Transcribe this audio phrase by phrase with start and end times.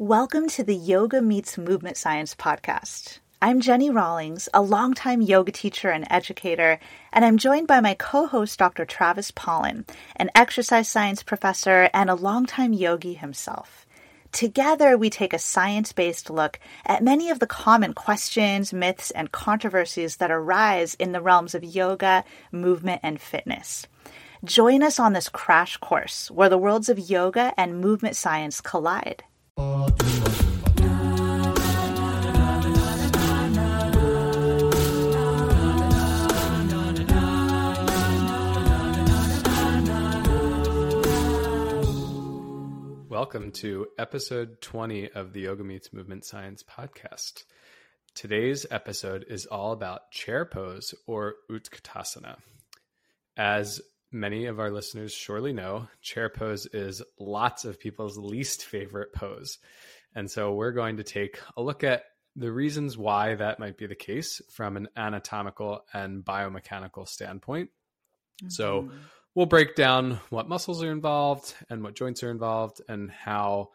[0.00, 3.20] Welcome to the Yoga Meets Movement Science podcast.
[3.40, 6.80] I'm Jenny Rawlings, a longtime yoga teacher and educator,
[7.12, 8.86] and I'm joined by my co host, Dr.
[8.86, 9.84] Travis Pollen,
[10.16, 13.86] an exercise science professor and a longtime yogi himself.
[14.32, 19.30] Together, we take a science based look at many of the common questions, myths, and
[19.30, 23.86] controversies that arise in the realms of yoga, movement, and fitness.
[24.42, 29.22] Join us on this crash course where the worlds of yoga and movement science collide.
[43.14, 47.44] Welcome to episode 20 of the Yoga Meets Movement Science podcast.
[48.14, 52.38] Today's episode is all about chair pose or Utkatasana.
[53.36, 53.80] As
[54.14, 59.58] many of our listeners surely know, chair pose is lots of people's least favorite pose.
[60.14, 62.04] And so we're going to take a look at
[62.36, 67.70] the reasons why that might be the case from an anatomical and biomechanical standpoint.
[68.42, 68.50] Mm-hmm.
[68.50, 68.90] So
[69.34, 73.70] we'll break down what muscles are involved and what joints are involved and how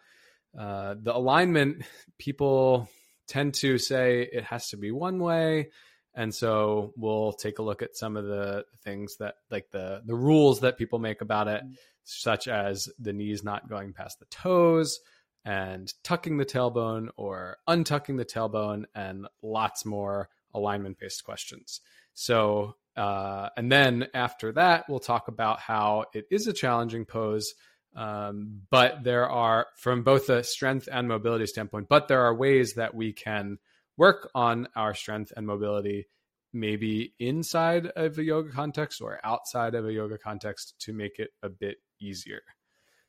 [0.57, 1.83] uh, the alignment
[2.17, 2.89] people
[3.27, 5.69] tend to say it has to be one way
[6.15, 10.15] and so we'll take a look at some of the things that like the the
[10.15, 11.73] rules that people make about it mm-hmm.
[12.03, 14.99] such as the knees not going past the toes
[15.45, 21.81] and tucking the tailbone or untucking the tailbone and lots more alignment based questions
[22.13, 27.53] so uh, and then after that we'll talk about how it is a challenging pose
[27.95, 32.73] um, but there are from both a strength and mobility standpoint but there are ways
[32.73, 33.57] that we can
[33.99, 36.07] work on our strength and mobility
[36.51, 41.29] maybe inside of a yoga context or outside of a yoga context to make it
[41.43, 42.41] a bit easier.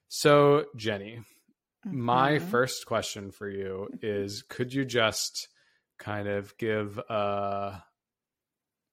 [0.08, 1.20] So, Jenny,
[1.86, 2.00] mm-hmm.
[2.00, 5.48] my first question for you is could you just
[5.98, 7.82] kind of give a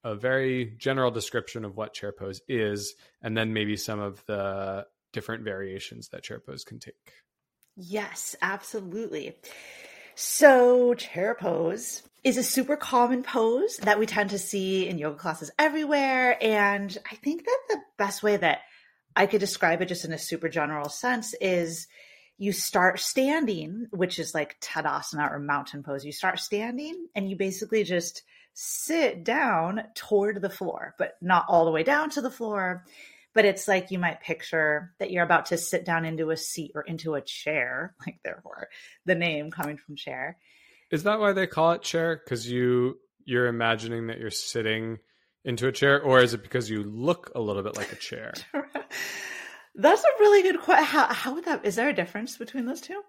[0.03, 4.85] a very general description of what chair pose is and then maybe some of the
[5.11, 7.13] different variations that chair pose can take?
[7.75, 9.35] Yes, absolutely.
[10.19, 15.15] So, chair pose is a super common pose that we tend to see in yoga
[15.15, 16.39] classes everywhere.
[16.41, 18.61] And I think that the best way that
[19.15, 21.87] I could describe it just in a super general sense is
[22.39, 26.03] you start standing, which is like Tadasana or mountain pose.
[26.03, 28.23] You start standing and you basically just
[28.55, 32.85] sit down toward the floor, but not all the way down to the floor
[33.37, 36.71] but it's like you might picture that you're about to sit down into a seat
[36.73, 38.67] or into a chair, like therefore
[39.05, 40.37] the name coming from chair.
[40.89, 42.19] Is that why they call it chair?
[42.21, 44.97] Because you you're imagining that you're sitting
[45.45, 48.33] into a chair, or is it because you look a little bit like a chair?
[49.75, 50.85] That's a really good question.
[50.85, 51.63] How, how would that?
[51.63, 52.99] Is there a difference between those two?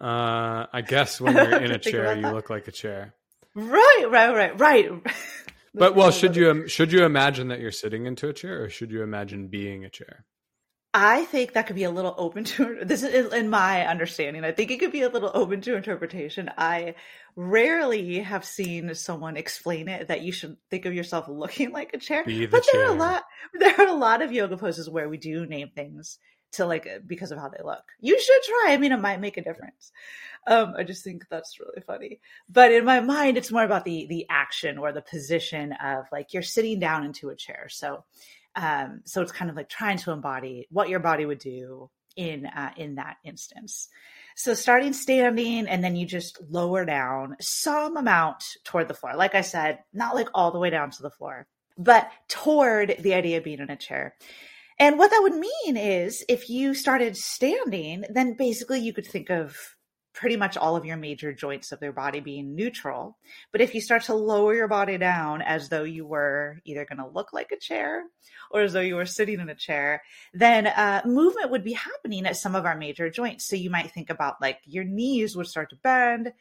[0.00, 3.16] Uh, I guess when you're in a chair, you look like a chair.
[3.56, 4.92] Right, right, right, right.
[5.76, 8.90] But well, should you should you imagine that you're sitting into a chair, or should
[8.90, 10.24] you imagine being a chair?
[10.98, 14.44] I think that could be a little open to this is in my understanding.
[14.44, 16.50] I think it could be a little open to interpretation.
[16.56, 16.94] I
[17.36, 21.98] rarely have seen someone explain it that you should think of yourself looking like a
[21.98, 22.24] chair.
[22.24, 22.80] The but chair.
[22.80, 23.24] there are a lot
[23.58, 26.18] there are a lot of yoga poses where we do name things
[26.52, 27.84] to like because of how they look.
[28.00, 28.72] You should try.
[28.72, 29.92] I mean, it might make a difference.
[30.46, 32.20] Um, I just think that's really funny.
[32.48, 36.32] But in my mind, it's more about the the action or the position of like
[36.32, 37.66] you're sitting down into a chair.
[37.68, 38.04] So,
[38.54, 42.46] um, so it's kind of like trying to embody what your body would do in
[42.46, 43.88] uh, in that instance.
[44.34, 49.16] So starting standing and then you just lower down some amount toward the floor.
[49.16, 51.46] Like I said, not like all the way down to the floor,
[51.78, 54.14] but toward the idea of being in a chair.
[54.78, 59.30] And what that would mean is if you started standing, then basically you could think
[59.30, 59.56] of
[60.16, 63.18] pretty much all of your major joints of their body being neutral.
[63.52, 66.98] But if you start to lower your body down as though you were either going
[66.98, 68.02] to look like a chair
[68.50, 72.24] or as though you were sitting in a chair, then uh, movement would be happening
[72.24, 73.46] at some of our major joints.
[73.46, 76.32] So you might think about like your knees would start to bend,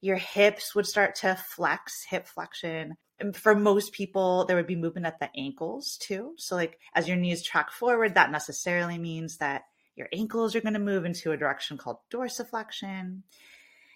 [0.00, 2.96] your hips would start to flex, hip flexion.
[3.34, 6.34] For most people, there would be movement at the ankles too.
[6.36, 9.64] So, like as your knees track forward, that necessarily means that
[9.96, 13.22] your ankles are going to move into a direction called dorsiflexion.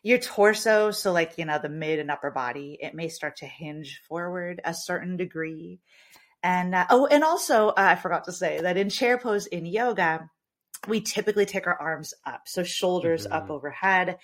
[0.03, 3.47] Your torso, so like, you know, the mid and upper body, it may start to
[3.47, 5.81] hinge forward a certain degree.
[6.43, 9.65] And uh, oh, and also, uh, I forgot to say that in chair pose in
[9.65, 10.29] yoga,
[10.87, 12.43] we typically take our arms up.
[12.47, 13.33] So shoulders mm-hmm.
[13.33, 14.19] up overhead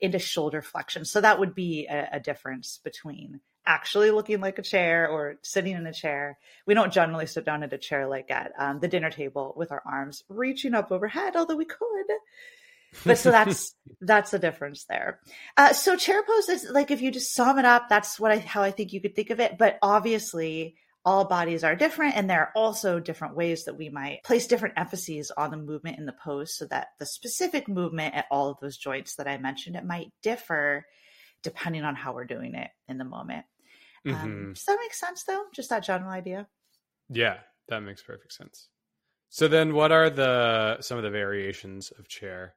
[0.00, 1.04] into shoulder flexion.
[1.04, 5.74] So that would be a, a difference between actually looking like a chair or sitting
[5.74, 6.38] in a chair.
[6.66, 9.72] We don't generally sit down in a chair like at um, the dinner table with
[9.72, 12.06] our arms reaching up overhead, although we could.
[13.04, 15.20] but so that's that's the difference there.
[15.56, 18.38] Uh, so chair pose is like if you just sum it up, that's what I
[18.38, 19.58] how I think you could think of it.
[19.58, 24.22] But obviously, all bodies are different, and there are also different ways that we might
[24.24, 28.26] place different emphases on the movement in the pose, so that the specific movement at
[28.30, 30.84] all of those joints that I mentioned it might differ
[31.46, 33.46] depending on how we're doing it in the moment.
[34.06, 34.54] Um, Mhm.
[34.54, 35.44] does that make sense, though?
[35.52, 36.48] Just that general idea.
[37.08, 37.38] Yeah,
[37.68, 38.68] that makes perfect sense.
[39.28, 42.54] So then what are the some of the variations of chair?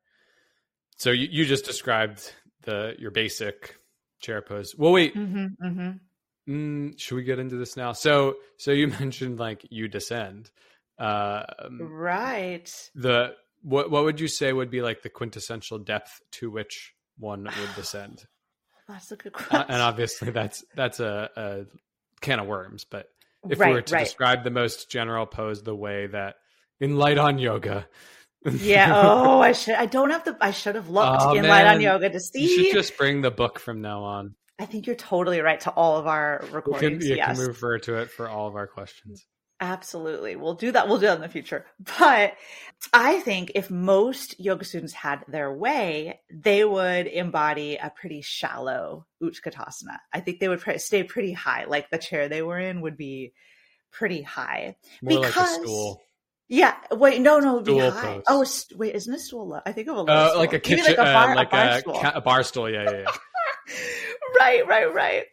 [0.97, 3.77] So you, you just described the your basic
[4.21, 4.75] chair pose.
[4.77, 6.51] Well wait, Mm-hmm, mm-hmm.
[6.53, 7.93] mm, should we get into this now?
[7.93, 10.51] So so you mentioned like you descend.
[10.97, 12.91] Um, Right.
[12.95, 17.43] the what what would you say would be like the quintessential depth to which one
[17.43, 18.25] would descend?
[18.89, 19.65] That's a good Uh, question.
[19.69, 21.65] and obviously that's that's a, a
[22.21, 23.07] can of worms, but
[23.49, 24.03] if right, we were to right.
[24.03, 26.35] describe the most general pose the way that
[26.81, 27.87] in light on yoga
[28.51, 28.91] yeah.
[28.95, 29.75] Oh, I should.
[29.75, 30.37] I don't have the.
[30.41, 32.47] I should have looked Oh, in light on yoga to you see.
[32.65, 35.97] should just bring the book from now on I think you're totally right to all
[35.97, 37.05] of our we can, recordings.
[37.07, 39.25] you yes, can refer to it for all of our questions
[39.61, 40.35] absolutely.
[40.35, 40.87] We'll do that.
[40.87, 41.65] We'll do that in the future.
[41.99, 42.33] But
[42.93, 49.05] I think if most yoga students had their way, they would embody a pretty shallow
[49.21, 49.97] Utkatasana.
[50.13, 51.65] I think they would pre- stay pretty high.
[51.65, 53.33] Like the chair they were in would be
[53.91, 54.77] pretty high.
[55.01, 56.01] more Because- like a stool
[56.47, 56.75] Yeah.
[56.91, 57.19] Wait.
[57.21, 57.39] No.
[57.39, 57.59] No.
[57.59, 58.21] Be Stool high.
[58.25, 58.65] pose.
[58.73, 58.77] Oh.
[58.77, 58.95] Wait.
[58.95, 59.59] Isn't a stool low?
[59.65, 61.51] I think of a low uh, like a kitchen like a bar, uh, like a
[61.51, 61.93] bar a, stool.
[61.99, 63.11] ca- a bar stool yeah yeah yeah
[64.39, 65.25] right, right, right.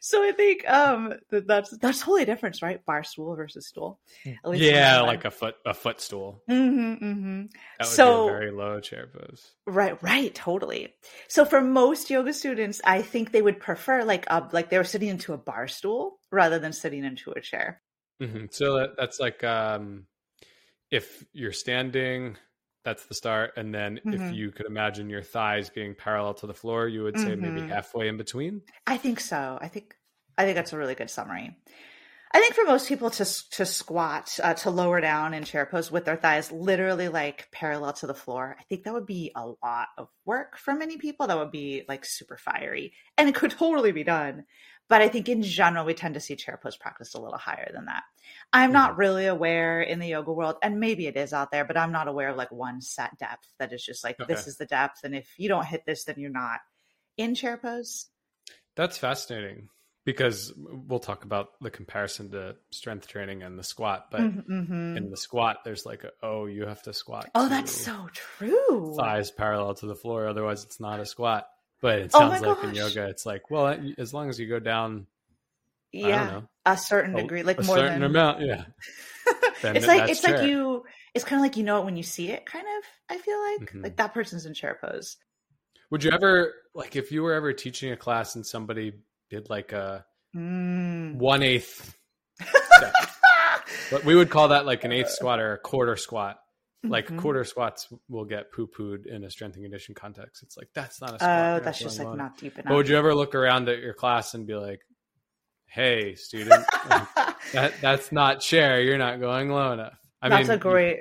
[0.00, 2.84] So I think um that that's that's totally different, right?
[2.84, 4.00] Bar stool versus stool.
[4.26, 7.40] At least yeah like a foot a footstool Mm-hmm, mm-hmm.
[7.78, 10.94] that would So- be a very low chair pose Right, right, totally.
[11.28, 14.84] So for most yoga students, I think they would prefer like a like they were
[14.84, 17.80] sitting into a bar stool rather than sitting into a chair.
[18.22, 18.46] Mm-hmm.
[18.50, 20.06] So that, that's like um,
[20.90, 22.36] if you're standing,
[22.84, 24.32] that's the start, and then if Mhm.
[24.32, 27.74] you could imagine your thighs being parallel to the floor, you would say maybe Mhm.
[27.74, 28.62] halfway in between.
[28.86, 29.58] I think so.
[29.60, 29.96] I think
[30.38, 31.56] I think that's a really good summary.
[32.34, 35.92] I think for most people to to squat uh, to lower down in chair pose
[35.92, 39.46] with their thighs literally like parallel to the floor, I think that would be a
[39.46, 41.28] lot of work for many people.
[41.28, 44.46] That would be like super fiery, and it could totally be done.
[44.88, 47.70] But I think in general, we tend to see chair pose practiced a little higher
[47.72, 48.02] than that.
[48.52, 51.76] I'm not really aware in the yoga world, and maybe it is out there, but
[51.76, 54.66] I'm not aware of like one set depth that is just like this is the
[54.66, 56.58] depth, and if you don't hit this, then you're not
[57.16, 58.06] in chair pose.
[58.74, 59.68] That's fascinating
[60.04, 64.96] because we'll talk about the comparison to strength training and the squat, but Mhm.
[64.96, 67.30] in the squat, there's like a oh, you have to squat.
[67.34, 68.94] Oh, that's so true.
[68.96, 71.48] thighs parallel to the floor, otherwise it's not a squat.
[71.80, 74.48] But it Oh sounds my like in yoga, it's like well, as long as you
[74.48, 75.06] go down,
[75.96, 78.64] I don't Yeah, know, a certain a- degree, like a more certain than amount, yeah.
[79.64, 80.84] it's like it's like you.
[81.14, 82.44] It's kind of like you know it when you see it.
[82.44, 82.84] Kind of,
[83.16, 83.82] I feel like Mhm.
[83.84, 85.16] like that person's in chair pose.
[85.90, 88.92] Would you ever like if you were ever teaching a class and somebody
[89.34, 90.04] did like a
[90.36, 91.16] Mm.
[91.16, 91.96] one eighth?
[93.90, 96.38] But we would call that like an eighth squat or a quarter squat.
[96.82, 97.18] Like Mhm.
[97.18, 100.42] quarter squats will get poo pooed in a strength and condition context.
[100.42, 101.30] It's like that's not a squat.
[101.30, 102.66] Oh, you're that's just like not deep enough.
[102.68, 104.80] But would you ever look around at your class and be like,
[105.66, 106.64] "Hey, student,
[107.52, 108.80] that that's not chair.
[108.82, 110.98] You're not going low enough." I mean that's mean, a you- great.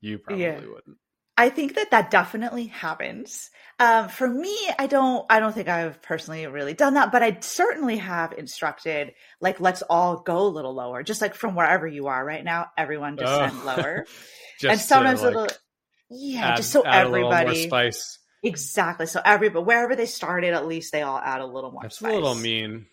[0.00, 0.54] You, probably yeah.
[0.60, 0.98] wouldn't.
[1.36, 3.50] I think that that definitely happens.
[3.80, 5.26] Um, for me, I don't.
[5.28, 9.14] I don't think I've personally really done that, but I certainly have instructed.
[9.40, 12.66] Like, let's all go a little lower, just like from wherever you are right now.
[12.78, 13.66] Everyone descend Oh.
[13.76, 14.06] lower,
[14.60, 15.56] Just and sometimes to, like, it'll.
[16.10, 18.18] Yeah, add- just so a little everybody spice.
[18.44, 19.06] exactly.
[19.06, 21.82] So everybody wherever they started, at least they all add a little more.
[21.82, 22.12] That's spice.
[22.12, 22.86] a little mean.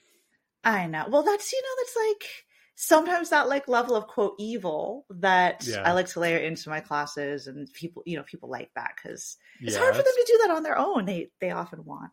[0.63, 1.05] I know.
[1.09, 2.29] Well, that's you know, that's like
[2.83, 5.83] sometimes that like level of quote evil that Yeah.
[5.83, 9.37] I like to layer into my classes, and people, you know, people like that because
[9.61, 11.05] it's Yeah, hard for them to do that on their own.
[11.05, 12.11] They they often want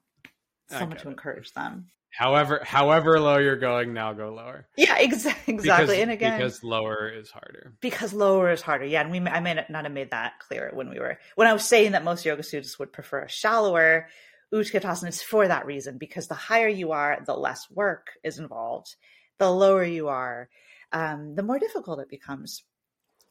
[0.68, 1.86] someone to encourage them.
[2.10, 4.66] However, however low you're going, now go lower.
[4.76, 5.56] Yeah, exa- exactly.
[5.62, 7.72] Because, and again, because lower is harder.
[7.80, 8.84] because lower is harder.
[8.84, 11.52] Yeah, and we I may not have made that clear when we were when I
[11.54, 14.08] was saying that most yoga students would prefer a shallower
[14.52, 15.08] Utkatasana.
[15.08, 18.96] It's for that reason because the higher you are, the less work is involved.
[19.38, 20.48] The lower you are,
[20.92, 22.64] um, the more difficult it becomes.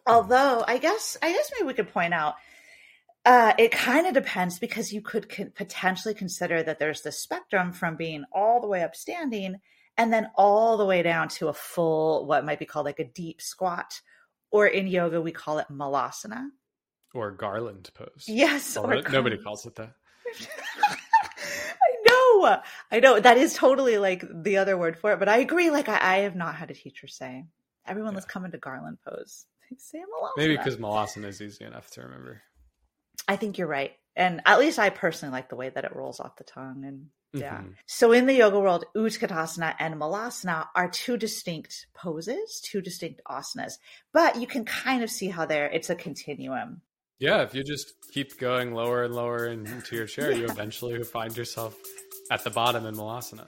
[0.06, 2.36] Although I guess I guess maybe we could point out
[3.26, 7.74] uh, it kind of depends because you could con- potentially consider that there's the spectrum
[7.74, 9.58] from being all the way up standing
[9.98, 13.04] and then all the way down to a full, what might be called like a
[13.04, 14.00] deep squat.
[14.50, 16.48] Or in yoga, we call it malasana.
[17.14, 18.26] Or garland pose.
[18.28, 18.78] Yes.
[18.78, 19.94] Although or nobody calls it that.
[22.46, 22.62] I know.
[22.92, 23.20] I know.
[23.20, 25.20] That is totally like the other word for it.
[25.20, 25.70] But I agree.
[25.70, 27.46] Like, I, I have not had a teacher say,
[27.86, 29.46] everyone, let's come into garland pose.
[29.78, 30.32] Say malasana.
[30.38, 32.42] Maybe because Malasana is easy enough to remember.
[33.28, 33.92] I think you're right.
[34.16, 36.84] And at least I personally like the way that it rolls off the tongue.
[36.86, 37.60] And yeah.
[37.60, 37.76] Mhm.
[37.86, 43.74] So in the yoga world, Utkatasana and Malasana are two distinct poses, two distinct asanas,
[44.14, 46.82] but you can kind of see how there it's a continuum.
[47.20, 51.36] Yeah, if you just keep going lower and lower into your chair, you eventually find
[51.36, 51.76] yourself
[52.30, 53.48] at the bottom in Malasana.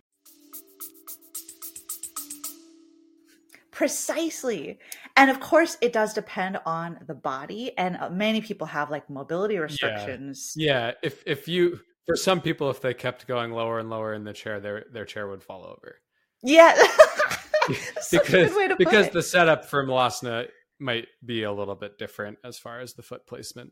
[3.81, 4.77] Precisely.
[5.17, 7.75] And of course, it does depend on the body.
[7.79, 10.53] And uh, many people have like mobility restrictions.
[10.55, 14.23] Yeah, if if you for some people, if they kept going lower and lower in
[14.23, 15.95] the chair, their their chair would fall over.
[16.43, 16.75] Yeah.
[18.11, 20.47] Because good way to put because the setup for Malasana
[20.79, 23.71] might be a little bit different as far as the foot placement.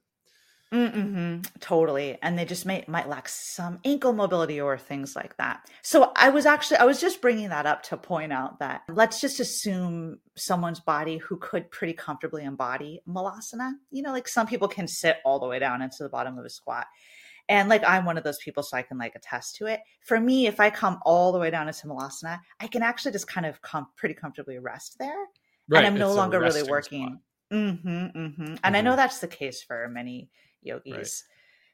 [0.72, 2.20] Mm-hmm, totally.
[2.22, 5.68] And they just may, might lack some ankle mobility or things like that.
[5.82, 9.20] So I was actually, I was just bringing that up to point out that let's
[9.20, 13.72] just assume someone's body who could pretty comfortably embody malasana.
[13.90, 16.46] You know, like some people can sit all the way down into the bottom of
[16.46, 16.86] a squat.
[17.48, 19.80] And like I'm one of those people, so I can like attest to it.
[20.06, 23.28] For me, if I come all the way down into malasana, I can actually just
[23.28, 25.26] kind of come pretty comfortably rest there.
[25.74, 27.08] and I'm no it's longer really working.
[27.08, 27.18] spot.
[27.52, 28.56] Mm-hmm, mm-hmm.
[28.64, 30.30] And I know that's the case for many
[30.62, 31.24] yogis.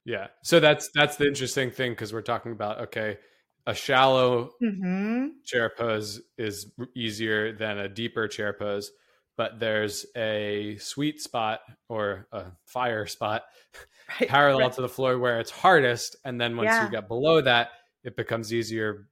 [0.06, 0.28] Yeah.
[0.44, 3.18] So that's that's the interesting thing because we're talking about okay,
[3.66, 5.28] a shallow Mm-hmm.
[5.46, 8.92] chair pose is easier than a deeper chair pose,
[9.38, 13.44] but there's a sweet spot or a fire spot
[14.20, 14.30] Right.
[14.30, 14.74] parallel right.
[14.76, 16.86] to the floor where it's hardest, and then once Yeah.
[16.86, 17.70] you get below that,
[18.04, 19.08] it becomes easier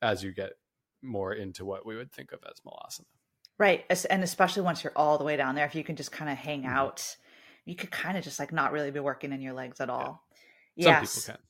[0.00, 0.52] as you get
[1.02, 3.06] more into what we would think of as malasana.
[3.58, 3.84] Right.
[4.08, 6.36] And especially once you're all the way down there, if you can just kind of
[6.38, 6.68] hang Mhm.
[6.70, 7.16] out,
[7.66, 10.24] you could kind of just like not really be working in your legs at all.
[10.80, 11.14] Some Yes.
[11.14, 11.42] people can.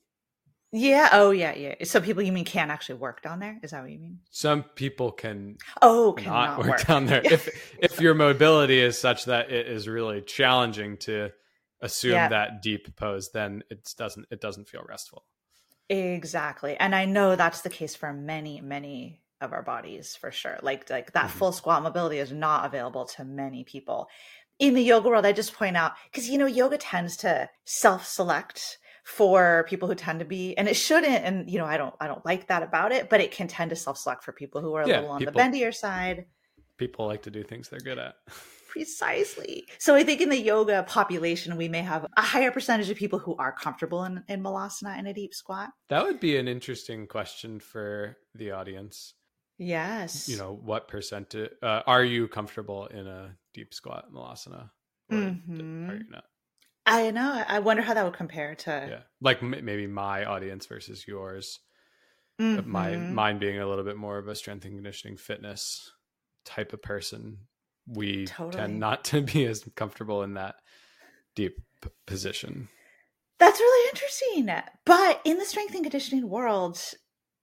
[0.72, 1.08] Yeah.
[1.12, 1.54] Oh, yeah.
[1.54, 1.74] Yeah.
[1.84, 3.58] Some people you mean can't actually work down there?
[3.62, 4.18] Is that what you mean?
[4.30, 6.86] Some people can Oh, cannot work, work.
[6.86, 11.30] down there if if your mobility is such that it is really challenging to
[11.80, 12.28] assume Yeah.
[12.28, 15.24] that deep pose then it doesn't it doesn't feel restful
[15.88, 16.76] Exactly.
[16.76, 20.58] And I know that's the case for many, many of our bodies for sure.
[20.62, 21.38] Like like that Mhm.
[21.38, 24.08] full squat mobility is not available to many people.
[24.58, 28.78] In the yoga world, I just point out because you know yoga tends to self-select
[29.04, 32.06] for people who tend to be and it shouldn't and you know I don't I
[32.06, 34.82] don't like that about it, but it can tend to self-select for people who are
[34.82, 36.26] a Yeah, little on people- the bendier side.
[36.78, 38.14] people like to do things they're good at
[38.68, 39.66] Precisely.
[39.78, 43.18] So I think in the yoga population, we may have a higher percentage of people
[43.18, 45.70] who are comfortable in, in malasana in a deep squat.
[45.88, 49.14] that would be an interesting question for the audience
[49.58, 50.28] Yes.
[50.28, 54.70] you know what percent uh, are you comfortable in a deep squat malasana
[55.10, 55.88] Mhm.
[55.90, 56.24] are you not
[56.88, 57.42] I know.
[57.48, 61.60] I wonder how that would compare to yeah like m- maybe my audience versus yours
[62.38, 63.10] Uh, my Mhm.
[63.10, 65.90] mine being a little bit more of a strength and conditioning fitness
[66.44, 67.48] type of person
[67.88, 68.56] we Totally.
[68.56, 70.56] tend not to be as comfortable in that
[71.34, 72.68] deep p- position
[73.38, 74.50] That's really interesting.
[74.84, 76.78] But in the strength and conditioning world,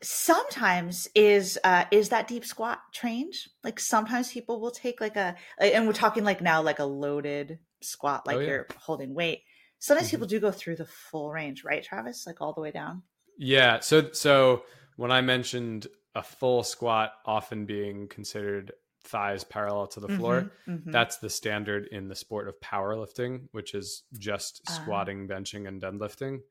[0.04, 3.34] sometimes is uh is that deep squat trained?
[3.64, 7.60] Like sometimes people will take like a and we're talking like now like a loaded
[7.82, 8.48] squat, like Oh, yeah.
[8.48, 9.42] you're holding weight.
[9.80, 10.12] Sometimes Mhm.
[10.12, 12.26] people do go through the full range, right, Travis?
[12.26, 13.04] Like all the way down.
[13.38, 14.62] yeah so so
[14.96, 18.72] when i mentioned a full squat often being considered
[19.04, 20.92] thighs parallel to the floor Mhm, mhm.
[20.92, 24.72] that's the standard in the sport of powerlifting which is just Ah.
[24.74, 26.42] squatting benching and deadlifting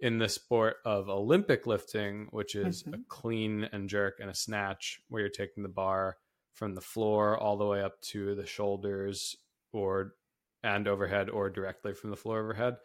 [0.00, 3.08] in the sport of olympic lifting which is a Mhm.
[3.08, 6.16] clean and jerk and a snatch where you're taking the bar
[6.54, 9.36] from the floor all the way up to the shoulders
[9.72, 10.14] or
[10.62, 12.76] and overhead or directly from the floor overhead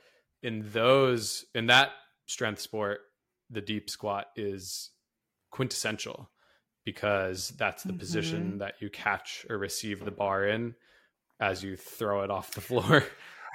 [0.44, 1.92] in those in that
[2.26, 3.02] strength sport
[3.50, 4.92] the deep squat is
[5.52, 6.30] quintessential
[6.84, 8.60] because that's the position Mhm.
[8.60, 10.76] that you catch or receive the bar in
[11.40, 13.04] as you throw it off the floor.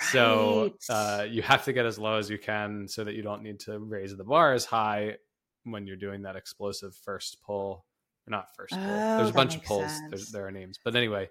[0.00, 3.42] So uh, you have to get as low as you can so that you don't
[3.42, 5.16] need to raise the bar as high
[5.64, 7.84] when you're doing that explosive first pull.
[8.26, 8.82] Not first pull.
[8.82, 9.90] Oh, There's a bunch of pulls.
[10.08, 11.28] There's, there are names, but anyway,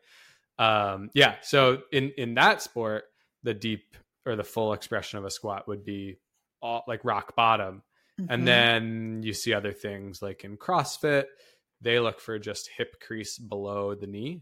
[0.58, 1.36] um, yeah.
[1.42, 3.06] So in in that sport,
[3.44, 3.96] the deep
[4.26, 6.18] or the full expression of a squat would be
[6.62, 7.82] all like rock bottom
[8.20, 8.28] Mhm.
[8.30, 11.24] and then you see other things like in CrossFit,
[11.80, 14.42] they look for just hip crease below the knee.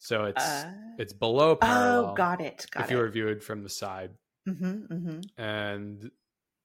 [0.00, 2.06] So it's Uh, it's below parallel.
[2.10, 2.66] oh, got it.
[2.72, 2.94] Got if it.
[2.94, 4.10] you were viewed from the side.
[4.48, 5.20] mm-hmm, mm-hmm.
[5.42, 6.10] and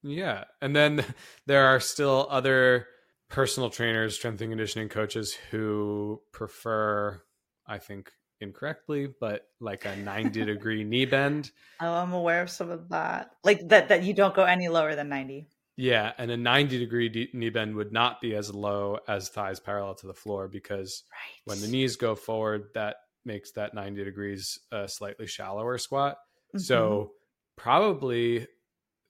[0.02, 1.04] yeah and then
[1.46, 2.86] there are still other
[3.28, 7.20] personal trainers strength and conditioning coaches who prefer
[7.66, 11.50] i think incorrectly but like a 90 degree knee bend
[11.80, 13.30] Oh, I'm aware of some of that.
[13.44, 15.48] Like that that you don't go any lower than 90.
[15.76, 19.60] yeah and a 90 degree de- knee bend would not be as low as thighs
[19.60, 21.42] parallel to the floor because Right.
[21.44, 26.16] when the knees go forward that makes that 90 degrees a slightly shallower squat
[26.54, 26.60] Mhm.
[26.60, 27.12] So
[27.56, 28.46] probably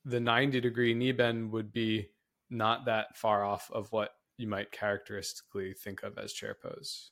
[0.04, 2.08] the 90 degree knee bend would be
[2.48, 7.10] not that far off of what you might characteristically think of as chair pose.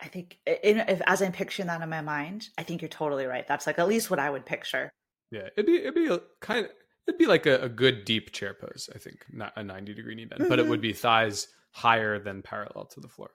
[0.00, 3.26] I think in, if as I'm picturing that in my mind, I think you're totally
[3.26, 3.46] right.
[3.46, 4.90] That's like at least what I would picture.
[5.30, 6.72] Yeah, it'd be it'd be a kind of
[7.06, 8.88] it'd be like a, a good deep chair pose.
[8.94, 10.70] I think not a 90 degree knee bend, but it Mhm.
[10.70, 13.30] would be thighs higher than parallel to the floor.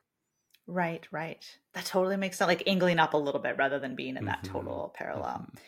[0.70, 1.44] Right, right.
[1.74, 2.48] That totally makes sense.
[2.48, 4.52] Like angling up a little bit rather than being in that Mhm.
[4.52, 5.48] total parallel.
[5.52, 5.60] Mhm.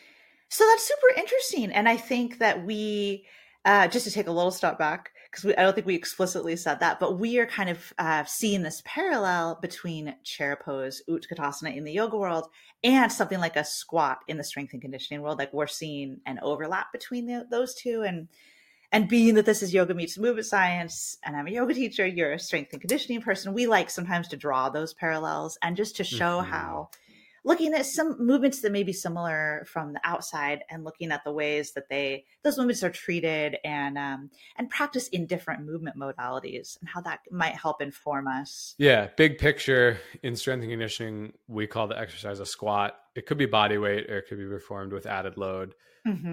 [0.48, 1.72] So that's super interesting.
[1.72, 3.26] And I think that we,
[3.64, 6.78] uh, just to take a little step back, because I don't think we explicitly said
[6.80, 11.82] that, but we are kind of uh, seeing this parallel between chair pose, Utkatasana in
[11.84, 12.48] the yoga world,
[12.84, 15.38] and something like a squat in the strength and conditioning world.
[15.38, 18.02] Like we're seeing an overlap between the, those two.
[18.02, 18.28] And
[18.92, 22.32] and being that this is yoga meets movement science, and I'm a yoga teacher, you're
[22.32, 26.04] a strength and conditioning person, we like sometimes to draw those parallels and just to
[26.04, 26.46] show Mhm.
[26.46, 26.90] how
[27.44, 31.32] looking at some movements that may be similar from the outside and looking at the
[31.32, 36.78] ways that they those movements are treated and um, and practice in different movement modalities
[36.80, 38.74] and how that might help inform us.
[38.78, 42.96] Yeah, big picture in strength and conditioning, we call the exercise a squat.
[43.16, 45.74] It could be body weight or it could be performed with added load.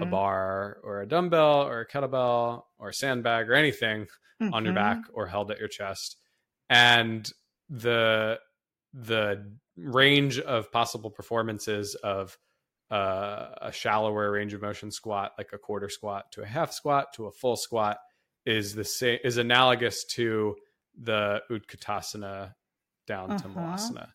[0.00, 0.06] A Mhm.
[0.06, 4.06] bar or a dumbbell or a kettlebell or a sandbag or anything
[4.50, 4.74] on your Mhm.
[4.74, 6.16] back or held at your chest
[6.70, 7.30] and
[7.68, 8.40] the
[8.92, 12.38] the range of possible performances of
[12.90, 17.12] uh, a shallower range of motion squat like a quarter squat to a half squat
[17.14, 17.98] to a full squat
[18.46, 20.56] is the same is analogous to
[20.98, 22.54] the utkatasana
[23.06, 23.48] down to Uh-huh.
[23.48, 24.12] malasana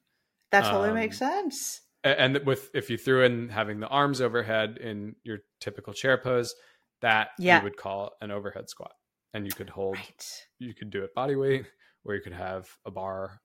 [0.52, 1.82] That totally um, makes sense.
[2.06, 6.56] And with if you threw in having the arms overhead in your typical chair pose
[7.02, 7.58] that Yeah.
[7.58, 8.94] you would call an overhead squat
[9.34, 10.46] and you could hold Right.
[10.60, 11.66] you could do it body weight
[12.06, 13.42] or you could have a bar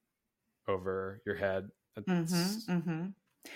[0.68, 2.33] over your head It's-
[2.66, 3.07] hmm mm-hmm.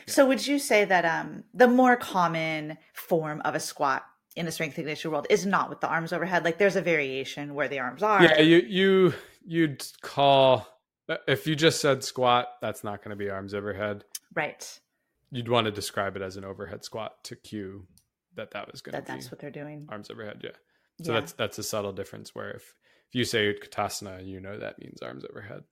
[0.06, 4.02] So would you say that um, the more common form of a squat
[4.34, 6.42] in the strength and conditioning world is not with the arms overhead?
[6.42, 8.22] Like there's a variation where the arms are.
[8.22, 9.14] yeah you you
[9.46, 10.66] you'd call
[11.28, 14.80] if you just said squat that's not going to be arms overhead Right.
[15.34, 17.86] You'd want to describe it as an overhead squat to cue
[18.36, 19.86] that that was going That to be that's what they're doing.
[19.90, 20.50] arms overhead yeah
[21.02, 21.20] so Yeah.
[21.20, 22.74] that's that's a subtle difference where if
[23.08, 25.62] if you say utkatasana you know that means arms overhead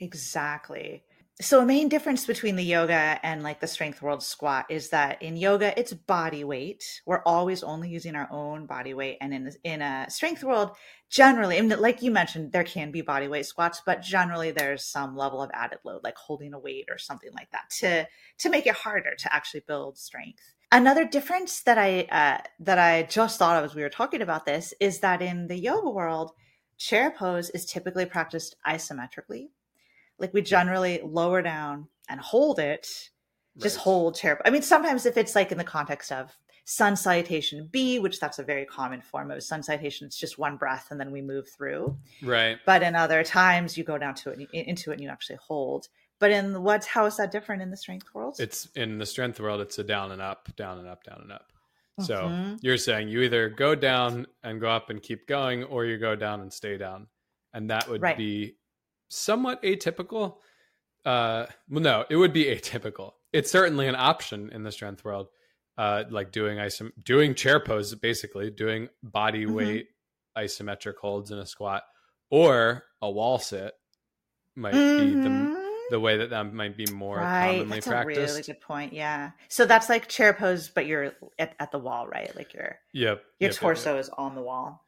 [0.00, 1.04] Exactly.
[1.40, 5.22] So a main difference between the yoga and like the strength world squat is that
[5.22, 7.00] in yoga it's body weight.
[7.06, 10.72] We're always only using our own body weight, and in in a strength world,
[11.08, 15.42] generally, like you mentioned, there can be body weight squats, but generally there's some level
[15.42, 18.06] of added load, like holding a weight or something like that, to
[18.38, 20.54] to make it harder to actually build strength.
[20.70, 24.44] Another difference that I uh, that I just thought of as we were talking about
[24.44, 26.32] this is that in the yoga world,
[26.76, 29.48] chair pose is typically practiced isometrically
[30.18, 32.86] like we generally lower down and hold it.
[33.58, 33.82] Just Right.
[33.82, 37.98] hold chair i mean sometimes if it's like in the context of sun salutation b
[37.98, 41.10] which that's a very common form of sun salutation it's just one breath and then
[41.12, 41.94] we move through.
[42.22, 42.58] Right.
[42.64, 45.88] But in other times you go down to it into it and you actually hold.
[46.18, 48.36] But in what's how is that different in the strength world?
[48.38, 51.32] It's in the strength world it's a down and up down and up down and
[51.32, 51.52] up.
[52.00, 52.58] So Mhm.
[52.62, 56.16] you're saying you either go down and go up and keep going or you go
[56.16, 57.08] down and stay down.
[57.52, 58.16] And that would Right.
[58.16, 58.56] be
[59.12, 60.36] somewhat atypical.
[61.04, 63.12] Uh well no it would be atypical.
[63.32, 65.28] It's certainly an option in the strength world
[65.78, 69.52] uh like doing isom doing chair pose basically doing body Mhm.
[69.54, 69.86] weight
[70.36, 71.82] isometric holds in a squat
[72.30, 73.72] or a wall sit
[74.54, 75.58] might be the Mhm.
[75.90, 77.56] the way that that might be more right.
[77.56, 79.30] commonly that's practiced a really good point yeah.
[79.48, 82.34] So that's like chair pose but you're at, at the wall right?
[82.36, 83.02] Like your yep.
[83.02, 84.86] your yep, yep, torso is on the wall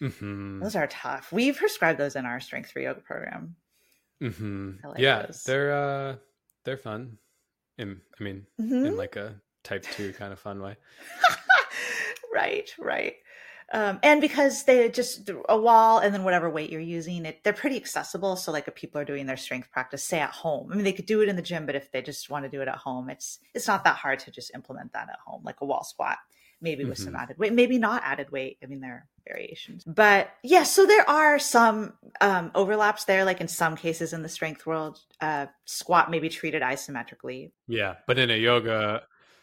[0.00, 0.60] Mhm.
[0.62, 1.32] Those are tough.
[1.32, 3.56] We've prescribed those in our strength for yoga program.
[4.20, 5.42] hmm I like yeah, those.
[5.44, 6.16] they're uh
[6.64, 7.18] they're fun.
[7.78, 8.86] In I mean, Mhm.
[8.86, 10.76] in like a type two kind of fun way.
[12.32, 13.14] right, right.
[13.72, 17.52] Um, and because they just a wall and then whatever weight you're using, it they're
[17.52, 18.36] pretty accessible.
[18.36, 20.92] So like if people are doing their strength practice, say at home, I mean they
[20.92, 22.76] could do it in the gym, but if they just want to do it at
[22.76, 25.82] home, it's it's not that hard to just implement that at home, like a wall
[25.82, 26.18] squat.
[26.60, 27.20] Maybe with some Mhm.
[27.22, 28.58] added weight, maybe not added weight.
[28.62, 30.62] I mean, there are variations, but yeah.
[30.62, 33.24] So there are some um, overlaps there.
[33.24, 37.50] Like in some cases in the strength world, uh, squat may be treated isometrically.
[37.68, 39.02] Yeah, but in a yoga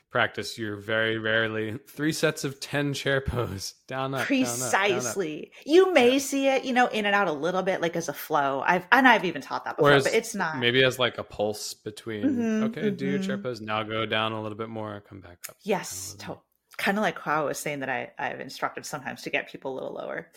[0.10, 4.22] practice, you're very rarely three sets of ten chair pose down up, down up, down
[4.22, 4.28] up.
[4.28, 5.52] Precisely.
[5.66, 6.18] You may Yeah.
[6.20, 8.64] see it, you know, in and out a little bit, like as a flow.
[8.66, 10.58] I've and I've even taught that before, as- but it's not.
[10.60, 12.24] Maybe as like a pulse between.
[12.24, 13.44] Mhm, okay, do your chair mhm.
[13.44, 13.82] pose now.
[13.84, 15.02] Go down a little bit more.
[15.10, 15.58] Come back up.
[15.64, 16.40] Yes, to-
[16.78, 19.74] kind of like how I was saying that I, I've instructed sometimes to get people
[19.74, 20.32] a little lower.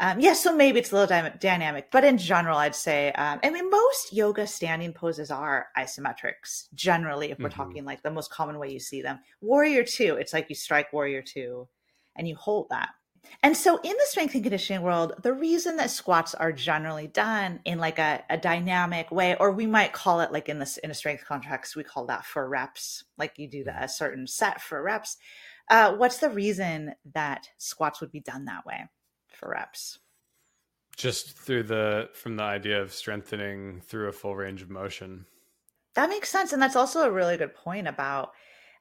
[0.00, 3.40] Um, yes, so maybe it's a little dy- dynamic, but in general, I'd say, um,
[3.42, 6.72] I mean, most yoga standing poses are isometrics.
[6.74, 7.52] Generally, if we're Mhm.
[7.52, 10.92] talking like the most common way you see them, warrior two, it's like you strike
[10.92, 11.68] warrior two,
[12.14, 12.90] and you hold that.
[13.42, 17.60] And so, in the strength and conditioning world, the reason that squats are generally done
[17.64, 20.90] in like a, a dynamic way, or we might call it like in this in
[20.90, 24.60] a strength context, we call that for reps, like you do the, a certain set
[24.62, 25.16] for reps.
[25.70, 28.88] Uh, what's the reason that squats would be done that way
[29.28, 29.98] for reps?
[30.96, 35.26] Just through the from the idea of strengthening through a full range of motion.
[35.94, 38.32] That makes sense, and that's also a really good point about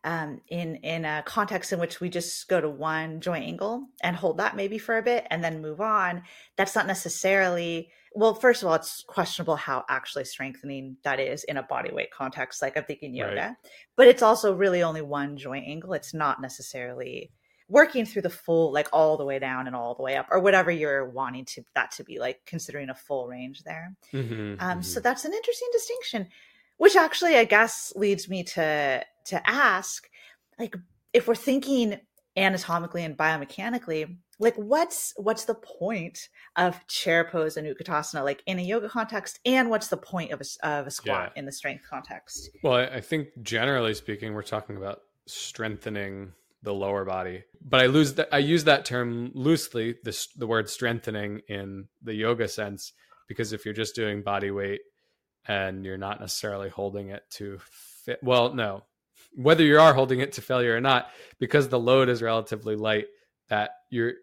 [0.03, 4.15] um, in in a context in which we just go to one joint angle and
[4.15, 6.23] hold that maybe for a bit and then move on.
[6.55, 8.33] That's not necessarily well.
[8.33, 12.61] First of all, it's questionable how actually strengthening that is in a body weight context.
[12.61, 13.55] Like I'm thinking yoga, Right.
[13.95, 15.93] but it's also really only one joint angle.
[15.93, 17.31] It's not necessarily
[17.69, 20.39] working through the full like all the way down and all the way up or
[20.39, 24.79] whatever you're wanting to that to be like considering a full range there Mhm, um,
[24.79, 24.85] mhm.
[24.85, 26.29] so that's an interesting distinction,
[26.77, 30.09] which actually I guess leads me to to ask,
[30.57, 30.75] like,
[31.11, 31.99] if we're thinking
[32.37, 38.59] anatomically and biomechanically, like what's what's the point of chair pose and utkatasana, like in
[38.59, 41.39] a yoga context, and what's the point of a, of a squat Yeah.
[41.39, 42.49] in the strength context?
[42.63, 47.85] Well, I I think generally speaking, we're talking about strengthening the lower body, but I
[47.87, 48.29] lose that.
[48.31, 52.93] I use that term loosely, the the word strengthening in the yoga sense,
[53.27, 54.81] because if you're just doing body weight
[55.47, 58.83] and you're not necessarily holding it to fit, well, no,
[59.35, 63.05] whether you are holding it to failure or not, because the load is relatively light,
[63.49, 64.13] that you're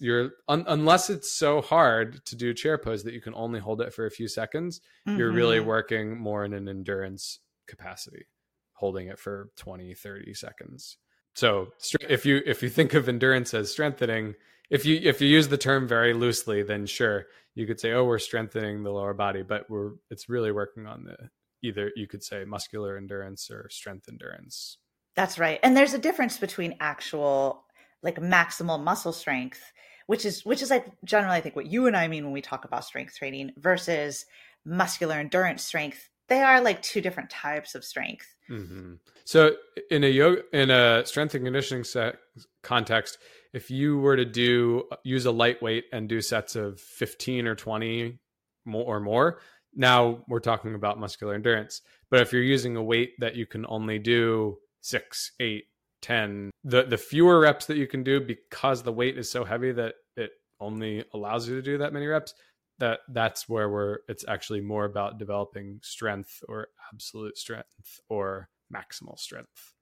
[0.00, 3.80] you're un- unless it's so hard to do chair pose that you can only hold
[3.80, 5.64] it for a few seconds you're really Mhm.
[5.66, 8.26] working more in an endurance capacity
[8.72, 10.96] holding it for 20 30 seconds
[11.34, 11.72] so
[12.08, 14.34] if you if you think of endurance as strengthening
[14.70, 18.04] if you if you use the term very loosely then sure you could say oh
[18.04, 21.16] we're strengthening the lower body but we're it's really working on the
[21.62, 24.78] either you could say muscular endurance or strength endurance
[25.14, 25.60] That's right.
[25.62, 27.66] And there's a difference between actual
[28.02, 29.72] like maximal muscle strength,
[30.06, 32.42] which is which is like generally I think what you and I mean when we
[32.42, 34.26] talk about strength training versus
[34.64, 36.08] muscular endurance strength.
[36.28, 38.26] They are like two different types of strength.
[38.48, 39.56] hmm So
[39.90, 42.16] in a yoga in a strength and conditioning set
[42.62, 43.18] context,
[43.52, 48.18] if you were to do use a lightweight and do sets of fifteen or twenty
[48.64, 49.40] more or more,
[49.74, 51.82] now we're talking about muscular endurance.
[52.10, 55.64] But if you're using a weight that you can only do six, eight,
[56.02, 59.72] ten, the the fewer reps that you can do because the weight is so heavy
[59.72, 62.34] that it only allows you to do that many reps,
[62.78, 69.18] that that's where we're it's actually more about developing strength or absolute strength or maximal
[69.18, 69.74] strength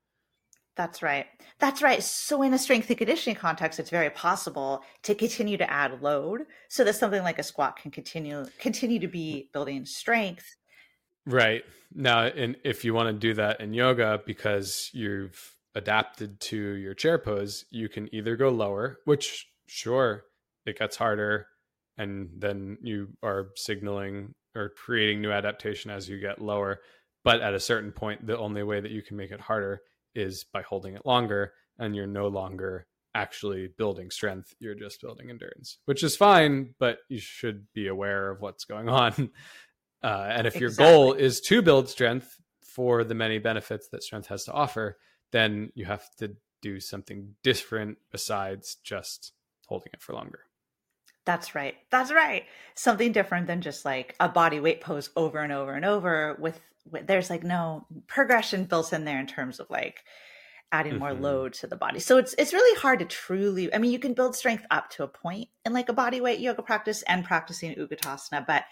[0.76, 1.26] That's right.
[1.58, 2.02] That's right.
[2.02, 6.46] So in a strength and conditioning context, it's very possible to continue to add load
[6.68, 10.56] so that something like a squat can continue continue to be building strength.
[11.26, 16.56] right now and if you want to do that in yoga because you've adapted to
[16.56, 20.24] your chair pose you can either go lower which sure
[20.66, 21.46] it gets harder
[22.00, 26.80] and then you are signaling or creating new adaptation as you get lower.
[27.22, 29.82] But at a certain point the only way that you can make it harder
[30.14, 35.30] is by holding it longer and you're no longer actually building strength you're just building
[35.30, 39.30] endurance which is fine but you should be aware of what's going on.
[40.02, 44.28] Uh, and if your goal is to build strength for the many benefits that strength
[44.28, 44.96] has to offer
[45.32, 49.32] then you have to do something different besides just
[49.66, 50.40] holding it for longer
[51.26, 51.76] That's right.
[51.90, 52.44] That's right.
[52.74, 56.58] Something different than just like a body weight pose over and over and over with,
[56.90, 60.02] with there's like no progression built in there in terms of like
[60.72, 61.20] adding more Mhm.
[61.20, 62.00] load to the body.
[62.00, 65.02] So it's it's really hard to truly I mean you can build strength up to
[65.04, 68.64] a point in like a body weight yoga practice and practicing utkatasana, but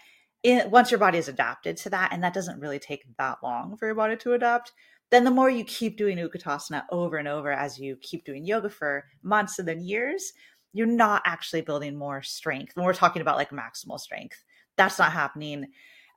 [0.43, 3.75] in, once your body is adapted to that and that doesn't really take that long
[3.77, 4.71] for your body to adapt,
[5.11, 8.69] then the more you keep doing utkatasana over and over as you keep doing yoga
[8.69, 10.33] for months and then years,
[10.73, 12.75] you're not actually building more strength.
[12.75, 14.43] When we're talking about like maximal strength,
[14.77, 15.67] that's not happening.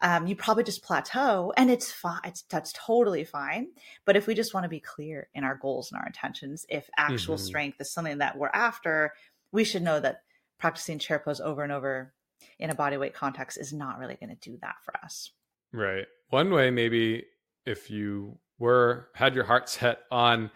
[0.05, 2.19] um, you probably just plateau and it's fine.
[2.25, 3.69] It's, that's totally fine.
[4.05, 6.91] But if we just want to be clear in our goals and our intentions, if
[6.97, 7.41] actual Mhm.
[7.41, 9.13] strength is something that we're after,
[9.53, 10.25] we should know that
[10.59, 12.13] practicing chair pose over and over
[12.59, 15.31] in a body weight context is not really going to do that for us.
[15.73, 16.09] Right.
[16.31, 17.25] One way maybe
[17.65, 20.51] if you were had your heart set on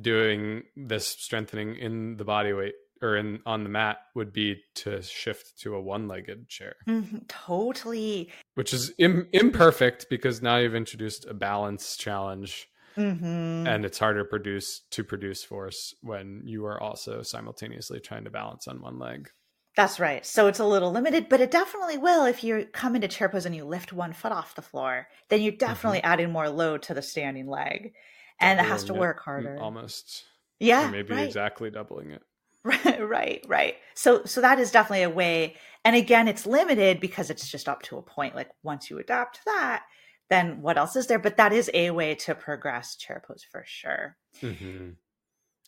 [0.00, 5.00] doing this strengthening in the body weight or in on the mat would be to
[5.02, 8.30] shift to a one-legged chair, Mhm, totally.
[8.54, 14.24] which is Im- imperfect because now you've introduced a balance challenge hmm and it's harder
[14.24, 19.30] produce to produce force when you are also simultaneously trying to balance on one leg.
[19.80, 20.26] That's right.
[20.26, 23.46] So it's a little limited, but it definitely will if you come into chair pose
[23.46, 25.08] and you lift one foot off the floor.
[25.30, 27.94] Then you're definitely adding more load to the standing leg,
[28.38, 29.56] and it has to Doubling it, work harder.
[29.58, 30.24] Almost.
[30.58, 31.28] Yeah, or maybe right.
[31.28, 32.22] exactly doubling it.
[32.62, 33.76] Right, right, right.
[33.94, 35.56] So so that is definitely a way.
[35.82, 38.34] And again, it's limited because it's just up to a point.
[38.34, 39.84] Like once you adapt to that,
[40.28, 41.18] then what else is there?
[41.18, 44.18] But that is a way to progress chair pose for sure.
[44.42, 44.90] hmm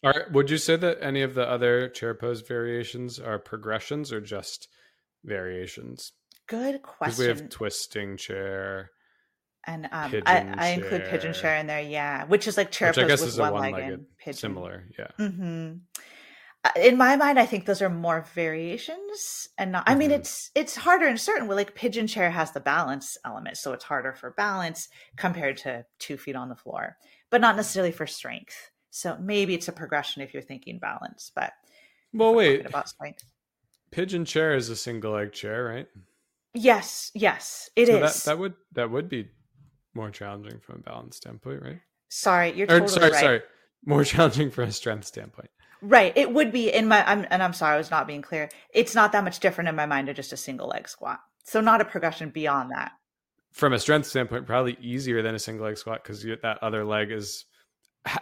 [0.05, 0.31] All right.
[0.33, 4.69] Would you say that any of the other chair pose variations are progressions or just
[5.25, 6.13] variations?
[6.49, 7.23] Good question.
[7.23, 8.91] we have twisting chair,
[9.65, 11.57] and um, I, I include pigeon chair.
[11.57, 13.71] in there, yeah, which is like chair which I pose guess with is a one
[13.73, 14.35] legged pigeon.
[14.39, 14.85] similar.
[14.99, 15.07] Yeah.
[15.17, 15.73] hmm
[16.77, 19.85] In my mind, I think those are more variations, and not.
[19.87, 20.15] I mean, Mhm.
[20.17, 21.47] it's it's harder in certain.
[21.47, 26.17] Like pigeon chair has the balance element, so it's harder for balance compared to two
[26.19, 26.97] feet on the floor,
[27.31, 28.72] but not necessarily for strength.
[28.95, 31.55] So maybe it's a progression if you're thinking balance, but
[32.13, 32.67] Well, wait.
[32.67, 33.25] about strength.
[33.91, 35.89] Pigeon chair is a single leg chair, right?
[36.53, 37.95] Yes, yes, it is.
[37.95, 39.31] so that that would that would be
[39.95, 41.81] more challenging from a balance standpoint, right?
[42.11, 43.21] sorry, you're Or totally sorry, right.
[43.21, 43.43] sorry,
[43.87, 45.49] more challenging from a strength standpoint.
[45.81, 46.13] Right.
[46.15, 48.51] It would be in my, I'm, and I'm sorry, I was not being clear.
[48.75, 51.19] It's not that much different in my mind to just a single leg squat.
[51.45, 52.93] So not a progression beyond that.
[53.53, 57.11] From a strength standpoint, probably easier than a single leg squat because that other leg
[57.11, 57.47] is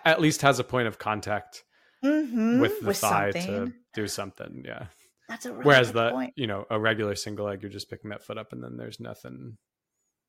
[0.05, 1.65] at least has a point of contact
[2.03, 2.61] Mm-hmm.
[2.61, 4.63] with the thigh to do something.
[4.67, 4.87] Yeah.
[5.29, 6.33] That's a really Whereas good the point.
[6.35, 8.99] you know a regular single leg, you're just picking that foot up, and then there's
[8.99, 9.59] nothing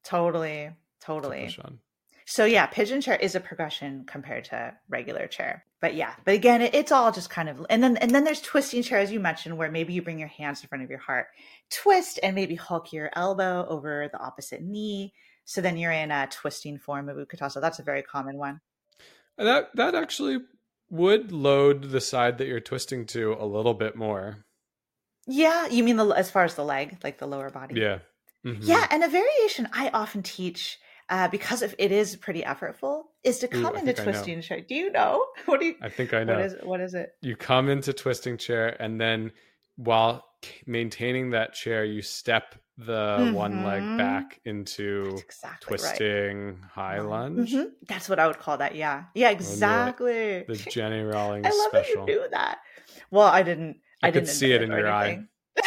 [0.03, 0.71] Totally.
[0.99, 1.55] Totally.
[1.63, 1.79] on.
[2.25, 5.65] So yeah, pigeon chair is a progression compared to regular chair.
[5.79, 8.41] But yeah, but again, it, it's all just kind of and then and then there's
[8.41, 10.99] twisting chair as you mentioned, where maybe you bring your hands in front of your
[10.99, 11.27] heart,
[11.69, 15.13] twist, and maybe hook your elbow over the opposite knee.
[15.45, 17.61] So then you're in a twisting form of utkatasana.
[17.61, 18.61] That's a very common one.
[19.37, 20.39] That that actually
[20.89, 24.45] would load the side that you're twisting to a little bit more.
[25.27, 27.75] Yeah, you mean the as far as the leg, like the lower body.
[27.75, 27.99] Yeah.
[28.45, 28.59] Mhm.
[28.61, 33.39] Yeah, and a variation I often teach uh, because of it is pretty effortful is
[33.39, 34.61] to come I into twisting chair.
[34.61, 35.75] Do you know what do you?
[35.81, 36.33] I think I know.
[36.33, 37.11] What is what is it?
[37.21, 39.31] you come into twisting chair and then
[39.75, 40.25] while
[40.65, 43.97] maintaining that chair you step the one leg Mhm.
[43.97, 45.79] back into exactly right.
[45.79, 47.71] twisting high lunge Mhm.
[47.87, 48.75] That's what I would call that.
[48.75, 50.43] Yeah, yeah, exactly.
[50.47, 52.59] the jenny rawlings I love special that you do that.
[53.11, 53.77] Well, I didn't.
[54.01, 55.23] I, I could didn't see it in your eye.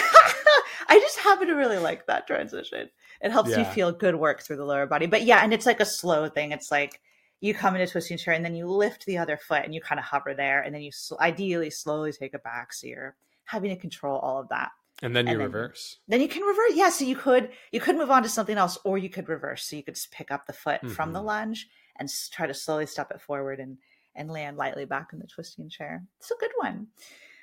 [0.88, 2.90] I just happen to really like that transition.
[3.21, 5.07] It helps you feel good work through the lower body.
[5.07, 6.53] But yeah, and it's like a slow thing.
[6.53, 7.01] It's like
[7.40, 9.99] you come into twisting chair and then you lift the other foot and you kind
[9.99, 13.71] of hover there and then you sl- ideally slowly take it back so you're having
[13.71, 14.71] to control all of that.
[15.02, 17.80] And then you and then- reverse Then you can reverse Yeah, so you could you
[17.80, 19.64] could move on to something else or you could reverse.
[19.64, 21.24] So you could just pick up the foot from the Mhm.
[21.24, 23.78] lunge and try to slowly step it forward and
[24.16, 26.04] and land lightly back in the twisting chair.
[26.20, 26.87] It's a good one.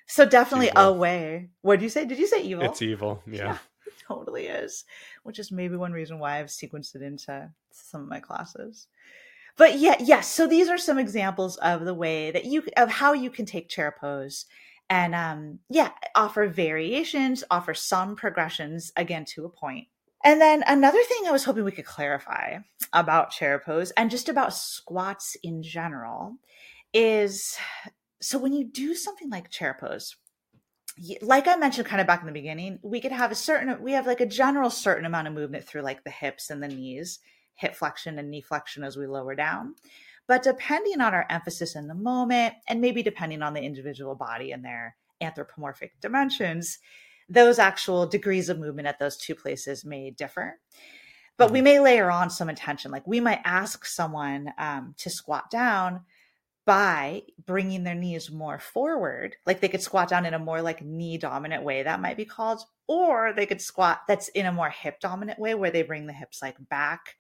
[0.08, 0.98] So definitely a evil.
[0.98, 1.50] way.
[1.62, 2.06] What do you say?
[2.06, 2.64] Did you say evil?
[2.66, 4.86] it's evil yeah, it totally is.
[5.24, 8.88] Which is maybe one reason why I've sequenced it into some of my classes.
[9.58, 10.34] But yeah, yes.
[10.34, 13.68] So these are some examples of the way that you of how you can take
[13.68, 14.46] chair pose
[14.92, 19.88] and um yeah, offer variations, offer some progressions again to a point.
[20.24, 22.58] And then another thing I was hoping we could clarify
[22.94, 26.36] about chair pose and just about squats in general
[26.94, 27.58] is
[28.22, 30.18] so when you do something like chair pose,
[31.22, 33.94] like I mentioned kind of back in the beginning, we could have a certain, we
[33.94, 37.20] have like a general certain amount of movement through like the hips and the knees,
[37.56, 39.74] hip flexion and knee flexion as we lower down.
[40.28, 44.52] But depending on our emphasis in the moment, and maybe depending on the individual body
[44.52, 46.80] and their anthropomorphic dimensions,
[47.30, 50.60] those actual degrees of movement at those two places may differ.
[51.38, 52.92] But we may layer on some intention.
[52.92, 56.02] Like we might ask someone um, to squat down
[56.66, 59.36] by bringing their knees more forward.
[59.46, 62.26] Like they could squat down in a more like knee dominant way, that might be
[62.26, 66.06] called, or they could squat that's in a more hip dominant way where they bring
[66.06, 67.16] the hips like back.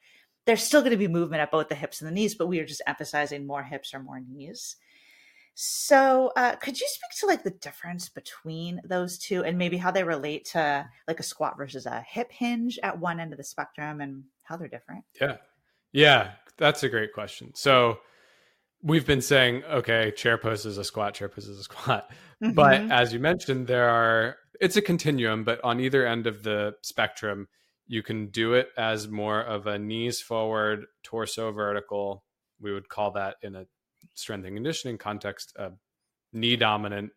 [0.45, 2.59] There's still going to be movement at both the hips and the knees, but we
[2.59, 4.75] are just emphasizing more hips or more knees.
[5.53, 9.91] So, uh, could you speak to like the difference between those two and maybe how
[9.91, 13.43] they relate to like a squat versus a hip hinge at one end of the
[13.43, 15.03] spectrum and how they're different?
[15.19, 15.37] Yeah.
[15.91, 17.51] Yeah, that's a great question.
[17.53, 17.99] So,
[18.81, 22.09] we've been saying, okay, chair pose is a squat, chair pose is a squat.
[22.41, 22.53] Mm-hmm.
[22.53, 26.75] But as you mentioned, there are, it's a continuum, but on either end of the
[26.81, 27.47] spectrum,
[27.91, 32.23] you can do it as more of a knees forward, torso vertical.
[32.61, 33.65] We would call that in a
[34.15, 35.73] strength and conditioning context a
[36.31, 37.11] knee dominant,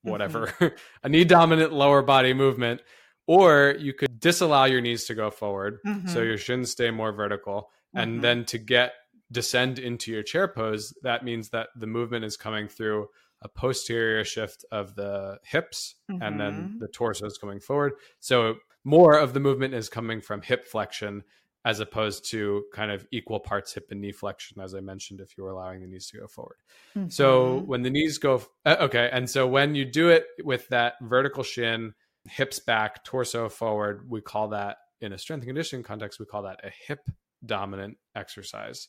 [0.00, 0.74] whatever, mm-hmm.
[1.02, 2.80] a knee dominant lower body movement.
[3.26, 5.80] Or you could disallow your knees to go forward.
[5.86, 6.08] Mm-hmm.
[6.08, 7.68] So your shins stay more vertical.
[7.94, 8.20] And mm-hmm.
[8.22, 8.94] then to get
[9.30, 13.08] descend into your chair pose, that means that the movement is coming through
[13.42, 16.22] a posterior shift of the hips mm-hmm.
[16.22, 16.78] and then mm-hmm.
[16.78, 17.92] the torso is coming forward.
[18.20, 18.54] So
[18.88, 21.22] more of the movement is coming from hip flexion
[21.64, 25.36] as opposed to kind of equal parts hip and knee flexion, as I mentioned, if
[25.36, 26.56] you're allowing the knees to go forward.
[26.96, 27.10] Mm-hmm.
[27.10, 29.10] So when the knees go, uh, okay.
[29.12, 31.92] And so when you do it with that vertical shin,
[32.24, 36.44] hips back, torso forward, we call that in a strength and conditioning context, we call
[36.44, 37.10] that a hip
[37.44, 38.88] dominant exercise.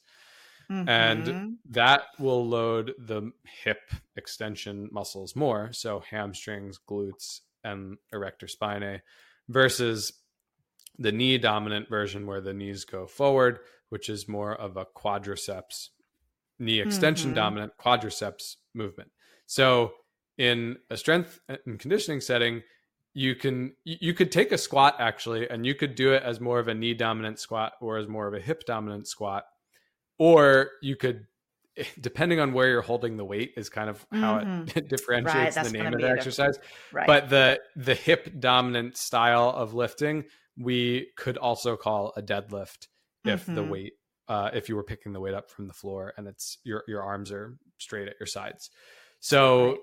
[0.72, 0.88] Mm-hmm.
[0.88, 3.32] And that will load the
[3.64, 5.74] hip extension muscles more.
[5.74, 9.02] So hamstrings, glutes, and erector spinae
[9.50, 10.14] versus
[10.98, 13.60] the knee dominant version where the knees go forward,
[13.90, 15.90] which is more of a quadriceps,
[16.60, 17.36] knee extension mm-hmm.
[17.36, 19.12] dominant quadriceps movement.
[19.46, 19.92] So
[20.38, 22.64] in a strength and conditioning setting,
[23.14, 26.60] you can you could take a squat actually and you could do it as more
[26.60, 29.46] of a knee dominant squat or as more of a hip dominant squat
[30.20, 31.26] or you could
[32.00, 34.66] depending on where you're holding the weight is kind of how mm-hmm.
[34.78, 36.58] it differentiates right, the name of the exercise
[36.92, 37.08] right.
[37.08, 40.24] but the the hip dominant style of lifting
[40.58, 42.88] we could also call a deadlift
[43.26, 43.56] if mm-hmm.
[43.56, 43.94] the weight
[44.28, 47.02] uh, if you were picking the weight up from the floor and it's your your
[47.02, 48.70] arms are straight at your sides
[49.20, 49.78] so right.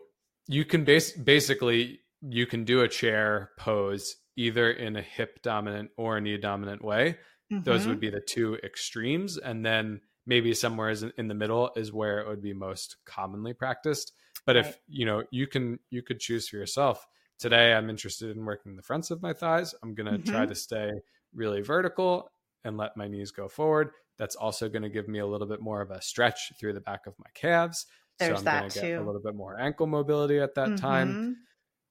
[0.49, 5.91] you can base basically you can do a chair pose either in a hip dominant
[5.97, 7.17] or a knee dominant way
[7.53, 7.63] mm-hmm.
[7.65, 12.19] those would be the two extremes and then maybe somewhere in the middle is where
[12.21, 14.13] it would be most commonly practiced.
[14.45, 14.67] But right.
[14.67, 17.07] if you know you can you could choose for yourself
[17.39, 19.75] today i'm interested in working the fronts of my thighs.
[19.83, 20.33] I'm going to mm-hmm.
[20.33, 20.91] try to stay
[21.35, 22.31] really vertical
[22.65, 23.91] and let my knees go forward.
[24.19, 26.81] That's also going to give me a little bit more of a stretch through the
[26.81, 27.87] back of my calves.
[28.19, 30.77] There's so i'm going to get a little bit more ankle mobility at that mm-hmm.
[30.77, 31.37] time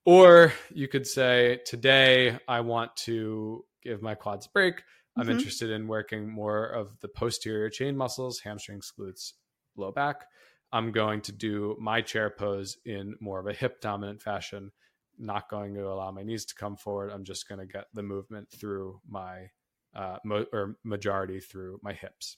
[0.05, 4.81] or you could say today i want to give my quads a break
[5.17, 5.37] I'm mm-hmm.
[5.37, 9.33] interested in working more of the posterior chain muscles, hamstrings, glutes,
[9.75, 10.25] low back.
[10.71, 14.71] I'm going to do my chair pose in more of a hip dominant fashion,
[15.17, 17.11] not going to allow my knees to come forward.
[17.11, 19.51] I'm just going to get the movement through my,
[19.95, 22.37] uh, mo- or majority through my hips.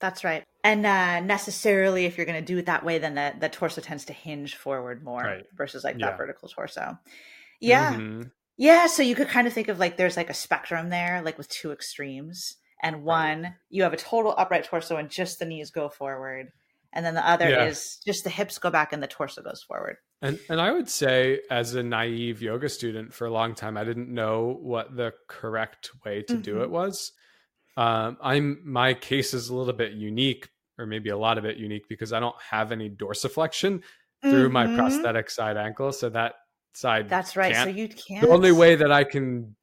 [0.00, 0.44] That's right.
[0.62, 3.80] And uh, necessarily, if you're going to do it that way, then the, the torso
[3.80, 5.44] tends to hinge forward more right.
[5.56, 6.10] versus like yeah.
[6.10, 6.98] that vertical torso.
[7.60, 7.94] Yeah.
[7.94, 8.22] Mm-hmm.
[8.56, 11.38] Yeah, so you could kind of think of like there's like a spectrum there, like
[11.38, 12.56] with two extremes.
[12.82, 13.52] And one, right.
[13.70, 16.52] you have a total upright torso and just the knees go forward.
[16.92, 17.64] And then the other yeah.
[17.64, 19.96] is just the hips go back and the torso goes forward.
[20.22, 23.84] And and I would say as a naive yoga student for a long time, I
[23.84, 26.42] didn't know what the correct way to mm-hmm.
[26.42, 26.72] do it mm-hmm.
[26.72, 27.12] was.
[27.76, 31.56] Um, I'm my case is a little bit unique, or maybe a lot of it
[31.56, 33.82] unique, because I don't have any dorsiflexion
[34.22, 34.52] through mm-hmm.
[34.52, 35.90] my prosthetic side ankle.
[35.90, 36.34] So that
[36.76, 37.08] side.
[37.08, 37.52] That's right.
[37.52, 37.70] Can't.
[37.70, 38.22] So you can't.
[38.22, 39.56] The only way that I can,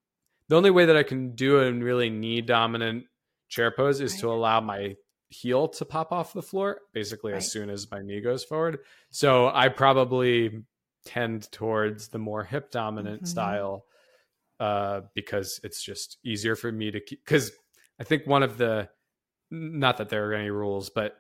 [0.48, 3.06] the only way that I can do a really knee dominant
[3.50, 4.22] chair pose is right.
[4.22, 4.96] to allow my
[5.30, 7.38] heel to pop off the floor basically right.
[7.38, 8.80] as soon as my knee goes forward.
[9.12, 10.64] So I probably
[11.06, 13.28] tend towards the more hip dominant mm-hmm.
[13.28, 13.86] style
[14.60, 17.24] uh, because it's just easier for me to keep.
[17.26, 17.52] Because
[18.00, 18.90] I think one of the,
[19.50, 21.16] not that there are any rules, but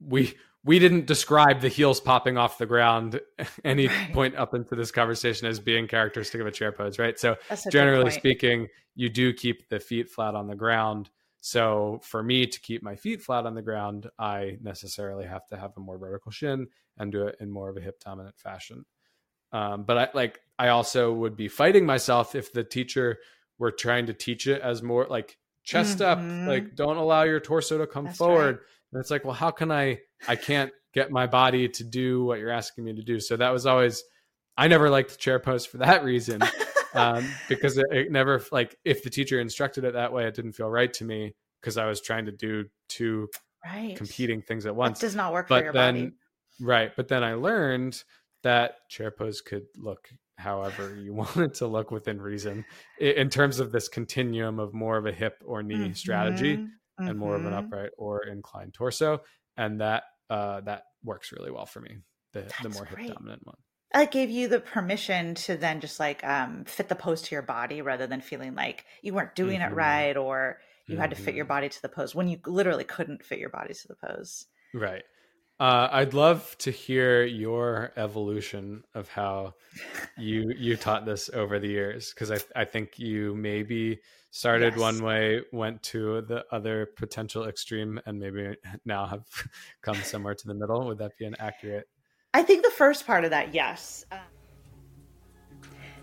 [0.00, 3.20] we we didn't describe the heels popping off the ground
[3.64, 4.12] any right.
[4.12, 7.18] point up into this conversation as being characteristic of a chair pose, right?
[7.18, 7.36] So
[7.70, 11.10] generally speaking, you do keep the feet flat on the ground.
[11.40, 15.56] So for me to keep my feet flat on the ground, I necessarily have to
[15.56, 18.84] have a more vertical shin and do it in more of a hip dominant fashion.
[19.50, 23.18] Um, but I like I also would be fighting myself if the teacher
[23.58, 26.42] were trying to teach it as more like chest mm-hmm.
[26.44, 28.56] up, like don't allow your torso to come That's forward.
[28.58, 30.00] Right and it's like, well, how can I?
[30.28, 33.20] I can't get my body to do what you're asking me to do.
[33.20, 34.04] So that was always,
[34.56, 36.42] I never liked the chair pose for that reason,
[36.94, 40.52] um, because it, it, never like if the teacher instructed it that way, it didn't
[40.52, 43.28] feel right to me because I was trying to do two
[43.64, 43.96] right.
[43.96, 45.00] competing things at once.
[45.00, 46.12] That does not work but for your then, body.
[46.60, 48.02] Right, but then I learned
[48.42, 52.64] that chair pose could look however you want it to look within reason
[52.98, 55.92] in terms of this continuum of more of a hip or knee mm-hmm.
[55.92, 57.08] strategy mm-hmm.
[57.08, 57.66] and more of an mm-hmm.
[57.66, 59.20] upright or inclined torso,
[59.56, 61.98] and that uh, that works really well for me.
[62.32, 63.56] the the more hip dominant one.
[63.94, 67.42] it gave you the permission to then just like um, fit the pose to your
[67.42, 69.70] body rather than feeling like you weren't doing Mhm.
[69.70, 71.48] it right or you had to fit your Mhm.
[71.54, 74.46] body to the pose when you literally couldn't fit your body to the pose.
[74.74, 75.04] Right.
[75.62, 79.54] Uh, I'd love to hear your evolution of how
[80.18, 84.00] you you taught this over the years because I I think you maybe
[84.32, 84.80] started Yes.
[84.80, 89.24] one way, went to the other potential extreme, and maybe now have
[89.82, 90.84] come somewhere to the middle.
[90.86, 91.86] Would that be an accurate?
[92.34, 94.04] I think the first part of that, yes.
[94.10, 94.18] Um,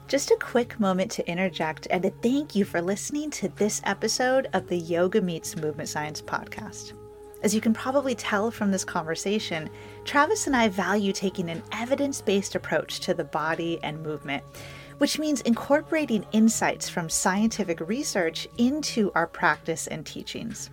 [0.07, 4.47] Just a quick moment to interject and to thank you for listening to this episode
[4.53, 6.93] of the Yoga Meets Movement Science podcast.
[7.41, 9.69] As you can probably tell from this conversation,
[10.03, 14.43] Travis and I value taking an evidence based approach to the body and movement,
[14.97, 20.69] which means incorporating insights from scientific research into our practice and teachings.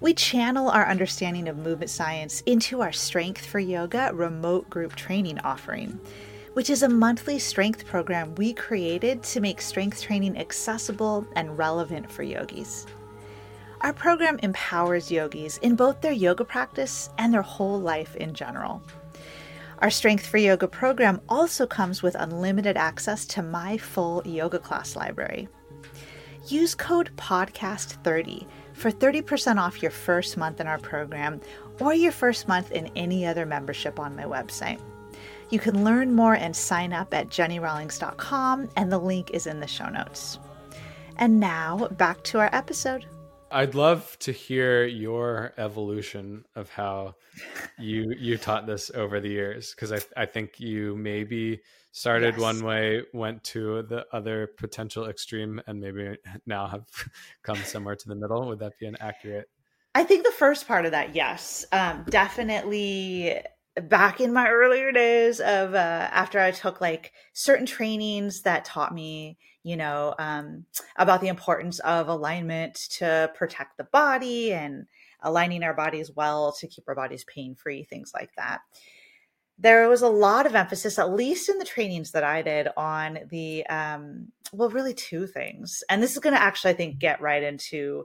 [0.00, 5.40] We channel our understanding of movement science into our Strength for Yoga remote group training
[5.40, 5.98] offering,
[6.54, 12.10] which is a monthly strength program we created to make strength training accessible and relevant
[12.10, 12.86] for yogis.
[13.82, 18.80] Our program empowers yogis in both their yoga practice and their whole life in general.
[19.80, 24.94] Our Strength for Yoga program also comes with unlimited access to my full yoga class
[24.94, 25.48] library.
[26.46, 31.40] Use code PODCAST30 for 30% off your first month in our program
[31.80, 34.80] or your first month in any other membership on my website.
[35.50, 39.66] You can learn more and sign up at jennirawlings.com, and the link is in the
[39.66, 40.38] show notes.
[41.16, 43.04] And now back to our episode.
[43.52, 47.16] I'd love to hear your evolution of how
[47.76, 52.38] you you taught this over the years because I I think you maybe started Yes.
[52.38, 56.86] one way, went to the other potential extreme, and maybe now have
[57.42, 58.46] come somewhere to the middle.
[58.48, 59.48] Would that be an accurate?
[59.94, 63.40] I think the first part of that, yes, um, definitely.
[63.74, 68.92] Back in my earlier days of uh, after I took like certain trainings that taught
[68.92, 70.64] me, you know, um,
[70.96, 74.86] about the importance of alignment to protect the body and
[75.22, 78.60] aligning our bodies well to keep our bodies pain free, things like that.
[79.58, 83.18] There was a lot of emphasis, at least in the trainings that I did, on
[83.30, 87.20] the um, well, really two things, and this is going to actually, I think, get
[87.20, 88.04] right into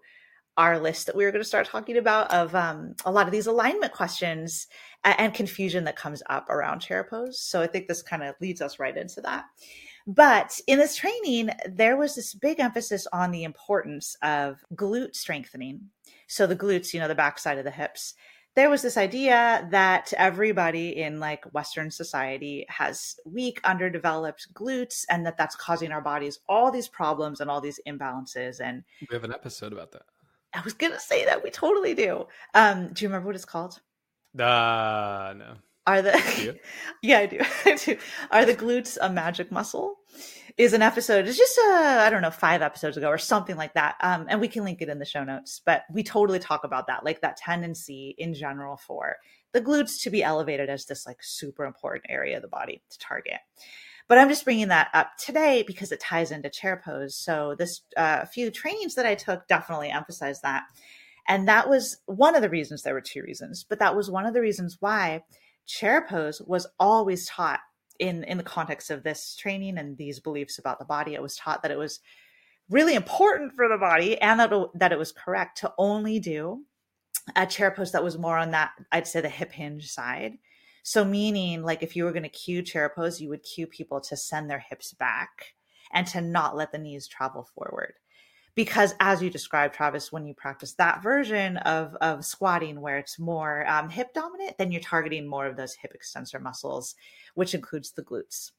[0.57, 3.31] our list that we were going to start talking about of um, a lot of
[3.31, 4.67] these alignment questions
[5.05, 7.39] a- and confusion that comes up around chair pose.
[7.39, 9.45] So I think this kind of leads us right into that.
[10.07, 15.81] But in this training, there was this big emphasis on the importance of glute strengthening.
[16.27, 18.13] So the glutes, you know, the backside of the hips.
[18.55, 25.25] There was this idea that everybody in like Western society has weak, underdeveloped glutes, and
[25.25, 28.61] that that's causing our bodies all these problems and all these imbalances.
[28.61, 30.03] And We have an episode about that.
[30.53, 32.25] I was gonna say that we totally do.
[32.55, 33.81] Um, do you remember what it's called?
[34.39, 35.55] Uh no.
[35.87, 36.59] Are the
[37.01, 37.39] yeah, I do.
[37.65, 37.97] I do.
[38.29, 39.95] Are the glutes a magic muscle?
[40.57, 41.27] Is an episode.
[41.27, 43.95] It's just uh, I don't know, five episodes ago or something like that.
[44.01, 45.61] Um, and we can link it in the show notes.
[45.63, 49.17] But we totally talk about that, like that tendency in general for
[49.53, 52.99] the glutes to be elevated as this like super important area of the body to
[52.99, 53.39] target.
[54.07, 57.15] But I'm just bringing that up today because it ties into chair pose.
[57.15, 60.63] So this uh, few trainings that I took definitely emphasized that.
[61.27, 62.81] And that was one of the reasons.
[62.81, 65.23] There were two reasons, but that was one of the reasons why
[65.67, 67.59] chair pose was always taught
[67.99, 71.13] in in the context of this training and these beliefs about the body.
[71.13, 71.99] It was taught that it was
[72.69, 76.63] really important for the body and that that it was correct to only do
[77.35, 80.37] a chair pose that was more on that I'd say the hip hinge side.
[80.83, 83.99] So meaning like if you were going to cue chair pose, you would cue people
[84.01, 85.53] to send their hips back
[85.91, 87.93] and to not let the knees travel forward
[88.57, 93.17] because as you described travis when you practice that version of of squatting where it's
[93.17, 96.95] more um, hip dominant then you're targeting more of those hip extensor muscles
[97.37, 98.51] which includes the glutes.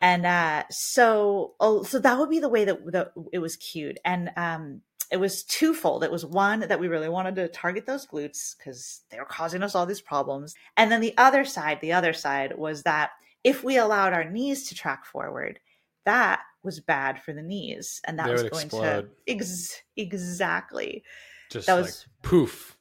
[0.00, 3.98] And uh, so oh, so that would be the way that, that it was cued.
[4.04, 6.04] And um, it was twofold.
[6.04, 9.64] It was one that we really wanted to target those glutes because they were causing
[9.64, 10.54] us all these problems.
[10.76, 13.10] And then the other side the other side was that
[13.42, 15.58] if we allowed our knees to track forward
[16.04, 19.10] that was bad for the knees and that They was going explode.
[19.26, 21.04] to ex- exactly.
[21.50, 22.76] Just That like was- poof.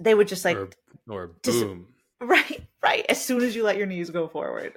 [0.00, 0.68] They would just like or
[1.08, 1.88] or dis- boom.
[2.20, 4.74] right right as soon as you let your knees go forward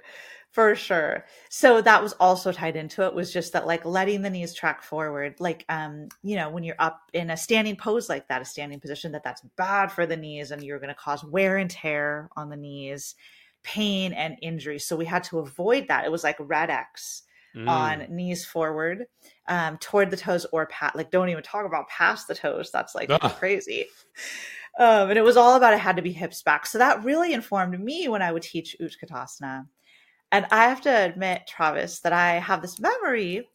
[0.51, 1.25] for sure.
[1.49, 4.83] So that was also tied into it was just that like letting the knees track
[4.83, 8.45] forward like um you know when you're up in a standing pose like that a
[8.45, 11.69] standing position that that's bad for the knees and you're going to cause wear and
[11.71, 13.15] tear on the knees
[13.63, 14.77] pain and injury.
[14.77, 16.05] So we had to avoid that.
[16.05, 17.23] It was like red x
[17.55, 17.69] Mm.
[17.69, 19.05] on knees forward
[19.47, 22.93] um, toward the toes or pat like don't even talk about past the toes that's
[22.93, 23.29] like Ah.
[23.29, 23.85] crazy
[24.77, 26.65] Um, and it was all about it had to be hips back.
[26.65, 29.67] So that really informed me when I would teach Utkatasana.
[30.33, 33.47] And I have to admit, Travis, that I have this memory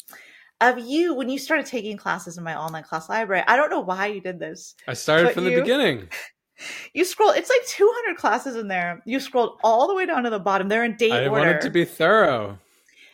[0.63, 3.45] of you when you started taking classes in my online class library.
[3.47, 4.75] I don't know why you did this.
[4.89, 6.09] I started from the you- beginning.
[6.93, 9.01] You scroll, it's like 200 classes in there.
[9.07, 10.69] You scrolled all the way down to the bottom.
[10.69, 11.31] They're in date I order.
[11.31, 12.59] wanted to be thorough.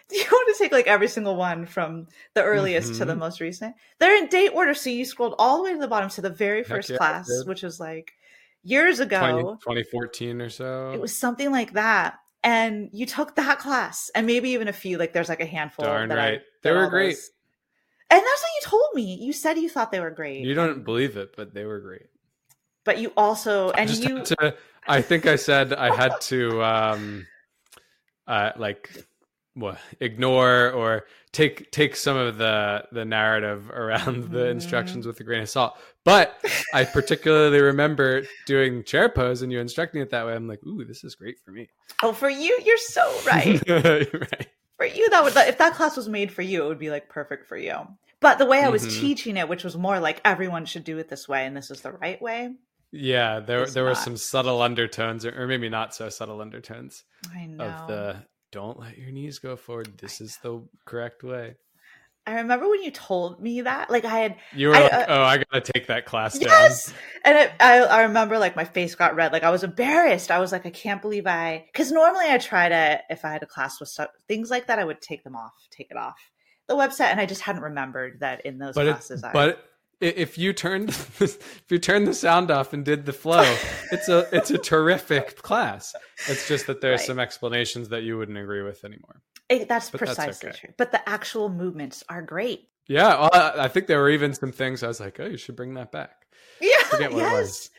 [0.13, 3.19] you want to take like every single one from the earliest to the Mhm.
[3.19, 3.75] most recent.
[3.99, 4.73] They're in date order.
[4.75, 7.29] So you scrolled all the way to the bottom to the very first yeah, class,
[7.47, 8.13] which was like
[8.63, 9.05] years 20,
[9.41, 9.59] ago.
[9.63, 10.93] 2014 or so.
[10.93, 12.19] It was something like that.
[12.45, 15.85] And you took that class and maybe even a few, like there's like a handful.
[15.85, 16.43] Darn that I- right.
[16.63, 17.15] They were great.
[17.15, 17.31] those-
[18.11, 19.19] And that's what you told me.
[19.21, 20.45] You said you thought they were great.
[20.45, 22.07] You don't believe it, but they were great.
[22.85, 24.55] but you also and you to.
[24.87, 27.27] I think I said I had to, um,
[28.29, 28.89] uh, like,
[30.01, 34.51] ignore or take take some of the the narrative around the Mhm.
[34.51, 35.79] instructions with a grain of salt.
[36.05, 36.39] But
[36.75, 40.35] I particularly remember doing chair pose and you instructing it that way.
[40.35, 41.69] I'm like, ooh, this is great for me.
[42.03, 43.63] oh for you, you're so right.
[43.69, 44.47] right.
[44.77, 47.09] for you that would if that class was made for you it would be like
[47.09, 47.75] perfect for you
[48.21, 49.01] but the way i was Mhm.
[49.01, 51.81] teaching it which was more like everyone should do it this way and this is
[51.81, 52.51] the right way
[52.93, 57.05] Yeah, there It's there were some subtle undertones, or, or maybe not so subtle undertones
[57.35, 58.17] i know of the
[58.53, 59.99] don't let your knees go forward.
[59.99, 61.57] This is the correct way.
[62.27, 65.07] i remember when you told me that like i had You were I, like, uh,
[65.09, 66.49] oh, I gotta take that class down.
[66.49, 66.93] yes
[67.25, 70.41] and I, I i remember like my face got red like i was embarrassed i
[70.41, 73.47] was like i can't believe i because normally i try to if i had a
[73.47, 76.19] class with stuff, things like that i would take them off take it off
[76.67, 79.65] the website and i just hadn't remembered that in those but it, classes I, but
[80.01, 80.91] if you turned
[81.21, 83.43] if you turned the sound off and did the flow,
[83.93, 85.95] it's a it's a terrific class.
[86.29, 87.07] It's just that there are Right.
[87.07, 89.23] some explanations that you wouldn't agree with anymore.
[89.49, 90.59] it- that's but that's precisely okay.
[90.59, 94.33] true but the actual movements are great Yeah, well, I, I think there were even
[94.35, 96.27] some things I was like, oh, you should bring that back.
[96.61, 97.71] yeah Forget what it yes was.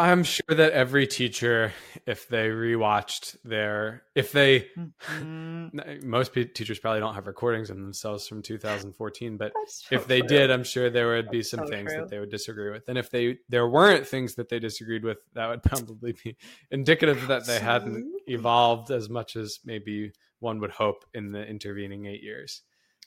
[0.00, 1.72] I'm sure that every teacher,
[2.06, 4.68] if they rewatched their, if they,
[5.10, 6.04] Mhm.
[6.04, 10.20] most pe- teachers probably don't have recordings of themselves from 2014, but so if they
[10.20, 10.28] true.
[10.28, 12.00] did, I'm sure there would be That's some so things true.
[12.02, 12.88] that they would disagree with.
[12.88, 16.36] And if they there weren't things that they disagreed with, that would probably be
[16.70, 22.06] indicative that they hadn't evolved as much as maybe one would hope in the intervening
[22.06, 22.62] eight years.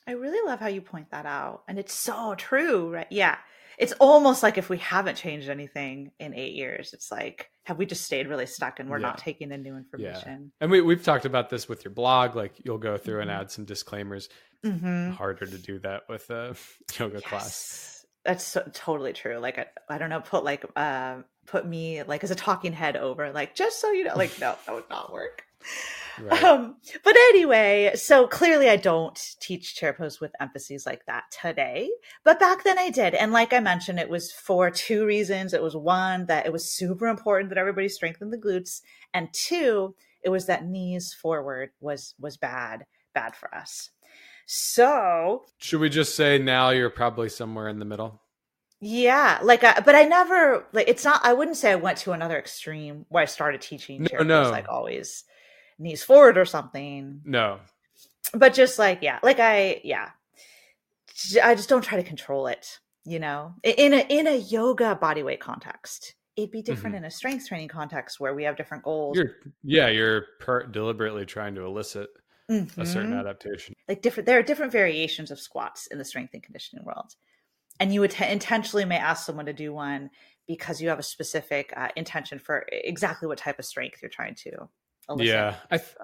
[0.07, 1.63] I really love how you point that out.
[1.67, 3.07] And it's so true, right?
[3.11, 3.37] Yeah.
[3.81, 7.87] It's almost like if we haven't changed anything in eight years, it's like, have we
[7.87, 9.07] just stayed really stuck and we're Yeah.
[9.07, 10.51] not taking in new information?
[10.61, 12.35] And we we've talked about this with your blog.
[12.35, 13.39] Like you'll go through and Mhm.
[13.39, 14.29] add some disclaimers.
[14.63, 15.11] Mm-hmm.
[15.13, 16.55] Harder to do that with a
[16.99, 18.05] yoga class.
[18.23, 19.39] That's so, totally true.
[19.39, 22.95] Like, I, I don't know, put like, uh, put me like as a talking head
[22.95, 25.43] over, like, just so you know, like, no, that would not work.
[26.19, 26.43] Right.
[26.43, 31.89] Um, but anyway, so clearly I don't teach chair pose with emphases like that today,
[32.23, 33.15] but back then I did.
[33.15, 35.53] And like I mentioned, it was for two reasons.
[35.53, 38.81] It was one, that it was super important that everybody strengthen the glutes.
[39.13, 42.85] And two, it was that knees forward was, was bad,
[43.15, 43.89] bad for us.
[44.45, 48.21] So Should we just say now you're probably somewhere in the middle?
[48.83, 52.11] yeah, like, I, but I never, like, it's not, I wouldn't say I went to
[52.11, 54.49] another extreme where I started teaching No, no.
[54.49, 55.23] like always
[55.81, 57.21] knees forward or something.
[57.25, 57.59] No.
[58.33, 60.09] but just like yeah like i yeah
[61.43, 65.23] I just don't try to control it you know in a in a yoga body
[65.23, 69.17] weight context it'd be different in a strength training context where we have different goals
[69.17, 72.09] You're yeah, you're per- deliberately trying to elicit
[72.49, 73.19] a certain Mhm.
[73.19, 73.75] adaptation.
[73.87, 77.15] like different there are different variations of squats in the strength and conditioning world
[77.79, 80.09] and you would t- intentionally may ask someone to do one
[80.47, 84.35] because you have a specific uh, intention for exactly what type of strength you're trying
[84.35, 84.51] to
[85.09, 85.27] elicit.
[85.27, 85.95] Yeah, I th-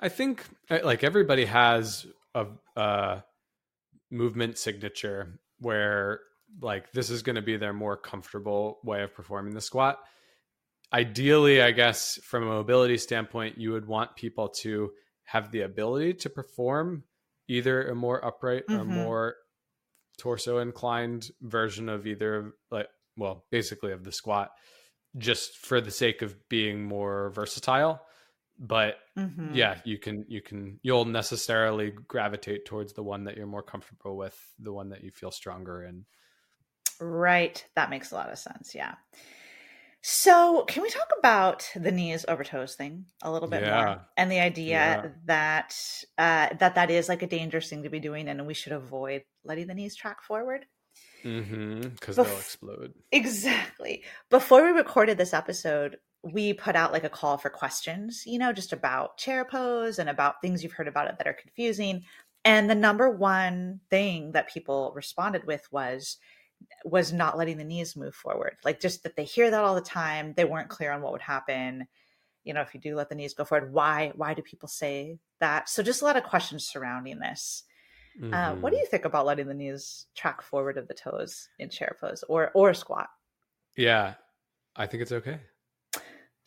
[0.00, 2.46] I think uh, like everybody has a
[2.76, 3.20] uh,
[4.10, 6.20] movement signature where
[6.60, 9.98] like this is going to be their more comfortable way of performing the squat.
[10.92, 14.90] Ideally, I guess from a mobility standpoint, you would want people to
[15.24, 17.04] have the ability to perform
[17.48, 18.86] either a more upright or Mhm.
[18.86, 19.36] more
[20.18, 22.86] torso inclined version of either like
[23.16, 24.50] well basically of the squat
[25.18, 28.00] just for the sake of being more versatile
[28.58, 29.54] but Mhm.
[29.54, 34.16] yeah you can you can you'll necessarily gravitate towards the one that you're more comfortable
[34.16, 36.04] with the one that you feel stronger in
[37.00, 37.66] Right.
[37.74, 38.72] That makes a lot of sense.
[38.72, 38.94] Yeah.
[40.00, 43.84] So, can we talk about the knees over toes thing a little bit Yeah.
[43.84, 45.08] more, and the idea Yeah.
[45.24, 45.74] that
[46.18, 49.24] uh, that that is like a dangerous thing to be doing, and we should avoid
[49.44, 50.66] letting the knees track forward?
[51.24, 54.04] mm-hmm because Bef- they'll explode Exactly.
[54.30, 55.98] Before we recorded this episode,
[56.32, 60.08] we put out like a call for questions, you know, just about chair pose and
[60.08, 62.02] about things you've heard about it that are confusing.
[62.44, 66.18] And the number one thing that people responded with was
[66.84, 68.56] was not letting the knees move forward.
[68.64, 70.32] Like just that they hear that all the time.
[70.34, 71.86] They weren't clear on what would happen.
[72.42, 75.18] You know, if you do let the knees go forward, why why do people say
[75.40, 75.68] that?
[75.68, 77.64] So just a lot of questions surrounding this.
[78.20, 78.32] Mm-hmm.
[78.32, 81.68] Uh, what do you think about letting the knees track forward of the toes in
[81.68, 83.08] chair pose or or squat?
[83.76, 84.14] Yeah,
[84.76, 85.40] I think it's okay.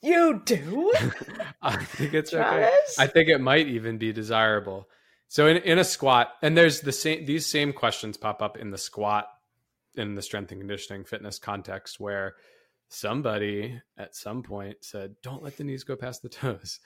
[0.02, 0.94] You do?
[1.62, 2.72] I think it's okay.
[3.00, 4.88] I think it might even be desirable.
[5.28, 8.72] So in, in a squat, and there's the same these same questions pop up in
[8.72, 9.28] the squat
[9.96, 12.36] in the strength and conditioning fitness context where
[12.90, 16.80] somebody at some point said, Don't let the knees go past the toes.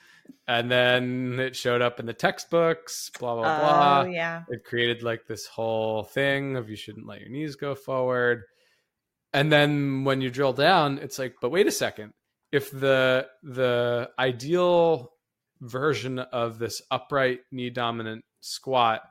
[0.47, 4.01] And then it showed up in the textbooks, blah, blah, blah.
[4.01, 4.43] Oh yeah.
[4.49, 8.43] It created like this whole thing of you shouldn't let your knees go forward.
[9.33, 12.13] And then when you drill down, it's like, but wait a second.
[12.51, 15.13] If the the ideal
[15.61, 19.03] version of this upright knee dominant squat,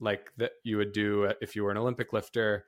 [0.00, 2.64] like that you would do if you were an Olympic lifter,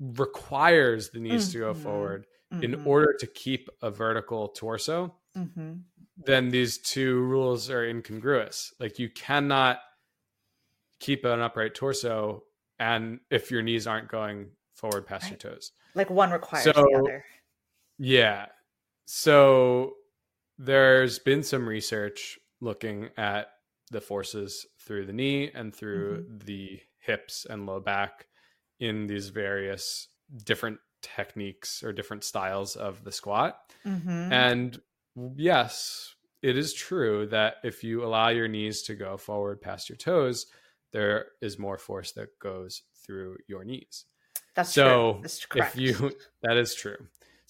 [0.00, 1.82] requires the knees to go Mhm.
[1.82, 2.26] forward
[2.62, 2.86] in Mhm.
[2.86, 5.82] order to keep a vertical torso, Mhm.
[6.16, 8.72] then these two rules are incongruous.
[8.78, 9.80] Like you cannot
[11.00, 12.44] keep an upright torso
[12.78, 15.72] and if your knees aren't going forward past your toes.
[15.94, 17.24] Like one requires So- the other.
[17.98, 18.46] Yeah.
[19.04, 19.94] So
[20.58, 23.48] there's been some research looking at
[23.90, 28.26] the forces through the knee and through the hips and low back
[28.80, 30.08] in these various
[30.44, 33.58] different techniques or different styles of the squat.
[33.86, 34.32] Mm-hmm.
[34.32, 34.80] And
[35.36, 39.96] yes, it is true that if you allow your knees to go forward past your
[39.96, 40.46] toes,
[40.92, 44.06] there is more force that goes through your knees.
[44.54, 45.22] That's so true.
[45.22, 45.74] That's correct.
[45.74, 46.96] if you that is true.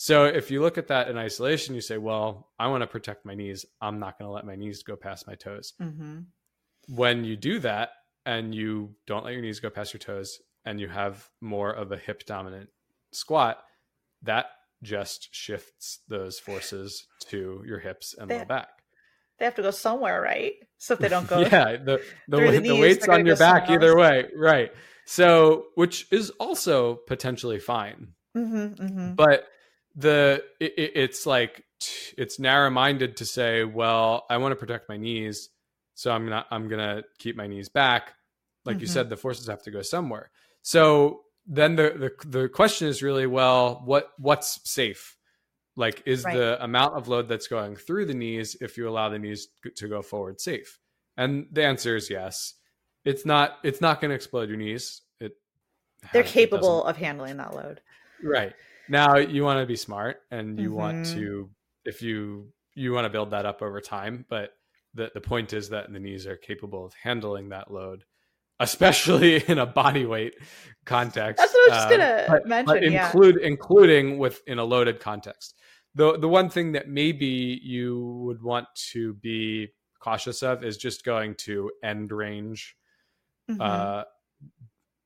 [0.05, 3.24] So if you look at that in isolation, you say, "Well, I want to protect
[3.24, 3.64] my knees.
[3.80, 6.18] I'm not going to let my knees go past my toes." hmm
[6.88, 7.88] When you do that
[8.26, 11.90] and you don't let your knees go past your toes and you have more of
[11.90, 12.68] a hip dominant
[13.12, 13.62] squat,
[14.20, 14.44] that
[14.82, 18.68] just shifts those forces to your hips and low back.
[19.38, 20.52] They have to go somewhere, right?
[20.76, 23.96] So they don't go, yeah, the the, the the, knees, weight's on your back either
[23.96, 24.70] way, right?
[25.07, 28.09] So, which is also potentially fine.
[28.34, 29.48] hmm hmm but
[29.95, 31.64] the it, it- it's like
[32.16, 35.51] it's narrow-minded to say well i want to protect my knees
[35.95, 38.12] so i'm not i'm gonna keep my knees back
[38.64, 38.90] like you Mhm.
[38.90, 40.30] said the forces have to go somewhere
[40.62, 45.16] so then the, the the question is really well what what's safe
[45.76, 46.36] like is Right.
[46.36, 49.88] the amount of load that's going through the knees if you allow the knees to
[49.88, 50.78] go forward safe
[51.16, 52.55] and the answer is yes
[53.05, 55.32] it's not it's not going to explode your knees it
[56.12, 57.80] they're it doesn't- capable of handling that load.
[58.22, 58.55] Right.
[58.89, 61.14] Now you want to be smart and you want Mhm.
[61.14, 61.51] to
[61.85, 64.51] if you you want to build that up over time, but
[64.95, 68.05] the the point is that the knees are capable of handling that load,
[68.61, 70.35] especially in a body weight
[70.85, 71.39] context.
[71.41, 72.66] That's what I was just Uh, gonna but- mention.
[72.74, 73.07] but yeah.
[73.07, 75.59] include including with in a loaded context.
[75.95, 79.68] The the one thing that maybe you would want to be
[80.01, 82.76] cautious of is just going to end range
[83.51, 83.61] Mhm.
[83.61, 84.05] uh,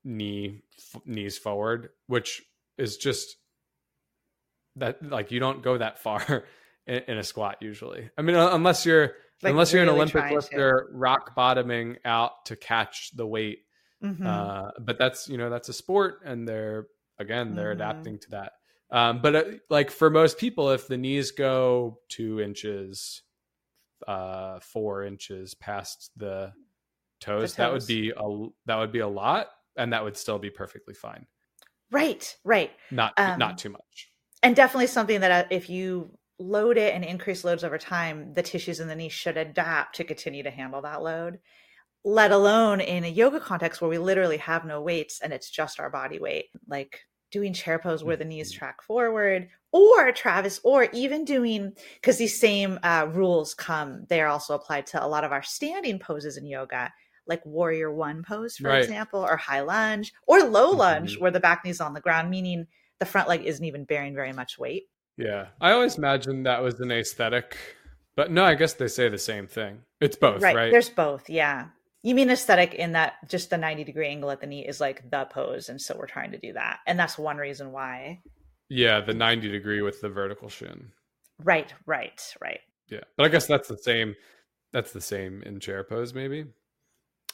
[0.05, 2.43] knee f- knees forward, which
[2.79, 3.37] is just
[4.79, 6.45] that like you don't go that far
[6.87, 8.11] in, in a squat usually.
[8.19, 13.11] I mean, unless you're Like, unless you're an Olympic lifter, rock bottoming out to catch
[13.15, 13.61] the weight.
[14.03, 14.25] Mhm.
[14.27, 16.87] Uh, but that's you know that's a sport, and they're
[17.19, 17.75] again they're Mhm.
[17.75, 18.53] adapting to that.
[18.91, 23.23] Um, but uh, like for most people, if the knees go two inches,
[24.07, 26.53] uh, four inches past the
[27.21, 30.51] toes, that would be a that would be a lot, and that would still be
[30.51, 31.27] perfectly fine.
[31.91, 32.71] right, right.
[32.91, 34.11] Not Um, not too much.
[34.43, 38.43] And definitely something that uh, if you load it and increase loads over time the
[38.43, 41.39] tissues in the knee should adapt to continue to handle that load
[42.05, 45.81] let alone in a yoga context where we literally have no weights and it's just
[45.81, 47.01] our body weight like
[47.33, 48.59] doing chair pose where the knees Mhm.
[48.59, 54.55] track forward or travis or even doing because these same uh, rules come they're also
[54.55, 56.93] applied to a lot of our standing poses in yoga
[57.27, 58.83] like warrior one pose for Right.
[58.83, 61.21] example or high lunge or low lunge Mhm.
[61.21, 62.67] where the back knee's on the ground meaning
[63.01, 64.85] the front leg isn't even bearing very much weight
[65.17, 67.57] Yeah, I always imagined that was an aesthetic,
[68.17, 69.81] but no, I guess they say the same thing.
[70.01, 70.55] It's both, right.
[70.55, 70.71] right?
[70.71, 71.29] There's both.
[71.29, 71.69] Yeah.
[72.03, 75.11] You mean aesthetic in that just the 90 degree angle at the knee is like
[75.11, 75.69] the pose.
[75.69, 76.79] And so we're trying to do that.
[76.87, 78.21] And that's one reason why.
[78.69, 80.93] Yeah, the ninety degree with the vertical shin.
[81.43, 82.61] Right, right, right.
[82.89, 84.15] Yeah, but I guess that's the same.
[84.73, 86.45] That's the same in chair pose, maybe.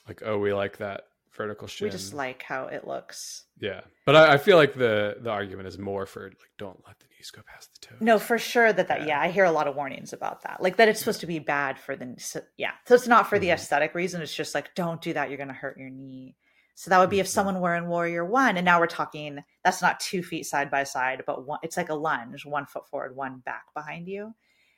[0.06, 1.02] Like, oh, we like that
[1.36, 1.86] vertical shin.
[1.86, 3.44] We just like how it looks.
[3.60, 6.98] yeah, but I, I feel like the the argument is more for like, don't let
[7.00, 7.98] the knees go past the toes.
[8.00, 9.06] No, for sure that that, Yeah.
[9.06, 10.62] yeah, I hear a lot of warnings about that.
[10.62, 12.72] Like that it's supposed to be bad for the, so- yeah.
[12.86, 13.54] So it's not for the Mhm.
[13.54, 14.22] aesthetic reason.
[14.22, 15.28] It's just like, don't do that.
[15.28, 16.36] You're going to hurt your knee.
[16.76, 17.30] So that would be if Mhm.
[17.30, 19.38] someone were in Warrior One, and now we're talking.
[19.62, 21.60] That's not two feet side by side, but one.
[21.62, 24.34] It's like a lunge, one foot forward, one back behind you.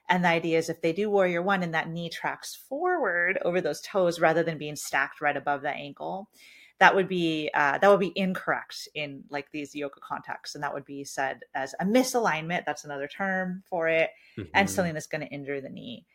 [0.09, 3.61] And the idea is if they do Warrior One and that knee tracks forward over
[3.61, 6.31] those toes rather than being stacked right above the ankle,
[6.79, 10.75] that would be uh, that would be incorrect in like these yoga contexts, and that
[10.75, 12.65] would be said as a misalignment.
[12.67, 14.11] That's another term for it,
[14.55, 14.71] and Mhm.
[14.73, 16.07] something that's going to injure the knee.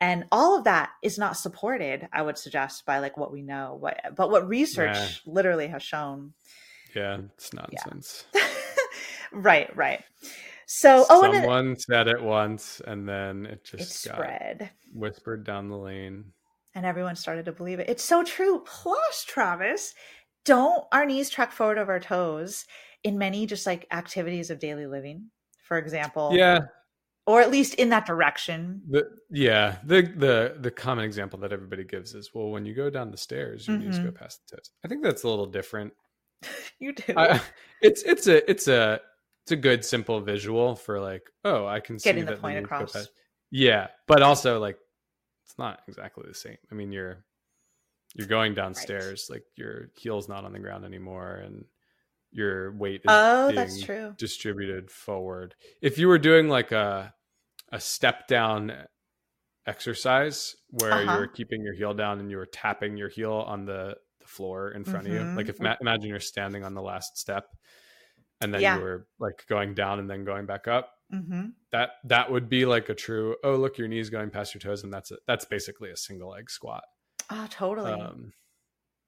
[0.00, 3.76] And all of that is not supported, I would suggest, by like what we know,
[3.80, 6.34] what but what research literally has shown.
[6.94, 8.24] yeah, it's nonsense.
[9.32, 10.04] right, right.
[10.70, 14.70] So, oh, and it, Someone said it once, and then it it just got spread,
[14.92, 16.32] whispered down the lane.
[16.74, 17.88] and everyone started to believe it.
[17.88, 18.62] It's so true.
[18.66, 19.94] Plus, Travis,
[20.44, 22.66] don't our knees track forward of our toes
[23.02, 25.30] in many just like activities of daily living,
[25.62, 26.58] for example, Yeah,
[27.26, 28.82] or at least in that direction.
[28.90, 32.90] the yeah the the the common example that everybody gives is well, when you go
[32.90, 34.04] down the stairs, your knees Mhm.
[34.04, 34.70] go past the toes.
[34.84, 35.94] I think that's a little different.
[36.78, 37.14] You do.
[37.16, 37.40] I,
[37.80, 39.00] it's it's a it's a
[39.48, 42.58] it's a good simple visual for like oh I can see Getting the that point
[42.58, 42.92] across.
[42.92, 43.10] past-
[43.50, 44.76] Yeah, but also like
[45.46, 46.58] it's not exactly the same.
[46.70, 47.24] I mean, you're
[48.14, 51.64] you're going downstairs, like your heel's not on the ground anymore, and
[52.30, 54.14] your weight is oh, that's true.
[54.18, 55.54] distributed forward.
[55.80, 57.14] If you were doing like a
[57.72, 58.72] a step down
[59.66, 61.16] exercise where Uh-huh.
[61.18, 64.70] you're keeping your heel down and you were tapping your heel on the, the floor
[64.72, 65.36] in front of you, Mhm.
[65.36, 67.44] like if ma- imagine you're standing on the last step
[68.40, 68.76] and then Yeah.
[68.76, 70.94] you were like going down and then going back up.
[71.10, 73.36] hmm That that would be like a true.
[73.44, 76.50] Oh, look, your knees going past your toes, and that's that's basically a single leg
[76.50, 76.84] squat.
[77.30, 77.92] Oh, totally.
[77.92, 78.32] Um,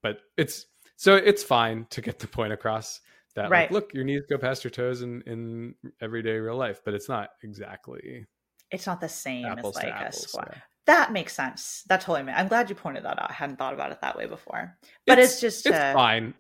[0.03, 0.67] but it's
[0.97, 3.01] so it's fine to get the point across
[3.37, 3.71] that like, Right.
[3.73, 7.31] look, your knees go past your toes in in everyday real life, but it's not
[7.43, 8.27] exactly
[8.71, 10.49] it's not the same as like a squat.
[10.53, 10.59] yeah.
[10.87, 11.83] That makes sense.
[11.89, 12.39] That totally makes.
[12.39, 13.31] I'm glad you pointed that out.
[13.31, 14.77] I hadn't thought about it that way before.
[15.07, 16.35] But it's, just it's uh, fine.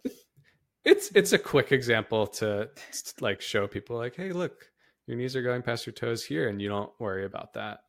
[0.84, 2.70] It's it's a quick example to
[3.20, 4.70] like show people like, hey, look,
[5.06, 7.80] your knees are going past your toes here, and you don't worry about that.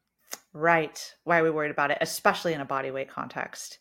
[0.53, 1.15] right.
[1.23, 3.79] Why are we worried about it, especially in a body weight context?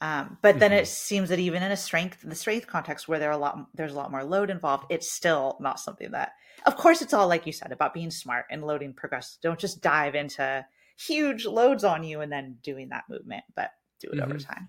[0.00, 0.78] Um, but then Mhm.
[0.78, 3.68] it seems that even in a strength, the strength context where there are a lot,
[3.74, 4.86] there's a lot more load involved.
[4.90, 6.32] It's still not something that,
[6.66, 9.38] of course, it's all like you said about being smart and loading progress.
[9.40, 14.08] Don't just dive into huge loads on you and then doing that movement, but do
[14.10, 14.44] it over Mhm.
[14.44, 14.68] time.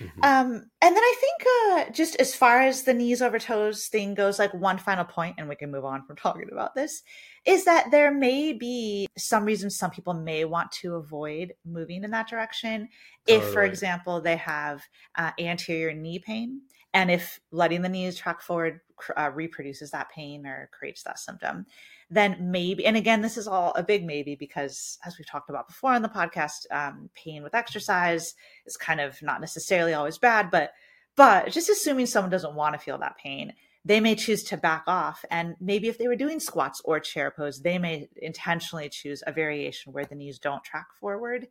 [0.00, 0.24] Mhm.
[0.24, 4.14] Um, and then I think uh, just as far as the knees over toes thing
[4.14, 7.02] goes, like one final point, and we can move on from talking about this,
[7.44, 12.10] is that there may be some reasons some people may want to avoid moving in
[12.12, 12.88] that direction.
[13.26, 14.82] If, for example, they have
[15.16, 16.62] uh, anterior knee pain,
[16.94, 18.80] and if letting the knees track forward
[19.16, 21.66] uh, reproduces that pain or creates that symptom,
[22.10, 25.68] then maybe, and again, this is all a big maybe because, as we've talked about
[25.68, 28.34] before on the podcast, um, pain with exercise
[28.66, 30.72] is kind of not necessarily always bad, but
[31.16, 33.52] but just assuming someone doesn't want to feel that pain,
[33.84, 35.24] they may choose to back off.
[35.30, 39.32] And maybe if they were doing squats or chair pose, they may intentionally choose a
[39.32, 41.48] variation where the knees don't track forward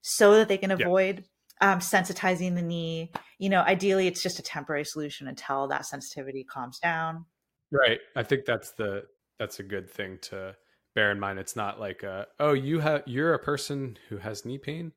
[0.00, 0.86] so that they can Yeah.
[0.86, 1.24] avoid
[1.60, 3.12] um, sensitizing the knee.
[3.38, 7.26] You know, ideally, it's just a temporary solution until that sensitivity calms down.
[7.70, 8.00] Right.
[8.16, 9.04] I think that's the
[9.38, 10.56] that's a good thing to
[10.94, 11.38] bear in mind.
[11.38, 14.92] It's not like a, oh, you have you're a person who has knee pain.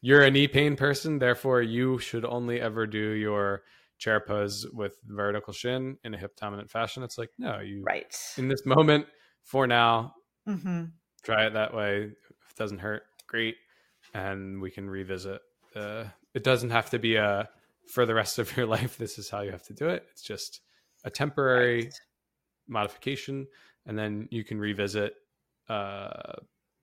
[0.00, 3.62] You're a knee pain person, therefore you should only ever do your
[3.98, 7.02] chair pose with vertical shin in a hip dominant fashion.
[7.02, 8.16] It's like, no, you Right.
[8.36, 9.06] in this moment
[9.42, 10.14] for now,
[10.46, 10.84] hmm
[11.24, 12.04] try it that way.
[12.04, 13.56] If it doesn't hurt, great.
[14.14, 15.40] And we can revisit.
[15.74, 17.48] Uh, it doesn't have to be a
[17.92, 18.96] for the rest of your life.
[18.98, 20.06] This is how you have to do it.
[20.12, 20.60] It's just
[21.04, 21.94] a temporary Right.
[22.68, 23.46] modification,
[23.88, 25.14] and then you can revisit,
[25.68, 26.34] uh,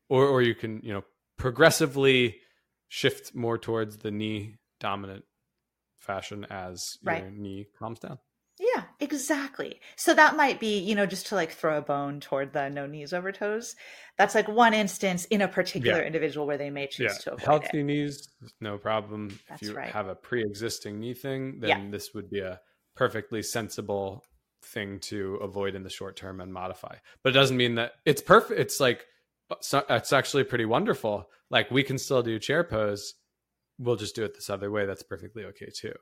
[0.09, 1.03] or or you can you know
[1.37, 2.37] progressively
[2.89, 5.23] shift more towards the knee dominant
[5.97, 7.37] fashion as your Right.
[7.37, 8.17] knee calms down.
[8.57, 9.81] Yeah, exactly.
[9.97, 12.85] So that might be, you know, just to like throw a bone toward the no
[12.85, 13.75] knees over toes.
[14.17, 16.07] That's like one instance in a particular Yeah.
[16.07, 17.85] individual where they may choose Yeah, to avoid healthy it.
[17.85, 18.27] knees,
[18.61, 19.37] no problem.
[19.49, 19.91] That's if you right.
[19.91, 21.91] have a pre-existing knee thing, then Yeah.
[21.91, 22.61] this would be a
[22.95, 24.23] perfectly sensible
[24.65, 26.95] thing to avoid in the short term and modify.
[27.23, 28.59] But it doesn't mean that it's perfect.
[28.59, 29.05] It's like
[29.49, 31.29] uh, so- it's actually pretty wonderful.
[31.49, 33.13] Like we can still do chair pose.
[33.77, 34.85] We'll just do it this other way.
[34.85, 35.93] That's perfectly okay too.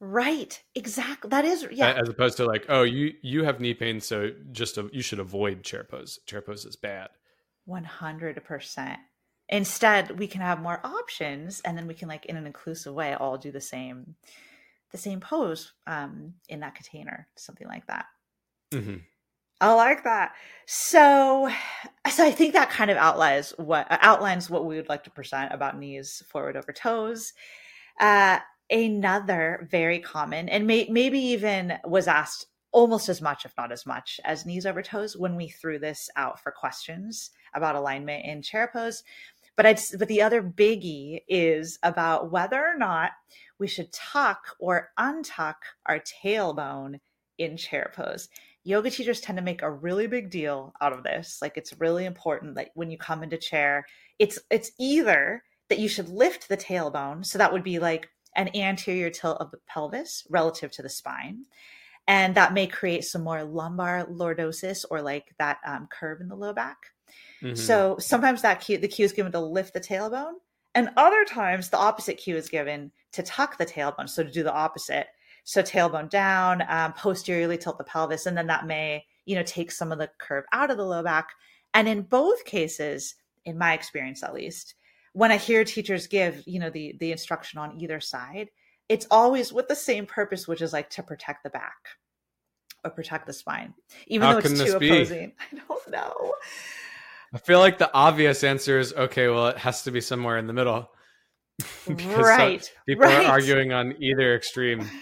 [0.00, 0.62] Right.
[0.74, 1.28] Exactly.
[1.30, 1.92] That is yeah.
[1.92, 5.20] As opposed to like, oh, you you have knee pain, so just a, you should
[5.20, 6.18] avoid chair pose.
[6.26, 7.08] Chair pose is bad.
[7.68, 8.96] 100%.
[9.48, 13.14] Instead, we can have more options and then we can like in an inclusive way
[13.14, 14.16] all do the same
[14.92, 18.06] the same pose um in that container, something like that.
[18.72, 19.02] Mhm.
[19.60, 20.34] I like that.
[20.66, 21.50] So,
[22.10, 25.52] so I think that kind of outlines what outlines what we would like to present
[25.52, 27.32] about knees forward over toes.
[27.98, 28.38] Uh,
[28.70, 33.86] another very common and may, maybe even was asked almost as much, if not as
[33.86, 38.42] much, as knees over toes when we threw this out for questions about alignment in
[38.42, 39.02] chair pose.
[39.56, 43.12] But I'd but the other biggie is about whether or not
[43.58, 45.54] we should tuck or untuck
[45.86, 47.00] our tailbone
[47.38, 48.28] in chair pose.
[48.64, 51.38] Yoga teachers tend to make a really big deal out of this.
[51.40, 53.86] Like it's really important that when you come into chair,
[54.18, 58.50] it's it's either that you should lift the tailbone, so that would be like an
[58.54, 61.44] anterior tilt of the pelvis relative to the spine.
[62.08, 66.36] And that may create some more lumbar lordosis or like that um, curve in the
[66.36, 66.76] low back.
[67.42, 67.56] Mm-hmm.
[67.56, 70.34] So sometimes that cue, the cue is given to lift the tailbone,
[70.76, 74.10] and other times the opposite cue is given to tuck the tailbone.
[74.10, 75.06] So to do the opposite.
[75.42, 79.70] So tailbone down, um, posteriorly tilt the pelvis, and then that may, you know, take
[79.70, 81.30] some of the curve out of the low back.
[81.72, 83.14] And in both cases,
[83.46, 84.74] in my experience at least,
[85.14, 88.50] when I hear teachers give, you know, the the instruction on either side,
[88.90, 91.76] it's always with the same purpose, which is like to protect the back
[92.84, 93.72] or protect the spine,
[94.08, 95.32] even How though it's too opposing.
[95.52, 96.34] I don't know.
[97.34, 99.28] I feel like the obvious answer is okay.
[99.28, 100.90] Well, it has to be somewhere in the middle.
[101.86, 102.72] because right.
[102.86, 103.24] people right.
[103.24, 104.88] are arguing on either extreme.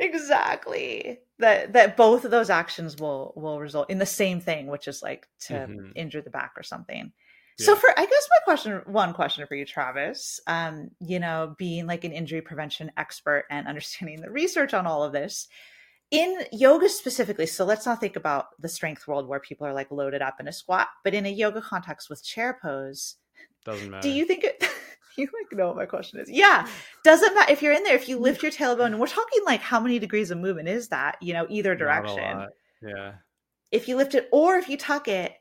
[0.00, 1.18] Exactly.
[1.40, 5.02] That that both of those actions will will result in the same thing, which is
[5.02, 5.90] like to mm-hmm.
[5.96, 7.12] injure the back or something.
[7.60, 11.86] So for I guess my question one question for you Travis, um, you know, being
[11.86, 15.48] like an injury prevention expert and understanding the research on all of this,
[16.10, 19.90] in yoga specifically, so let's not think about the strength world where people are like
[19.90, 23.16] loaded up in a squat, but in a yoga context with chair pose,
[23.64, 24.08] doesn't matter.
[24.08, 24.64] Do you think it
[25.16, 26.30] you like know what my question is?
[26.30, 26.66] Yeah.
[27.04, 28.24] Doesn't matter if you're in there, if you hmm.
[28.24, 31.34] lift your tailbone, and we're talking like how many degrees of movement is that, you
[31.34, 32.46] know, either direction.
[32.82, 33.14] Yeah.
[33.70, 35.34] If you lift it or if you tuck it,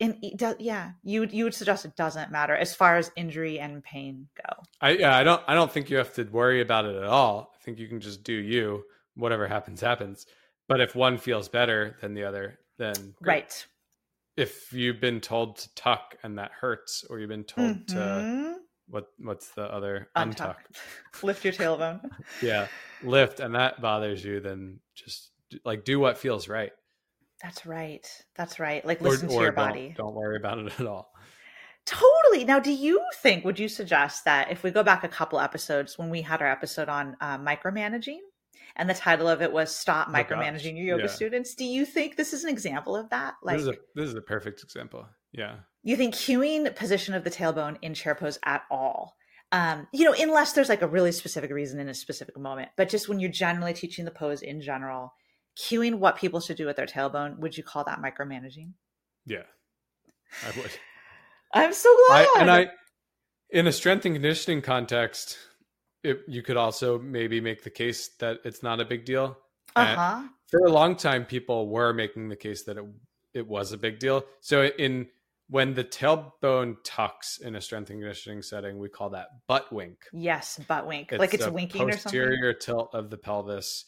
[0.00, 0.16] and
[0.58, 4.62] yeah, you you would suggest it doesn't matter as far as injury and pain go.
[4.80, 7.52] I yeah, I don't I don't think you have to worry about it at all.
[7.54, 8.82] I think you can just do you.
[9.14, 10.26] Whatever happens, happens.
[10.68, 13.34] But if one feels better than the other, then great.
[13.34, 13.66] right.
[14.36, 17.94] If you've been told to tuck and that hurts, or you've been told mm-hmm.
[17.94, 18.56] to
[18.88, 20.56] what what's the other untuck, untuck.
[21.22, 22.00] lift your tailbone.
[22.42, 22.68] yeah,
[23.02, 25.30] lift, and that bothers you, then just
[25.64, 26.72] like do what feels right.
[27.42, 28.06] That's right.
[28.36, 28.84] That's right.
[28.84, 29.94] Like listen or, or to your don't, body.
[29.96, 31.12] Don't worry about it at all.
[31.84, 32.44] Totally.
[32.44, 35.98] Now, do you think, would you suggest that if we go back a couple episodes
[35.98, 38.18] when we had our episode on uh, micromanaging
[38.76, 41.08] and the title of it was Stop oh, Micromanaging Your Yoga yeah.
[41.08, 43.34] Students, do you think this is an example of that?
[43.42, 45.06] Like, this is, a, this is a perfect example.
[45.32, 45.56] Yeah.
[45.82, 49.16] You think cueing position of the tailbone in chair pose at all?
[49.50, 52.88] Um, you know, unless there's like a really specific reason in a specific moment, but
[52.88, 55.12] just when you're generally teaching the pose in general,
[55.58, 58.72] cueing what people should do with their tailbone, would you call that micromanaging?
[59.26, 59.42] Yeah,
[60.42, 60.70] I would.
[61.52, 62.26] I'm so glad.
[62.34, 62.66] I, and I,
[63.50, 65.36] in a strength and conditioning context,
[66.02, 69.36] it, you could also maybe make the case that it's not a big deal.
[69.76, 70.22] Uh huh.
[70.50, 72.84] For a long time, people were making the case that it
[73.34, 74.24] it was a big deal.
[74.40, 75.08] So in
[75.48, 79.98] when the tailbone tucks in a strength and conditioning setting, we call that butt wink.
[80.12, 81.12] Yes, butt wink.
[81.12, 82.20] It's like it's winking or something.
[82.20, 83.86] Posterior tilt of the pelvis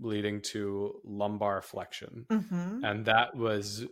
[0.00, 2.26] leading to lumbar flexion.
[2.30, 2.84] Mm-hmm.
[2.84, 3.86] And that was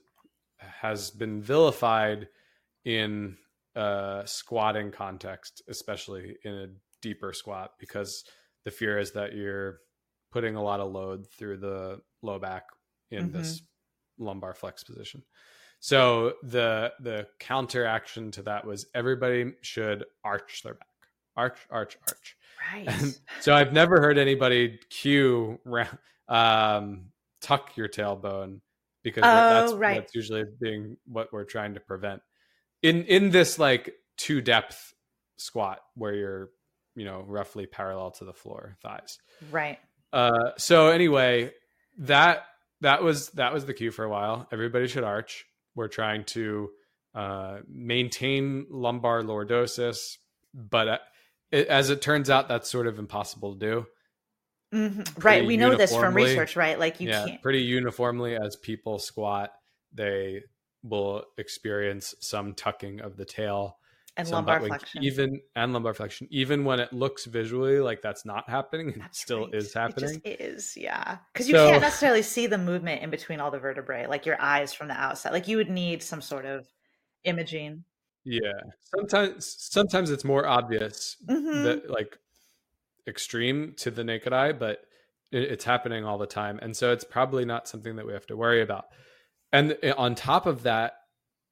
[0.58, 2.28] has been vilified
[2.84, 3.36] in
[3.74, 6.66] a squatting context, especially in a
[7.06, 8.24] deeper squat, because
[8.64, 9.78] the fear is that you're
[10.32, 12.64] putting a lot of load through the low back
[13.12, 13.38] in mm-hmm.
[13.38, 13.62] this
[14.18, 15.22] lumbar flex position.
[15.78, 20.88] So the the counteraction to that was everybody should arch their back.
[21.36, 22.36] Arch, arch, arch.
[22.72, 22.88] Right.
[22.88, 25.60] And so I've never heard anybody cue
[26.28, 28.60] um, tuck your tailbone
[29.04, 30.00] because oh, that's right.
[30.00, 32.22] that's usually being what we're trying to prevent
[32.82, 34.94] in in this like two depth
[35.36, 36.50] squat where you're
[36.96, 39.18] you know roughly parallel to the floor thighs
[39.50, 39.78] right
[40.12, 41.52] uh so anyway
[41.98, 42.44] that
[42.80, 45.44] that was that was the cue for a while everybody should arch
[45.74, 46.68] we're trying to
[47.14, 50.16] uh maintain lumbar lordosis
[50.56, 50.98] but uh,
[51.50, 53.86] it, as it turns out, that's sort of impossible to do.
[54.74, 55.20] Mm-hmm.
[55.20, 55.46] Right.
[55.46, 56.78] We know this from research, right?
[56.78, 57.42] Like you yeah, can't.
[57.42, 59.52] Pretty uniformly, as people squat,
[59.92, 60.42] they
[60.82, 63.78] will experience some tucking of the tail
[64.16, 68.48] and lumbar flexion, even and lumbar flexion, even when it looks visually like that's not
[68.48, 69.54] happening, it still right.
[69.54, 70.20] is happening.
[70.24, 73.58] It is, yeah, because you so, can't necessarily see the movement in between all the
[73.58, 75.32] vertebrae, like your eyes from the outside.
[75.32, 76.66] Like you would need some sort of
[77.24, 77.84] imaging.
[78.24, 78.60] Yeah.
[78.96, 81.62] Sometimes sometimes it's more obvious mm-hmm.
[81.64, 82.18] that like
[83.06, 84.82] extreme to the naked eye, but
[85.30, 86.58] it, it's happening all the time.
[86.62, 88.86] And so it's probably not something that we have to worry about.
[89.52, 90.94] And eh, on top of that,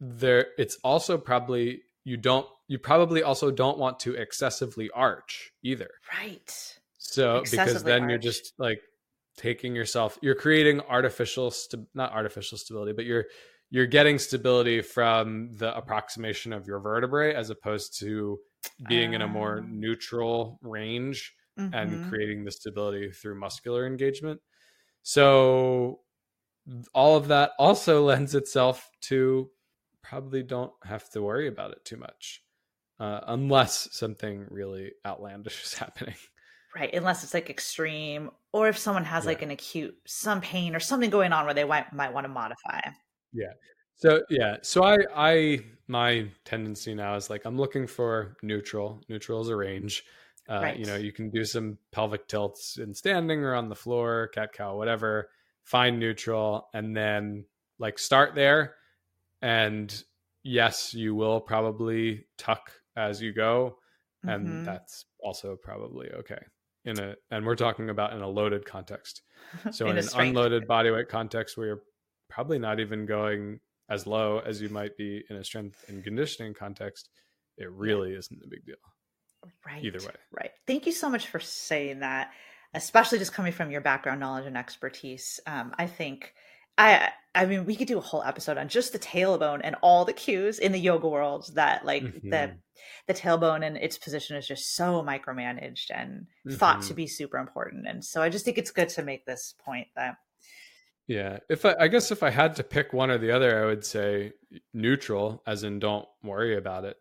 [0.00, 5.90] there it's also probably you don't you probably also don't want to excessively arch either.
[6.18, 6.74] Right.
[6.98, 8.80] So because then you're just like
[9.36, 13.24] taking yourself, you're creating artificial, st- not artificial stability, but you're
[13.70, 18.38] you're getting stability from the approximation of your vertebrae as opposed to
[18.88, 19.66] being in a more Ah.
[19.68, 22.08] neutral range and Mhm.
[22.08, 24.40] creating the stability through muscular engagement.
[25.02, 26.00] So
[26.94, 29.50] all of that also lends itself to
[30.04, 32.42] probably don't have to worry about it too much.
[33.00, 36.14] Uh, unless something really outlandish is happening.
[36.76, 40.80] Right, unless it's like extreme, or if someone has like an acute some pain or
[40.80, 42.80] something going on where they might might want to modify.
[43.32, 43.52] Yeah.
[43.96, 49.00] So yeah, so I I my tendency now is like I'm looking for neutral.
[49.08, 50.04] Neutral is a range.
[50.48, 50.76] Uh, Right.
[50.76, 54.52] You know, you can do some pelvic tilts in standing or on the floor, cat
[54.52, 55.30] cow, whatever.
[55.62, 57.44] Find neutral, and then
[57.78, 58.74] like start there.
[59.44, 60.02] And
[60.42, 63.76] yes, you will probably tuck as you go,
[64.22, 64.64] and Mhm.
[64.64, 66.42] that's also probably okay.
[66.86, 69.20] In a and we're talking about in a loaded context.
[69.72, 71.82] So in, In an strength- unloaded bodyweight context where you're
[72.30, 76.54] probably not even going as low as you might be in a strength and conditioning
[76.54, 77.10] context,
[77.58, 78.76] it really isn't a big deal.
[79.66, 80.14] right either way.
[80.32, 82.30] right thank you so much for saying that
[82.72, 86.32] especially just coming from your background knowledge and expertise um, i think
[86.78, 90.04] i i mean we could do a whole episode on just the tailbone and all
[90.04, 92.58] the cues in the yoga world that like the Mhm.
[93.06, 96.96] the tailbone and its position is just so micromanaged and thought to Mhm.
[96.96, 100.16] be super important and so i just think it's good to make this point that
[101.06, 101.38] Yeah.
[101.50, 103.84] If I, I guess if I had to pick one or the other, I would
[103.84, 104.32] say
[104.72, 106.96] neutral, as in don't worry about it.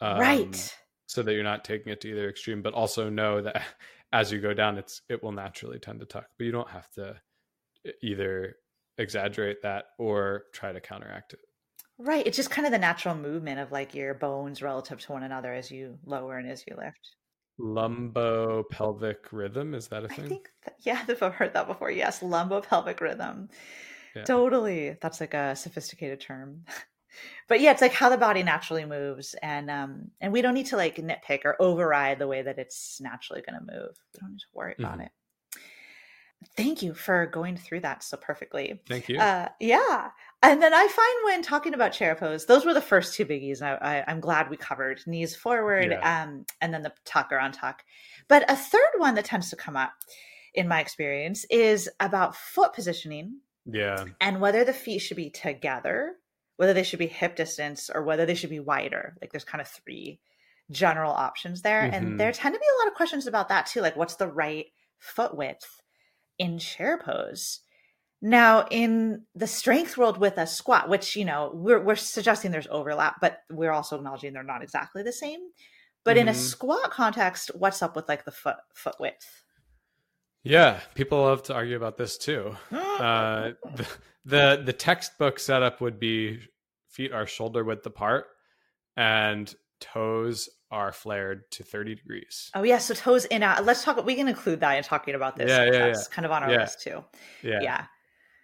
[0.00, 0.76] Um, right
[1.06, 3.62] So that you're not taking it to either extreme, but also know that
[4.12, 6.90] as you go down, it's it will naturally tend to tuck, but you don't have
[6.92, 7.20] to
[8.02, 8.56] either
[8.98, 11.40] exaggerate that or try to counteract it.
[11.98, 15.22] right it's just kind of the natural movement of like your bones relative to one
[15.22, 17.16] another as you lower and as you lift
[17.58, 20.24] Lumbo pelvic rhythm is that a thing?
[20.24, 21.90] I think, that, yeah, I've heard that before.
[21.90, 23.50] Yes, lumbo pelvic rhythm.
[24.16, 24.24] Yeah.
[24.24, 24.96] Totally.
[25.00, 26.64] That's like a sophisticated term.
[27.48, 30.66] but yeah, it's like how the body naturally moves, and um, and we don't need
[30.66, 33.96] to like nitpick or override the way that it's naturally going to move.
[34.14, 35.06] We don't need to worry about Mhm.
[35.06, 35.12] it.
[36.56, 38.80] Thank you for going through that so perfectly.
[38.88, 39.18] Thank you.
[39.18, 40.10] Uh, yeah.
[40.42, 43.62] And then I find when talking about chair pose, those were the first two biggies.
[43.62, 46.22] I, I, I'm glad we covered knees forward Yeah.
[46.24, 47.76] um, and then the tuck or untuck.
[48.28, 49.92] But a third one that tends to come up
[50.54, 54.04] in my experience is about foot positioning yeah.
[54.20, 56.14] and whether the feet should be together,
[56.56, 59.16] whether they should be hip distance, or whether they should be wider.
[59.20, 60.20] Like there's kind of three
[60.70, 61.82] general options there.
[61.82, 61.92] Mhm.
[61.92, 63.80] And there tend to be a lot of questions about that too.
[63.80, 64.66] Like what's the right
[64.98, 65.81] foot width
[66.38, 67.60] in chair pose?
[68.24, 72.68] Now, in the strength world with a squat, which you know we're we're suggesting there's
[72.70, 75.40] overlap, but we're also acknowledging they're not exactly the same.
[76.04, 76.36] But in a Mhm.
[76.36, 79.44] squat context, what's up with like the foot foot width?
[80.44, 80.80] Yeah.
[80.94, 82.56] People love to argue about this too.
[82.72, 83.88] Uh, the,
[84.24, 86.40] the the textbook setup would be
[86.88, 88.26] feet are shoulder width apart
[88.96, 92.50] and toes are flared to 30 degrees.
[92.54, 93.64] Oh yeah, so toes in out.
[93.64, 94.02] Let's talk.
[94.06, 95.50] We can include that in talking about this.
[95.50, 96.60] Yeah, yeah, That's kind of on our Yeah.
[96.60, 97.04] list too.
[97.42, 97.60] Yeah.
[97.62, 97.84] Yeah.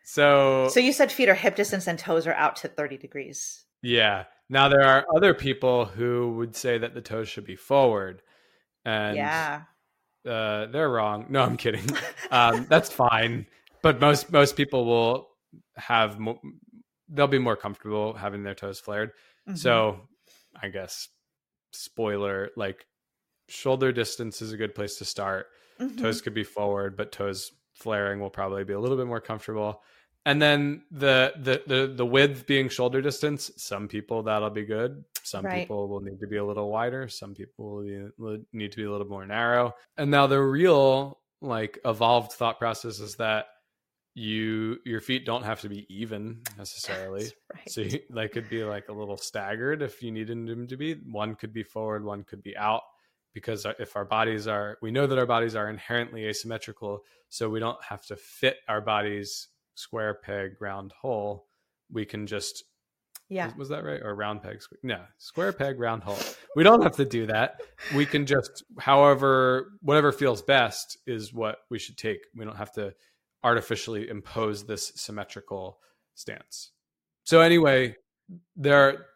[0.05, 3.65] So, So you said feet are hip distance and toes are out to thirty degrees.
[3.83, 4.25] yeah.
[4.51, 8.23] Now there are other people who would say that the toes should be forward.
[8.87, 9.63] And yeah.
[10.27, 11.27] uh, they're wrong.
[11.29, 11.85] No, I'm kidding.
[12.31, 13.47] um, that's fine.
[13.83, 15.29] But most most people will
[15.77, 16.41] have mo-
[17.11, 19.13] they'll be more comfortable having their toes flared.
[19.49, 19.59] Mhm.
[19.59, 20.01] So
[20.61, 21.09] I guess
[21.73, 22.87] spoiler like
[23.49, 25.47] shoulder distance is a good place to start.
[25.81, 25.99] Mhm.
[25.99, 29.83] Toes could be forward, but toes flaring will probably be a little bit more comfortable.
[30.27, 35.05] And then the the the, the width being shoulder distance, some people that'll be good.
[35.23, 35.61] Some Right.
[35.61, 37.09] people will need to be a little wider.
[37.09, 39.75] Some people will, be, will need to be a little more narrow.
[39.97, 43.47] And now the real like evolved thought process is that
[44.19, 47.31] you your feet don't have to be even necessarily.
[47.55, 47.71] Right.
[47.71, 50.95] So you, they could be like a little staggered if you needed them to be.
[50.95, 52.83] One could be forward, one could be out.
[53.35, 57.61] Because if our bodies are, we know that our bodies are inherently asymmetrical, so we
[57.61, 61.47] don't have to fit our bodies square peg round hole.
[61.93, 62.65] We can just
[63.29, 63.47] yeah.
[63.47, 64.59] was, was that right or round peg?
[64.59, 66.19] squ- No, square peg round hole.
[66.57, 67.61] We don't have to do that.
[67.95, 72.21] We can just, however, whatever feels best is what we should take.
[72.35, 72.95] We don't have to
[73.45, 75.79] artificially impose this symmetrical
[76.15, 76.73] stance.
[77.25, 77.97] So anyway,
[78.57, 79.07] there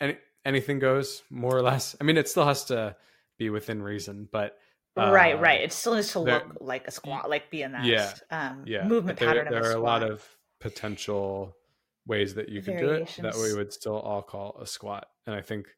[0.00, 1.94] any anything goes more or less.
[2.00, 2.96] I mean, it still has to
[3.38, 4.56] be within reason, but
[4.96, 5.60] right, uh, right.
[5.62, 8.64] It still needs to there- look like a squat, like be in that Yeah, um,
[8.66, 10.02] yeah, movement there, pattern There of a are a squat.
[10.02, 10.26] lot of
[10.60, 11.56] potential
[12.06, 15.34] ways that you could do it that we would still all call a squat, and
[15.34, 15.68] I think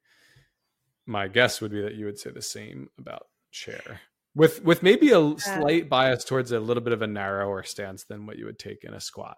[1.07, 4.01] my guess would be that you would say the same about chair.
[4.35, 8.27] With with maybe a slight bias towards a little bit of a narrower stance than
[8.27, 9.37] what you would take in a squat.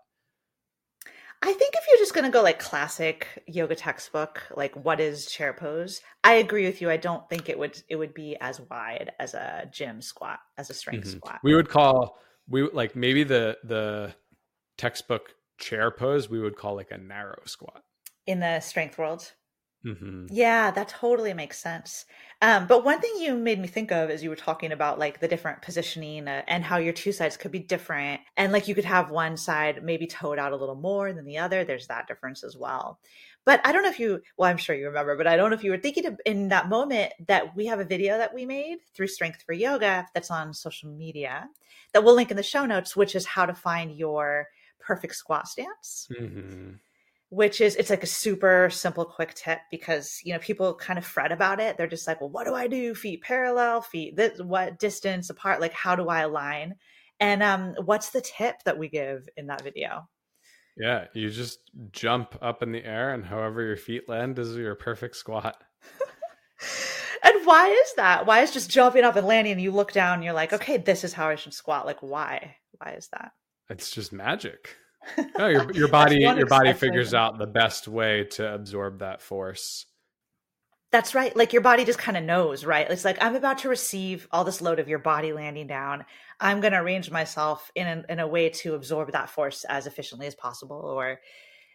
[1.43, 5.27] I think if you're just going to go like classic yoga textbook, like what is
[5.27, 6.01] chair pose?
[6.23, 6.89] I agree with you.
[6.89, 10.71] I don't think it would it would be as wide as a gym squat, as
[10.71, 11.19] a strength mm-hmm.
[11.19, 11.41] squat.
[11.43, 12.19] We would call
[12.49, 14.15] we like maybe the the
[14.79, 17.83] textbook chair pose we would call like a narrow squat
[18.27, 19.33] in the strength world.
[19.85, 20.27] Mm-hmm.
[20.31, 22.07] Yeah, that totally makes sense.
[22.41, 25.21] Um, but one thing you made me think of as you were talking about like
[25.21, 28.75] the different positioning uh, and how your two sides could be different, and like you
[28.75, 31.65] could have one side maybe toed out a little more than the other.
[31.65, 32.99] There's that difference as well.
[33.45, 35.57] But I don't know if you, well, I'm sure you remember, but I don't know
[35.57, 38.47] if you were thinking of, in that moment that we have a video that we
[38.47, 41.47] made through Strength for Yoga that's on social media
[41.93, 44.49] that we'll link in the show notes, which is how to find your
[44.81, 46.09] perfect squat stance.
[46.11, 46.73] Mm-hmm
[47.35, 51.05] which is it's like a super simple quick tip because you know people kind of
[51.05, 51.77] fret about it.
[51.77, 52.95] They're just like well what do i do?
[52.95, 55.61] Feet parallel feet this what distance apart?
[55.61, 56.77] Like how do i align?
[57.19, 60.09] And um what's the tip that we give in that video?
[60.77, 61.59] Yeah you just
[61.91, 65.57] jump up in the air and however your feet land is your perfect squat.
[67.27, 68.27] And why is that?
[68.27, 70.77] Why is just jumping up and landing and you look down and you're like okay
[70.77, 71.87] this is how i should squat.
[71.87, 72.57] Like why?
[72.79, 73.33] Why is that?
[73.71, 74.77] It's just magic
[75.39, 79.87] no, your your body your body figures out the best way to absorb that force.
[80.91, 81.35] That's right.
[81.37, 82.89] Like your body just kind of knows, right?
[82.89, 86.05] It's like I'm about to receive all this load of your body landing down.
[86.39, 89.87] I'm going to arrange myself in a, in a way to absorb that force as
[89.89, 91.21] efficiently as possible or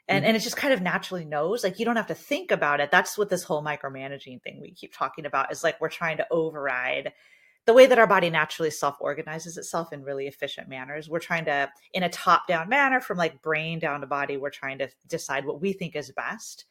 [0.08, 0.28] and mm-hmm.
[0.28, 2.92] and it just kind of naturally knows like you don't have to think about it
[2.92, 6.28] that's what this whole micromanaging thing we keep talking about is like we're trying to
[6.32, 7.14] override
[7.70, 11.08] the way that our body naturally self organizes itself in really efficient manners.
[11.08, 14.50] We're trying to, in a top down manner, from like brain down to body, we're
[14.50, 16.66] trying to decide what we think is best.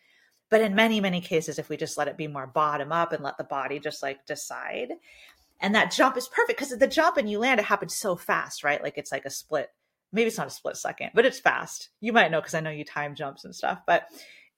[0.50, 3.22] But in many, many cases, if we just let it be more bottom up and
[3.22, 4.88] let the body just like decide,
[5.60, 8.64] and that jump is perfect because the jump and you land, it happens so fast,
[8.64, 8.82] right?
[8.82, 9.70] Like it's like a split.
[10.10, 11.90] Maybe it's not a split second, but it's fast.
[12.00, 14.08] You might know because I know you time jumps and stuff, but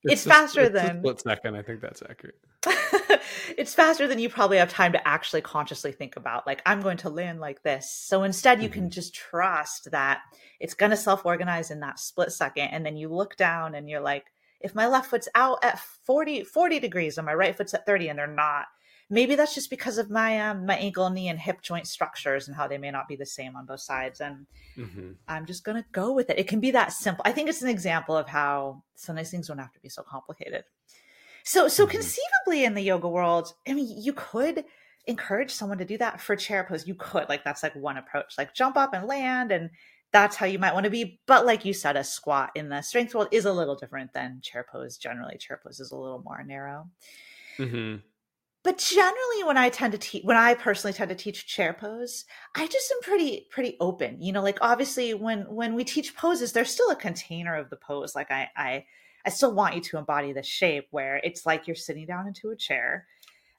[0.04, 1.56] it's, it's faster a, it's than split second.
[1.56, 2.38] I think that's accurate.
[3.56, 6.98] it's faster than you probably have time to actually consciously think about like i'm going
[6.98, 8.80] to land like this so instead you mm-hmm.
[8.80, 10.20] can just trust that
[10.58, 14.00] it's going to self-organize in that split second and then you look down and you're
[14.00, 14.26] like
[14.60, 18.08] if my left foot's out at 40 40 degrees and my right foot's at 30
[18.08, 18.66] and they're not
[19.10, 22.56] maybe that's just because of my um, my ankle knee and hip joint structures and
[22.56, 24.46] how they may not be the same on both sides and
[24.76, 25.10] mm-hmm.
[25.28, 27.62] i'm just going to go with it it can be that simple i think it's
[27.62, 30.64] an example of how some of these things don't have to be so complicated
[31.44, 31.92] so so mm-hmm.
[31.92, 34.64] conceivably in the yoga world, I mean, you could
[35.06, 36.86] encourage someone to do that for chair pose.
[36.86, 39.70] You could like that's like one approach, like jump up and land, and
[40.12, 41.20] that's how you might want to be.
[41.26, 44.40] But like you said, a squat in the strength world is a little different than
[44.42, 44.96] chair pose.
[44.96, 46.88] Generally, chair pose is a little more narrow.
[47.58, 47.96] Mm-hmm.
[48.62, 52.26] But generally, when I tend to teach, when I personally tend to teach chair pose,
[52.54, 54.20] I just am pretty pretty open.
[54.20, 57.76] You know, like obviously when when we teach poses, there's still a container of the
[57.76, 58.14] pose.
[58.14, 58.84] Like I I
[59.24, 62.50] I still want you to embody the shape where it's like you're sitting down into
[62.50, 63.06] a chair.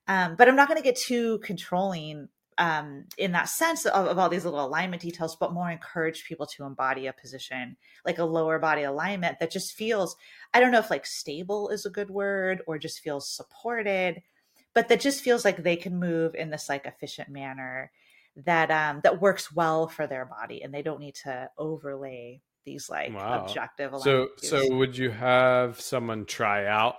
[0.07, 2.27] Um, but I'm not going to get too controlling
[2.57, 6.45] um, in that sense of, of, all these little alignment details, but more encourage people
[6.47, 10.15] to embody a position like a lower body alignment that just feels,
[10.53, 14.21] I don't know if like stable is a good word or just feels supported,
[14.73, 17.91] but that just feels like they can move in this like efficient manner
[18.35, 22.89] that um that works well for their body and they don't need to overlay these
[22.89, 23.41] like wow.
[23.41, 26.95] objective so so would you have someone try out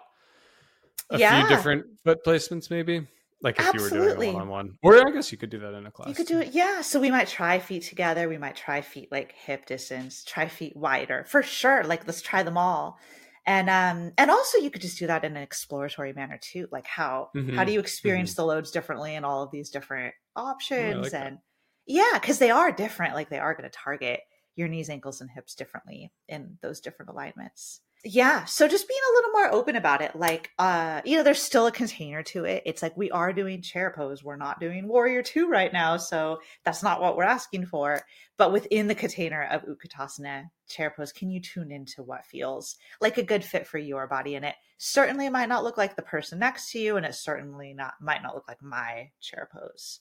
[1.11, 1.41] a yeah.
[1.41, 3.07] few different foot placements maybe
[3.43, 3.99] like if Absolutely.
[3.99, 6.09] you were doing a one-on-one or i guess you could do that in a class
[6.09, 9.11] you could do it yeah so we might try feet together we might try feet
[9.11, 12.99] like hip distance try feet wider for sure like let's try them all
[13.47, 16.86] and um and also you could just do that in an exploratory manner too like
[16.86, 17.57] how mm-hmm.
[17.57, 18.43] how do you experience mm-hmm.
[18.43, 21.43] the loads differently in all of these different options oh, like and that.
[21.86, 24.20] yeah because they are different like they are going to target
[24.57, 27.80] your knees, ankles, and hips differently in those different alignments.
[28.04, 28.45] Yeah.
[28.46, 30.16] So just being a little more open about it.
[30.16, 32.64] Like, uh, you know, there's still a container to it.
[32.66, 34.24] It's like we are doing chair pose.
[34.24, 35.96] We're not doing warrior two right now.
[35.99, 38.00] So that's not what we're asking for.
[38.38, 43.18] But within the container of Utkatasana chair pose, can you tune into what feels like
[43.18, 44.34] a good fit for your body?
[44.34, 47.72] And it certainly might not look like the person next to you, and it certainly
[47.72, 50.00] not might not look like my chair pose.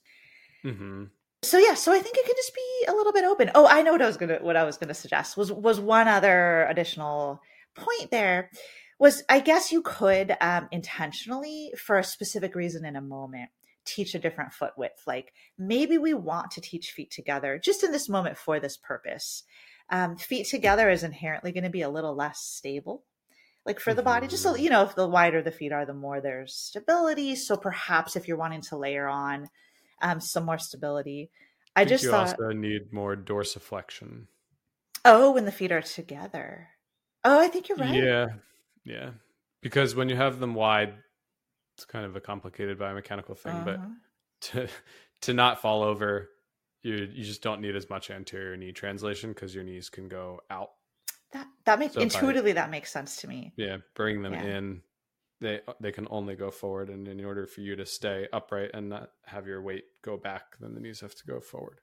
[0.65, 1.05] Mm-hmm
[1.43, 3.81] so yeah so i think it could just be a little bit open oh i
[3.81, 7.41] know what i was gonna what i was gonna suggest was was one other additional
[7.75, 8.49] point there
[8.99, 13.49] was i guess you could um, intentionally for a specific reason in a moment
[13.83, 17.91] teach a different foot width like maybe we want to teach feet together just in
[17.91, 19.43] this moment for this purpose
[19.89, 23.03] um, feet together is inherently going to be a little less stable
[23.65, 24.63] like for the body just so mm-hmm.
[24.63, 28.27] you know if the wider the feet are the more there's stability so perhaps if
[28.27, 29.47] you're wanting to layer on
[30.01, 31.29] um, some more stability.
[31.75, 34.25] I, just you thought, also need more dorsiflexion.
[35.05, 36.69] oh, when the feet are together.
[37.23, 37.93] Oh, I think you're right.
[37.93, 38.27] Yeah,
[38.83, 39.11] yeah.
[39.61, 40.93] Because when you have them wide,
[41.77, 43.63] it's kind of a complicated biomechanical thing.
[43.63, 43.87] But Uh-huh.
[44.41, 44.67] to
[45.21, 46.29] to not fall over,
[46.83, 50.41] you you just don't need as much anterior knee translation because your knees can go
[50.49, 50.71] out.
[51.31, 53.53] that that makes So if I- intuitively that makes sense to me.
[53.55, 54.43] Yeah, bring them Yeah.
[54.57, 54.81] in.
[55.39, 58.89] They they can only go forward, and in order for you to stay upright and
[58.89, 61.81] not have your weight go back, then the knees have to go forward.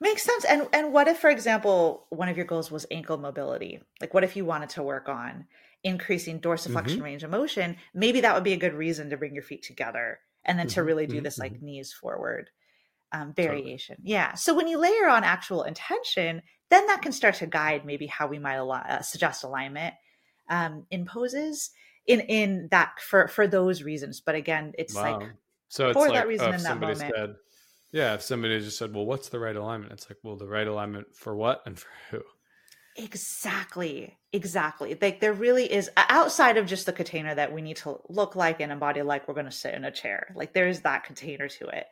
[0.00, 0.44] Makes sense.
[0.44, 3.80] And and what if, for example, one of your goals was ankle mobility?
[4.00, 5.46] Like, what if you wanted to work on
[5.82, 7.02] increasing dorsiflexion Mm-hmm.
[7.02, 7.76] range of motion?
[7.94, 10.80] Maybe that would be a good reason to bring your feet together and then to
[10.80, 12.50] Mhm, really do mhm, this like knees forward
[13.12, 13.74] um, Totally.
[13.74, 13.96] variation.
[14.02, 14.34] Yeah.
[14.34, 18.26] So when you layer on actual intention, then that can start to guide maybe how
[18.28, 19.94] we might al- uh, suggest alignment
[20.48, 21.70] um, in poses
[22.06, 24.20] in in that for for those reasons.
[24.20, 25.02] But again, it's Wow.
[25.02, 25.22] like
[25.68, 27.16] so it's for that reason oh, in that moment.
[27.16, 27.30] said,
[27.92, 29.92] yeah, if somebody just said, well, what's the right alignment?
[29.92, 32.22] It's like, well, the right alignment for what and for who?
[32.96, 34.18] Exactly.
[34.32, 34.98] Exactly.
[35.00, 38.60] Like there really is outside of just the container that we need to look like
[38.60, 40.32] and embody like we're going to sit in a chair.
[40.34, 41.86] Like there is that container to it.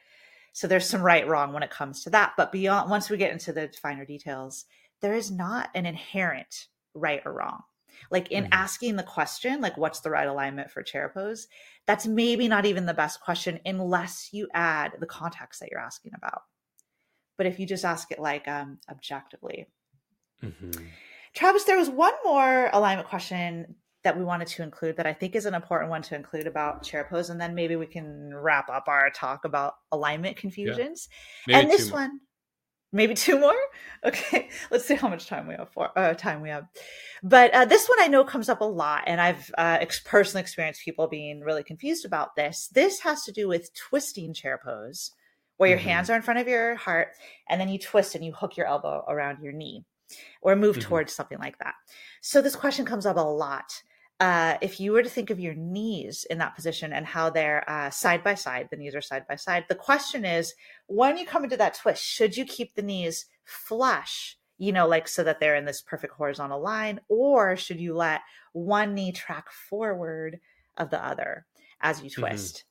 [0.52, 3.32] So there's some right wrong when it comes to that, but beyond once we get
[3.32, 4.64] into the finer details,
[5.00, 7.62] there is not an inherent right or wrong.
[8.10, 8.48] Like in Mhm.
[8.52, 11.48] asking the question, like what's the right alignment for chair pose,
[11.86, 16.12] that's maybe not even the best question unless you add the context that you're asking
[16.14, 16.42] about.
[17.36, 19.66] But if you just ask it like um objectively,
[20.42, 20.86] Mm-hmm.
[21.34, 25.34] Travis, there was one more alignment question that we wanted to include that I think
[25.34, 28.68] is an important one to include about chair pose, and then maybe we can wrap
[28.70, 31.08] up our talk about alignment confusions.
[31.46, 32.20] Maybe and this one,
[32.92, 33.54] maybe two more.
[34.04, 36.66] Okay, let's see how much time we have for uh, time we have.
[37.22, 40.42] But uh, this one I know comes up a lot, and I've uh, ex- personally
[40.42, 42.68] experienced people being really confused about this.
[42.68, 45.10] This has to do with twisting chair pose,
[45.56, 45.82] where your Mhm.
[45.82, 47.08] hands are in front of your heart,
[47.48, 49.84] and then you twist and you hook your elbow around your knee
[50.40, 50.82] or move Mhm.
[50.82, 51.74] towards something like that.
[52.20, 53.82] So this question comes up a lot.
[54.18, 57.68] Uh, if you were to think of your knees in that position and how they're
[57.68, 59.64] uh, side by side, the knees are side by side.
[59.68, 60.54] The question is,
[60.86, 64.38] when you come into that twist, should you keep the knees flush?
[64.58, 68.22] You know, like so that they're in this perfect horizontal line, or should you let
[68.52, 70.40] one knee track forward
[70.78, 71.44] of the other
[71.82, 72.14] as you Mhm.
[72.14, 72.64] twist?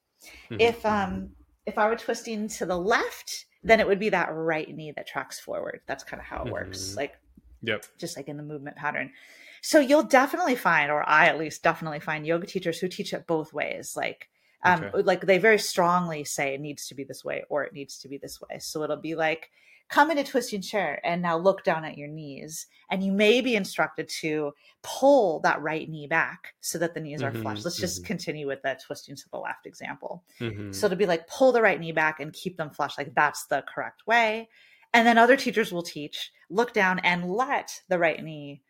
[0.50, 0.62] Mhm.
[0.62, 1.36] If um
[1.68, 5.08] if I were twisting to the left, then it would be that right knee that
[5.08, 5.82] tracks forward.
[5.86, 6.94] That's kind of how it works.
[6.94, 6.98] Mhm.
[6.98, 7.20] Like
[7.62, 7.86] Yep.
[7.98, 9.12] just like in the movement pattern.
[9.66, 13.26] So you'll definitely find, or I at least definitely find yoga teachers who teach it
[13.26, 13.96] both ways.
[13.96, 14.30] Like,
[14.64, 14.92] um, Okay.
[14.94, 18.08] like they very strongly say it needs to be this way or it needs to
[18.08, 18.60] be this way.
[18.60, 19.50] So it'll be like,
[19.90, 22.68] come into twisting chair and now look down at your knees.
[22.92, 27.24] And you may be instructed to pull that right knee back so that the knees
[27.24, 27.66] are Mhm, flush.
[27.66, 28.06] Let's just mhm.
[28.06, 30.24] continue with that twisting to the left example.
[30.40, 30.66] Mhm.
[30.70, 33.48] So to be like pull the right knee back and keep them flush, like that's
[33.48, 34.48] the correct way.
[34.94, 38.62] And then other teachers will teach look down and let the right knee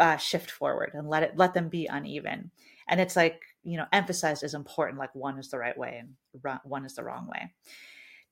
[0.00, 2.50] uh, shift forward and let it let them be uneven.
[2.88, 6.60] And it's like you know emphasized as important, like one is the right way and
[6.64, 7.52] one is the wrong way.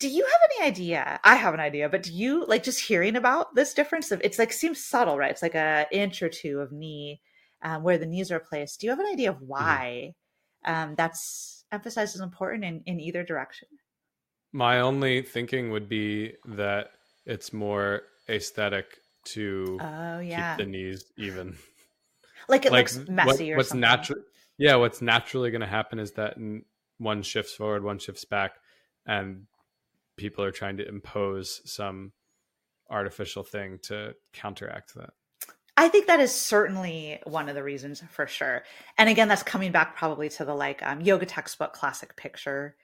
[0.00, 1.20] Do you have any idea?
[1.24, 4.38] I have an idea, but do you like just hearing about this difference of it's
[4.38, 5.30] like seems subtle, right?
[5.30, 7.20] It's like a inch or two of knee
[7.62, 8.80] um, where the knees are placed.
[8.80, 10.14] Do you have an idea of why
[10.64, 13.68] um, that's emphasized as important in, in either direction?
[14.52, 16.92] My only thinking would be that
[17.26, 18.98] it's more aesthetic
[19.34, 21.56] to Oh yeah, keep the knees even.
[22.48, 23.80] like it like looks what- messy or what's something.
[23.80, 24.20] natural?
[24.58, 26.36] Yeah, what's naturally going to happen is that
[26.98, 28.52] one shifts forward, one shifts back,
[29.06, 29.46] and
[30.16, 32.12] people are trying to impose some
[32.90, 35.10] artificial thing to counteract that.
[35.76, 38.64] I think that is certainly one of the reasons for sure.
[38.96, 42.74] And again, that's coming back probably to the like um, yoga textbook classic picture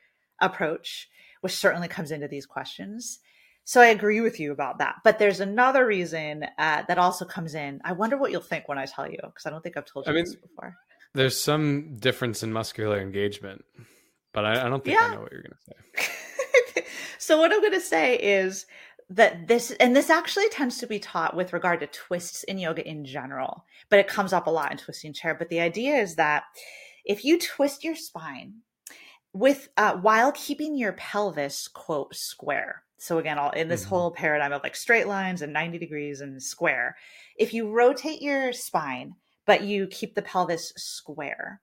[0.41, 1.09] approach,
[1.41, 3.19] which certainly comes into these questions.
[3.65, 4.97] So I agree with you about that.
[5.05, 7.81] But there's another reason uh, that also comes in.
[7.85, 10.07] I wonder what you'll think when I tell you, because I don't think I've told
[10.07, 10.77] you I mean, this before.
[11.15, 13.65] There's some difference in muscular engagement,
[14.33, 15.07] but I, I don't think Yeah.
[15.07, 15.53] I know what you're going
[15.97, 16.85] to say.
[17.19, 18.67] so what I'm going to say is
[19.11, 22.87] that this and this actually tends to be taught with regard to twists in yoga
[22.87, 25.35] in general, but it comes up a lot in twisting chair.
[25.35, 26.45] But the idea is that
[27.05, 28.55] if you twist your spine
[29.35, 32.84] with uh, while keeping your pelvis quote square.
[32.99, 33.89] So again, all in this Mhm.
[33.89, 36.97] whole paradigm of like straight lines and 90 degrees and square.
[37.37, 41.61] If you rotate your spine, but you keep the pelvis square,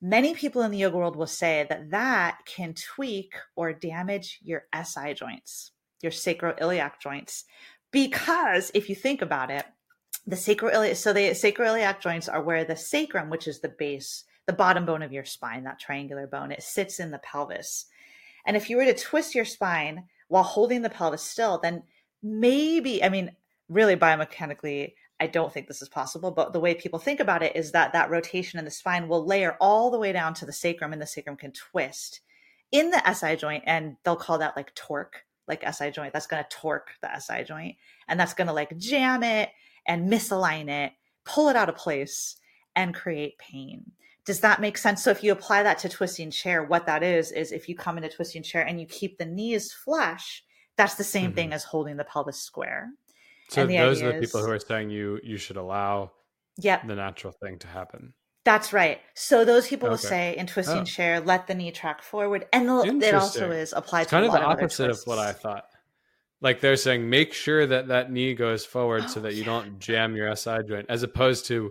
[0.00, 4.66] many people in the yoga world will say that that can tweak or damage your
[4.72, 7.44] SI joints, your sacroiliac joints,
[7.90, 9.66] because if you think about it,
[10.26, 14.52] the sacroiliac so the sacroiliac joints are where the sacrum, which is the base, the
[14.52, 17.86] bottom bone of your spine, that triangular bone, it sits in the pelvis.
[18.46, 21.82] And if you were to twist your spine while holding the pelvis still, then
[22.22, 23.32] maybe, I mean,
[23.68, 27.56] really biomechanically, I don't think this is possible, but the way people think about it
[27.56, 30.52] is that that rotation in the spine will layer all the way down to the
[30.52, 32.20] sacrum and the sacrum can twist
[32.70, 36.12] in the SI joint and they'll call that like torque, like SI joint.
[36.12, 37.74] That's going to torque the SI joint
[38.06, 39.50] and that's going to like jam it
[39.84, 40.92] and misalign it,
[41.24, 42.36] pull it out of place
[42.76, 43.90] and create pain.
[44.24, 45.02] Does that make sense?
[45.02, 47.96] So if you apply that to twisting chair, what that is is if you come
[47.96, 50.44] into twisting chair and you keep the knees flush,
[50.76, 51.34] that's the same mm-hmm.
[51.34, 52.90] thing as holding the pelvis square.
[53.48, 56.12] So those are the people who are saying you you should allow
[56.56, 56.86] yep.
[56.86, 58.14] the natural thing to happen.
[58.44, 59.00] That's right.
[59.14, 59.92] So those people okay.
[59.92, 60.84] will say in twisting oh.
[60.84, 62.64] chair, let the knee track forward, and
[63.02, 65.64] it also is applied it's to kind of the opposite of, of what I thought.
[66.40, 69.46] Like they're saying, make sure that that knee goes forward oh, so that you yeah.
[69.46, 71.70] don't jam your SI joint, as opposed to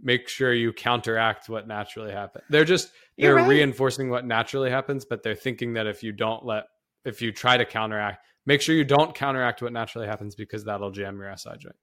[0.00, 2.44] make sure you counteract what naturally happens.
[2.48, 3.48] They're just they're right.
[3.48, 6.64] reinforcing what naturally happens, but they're thinking that if you don't let
[7.04, 10.90] if you try to counteract, make sure you don't counteract what naturally happens because that'll
[10.90, 11.76] jam your SI joint.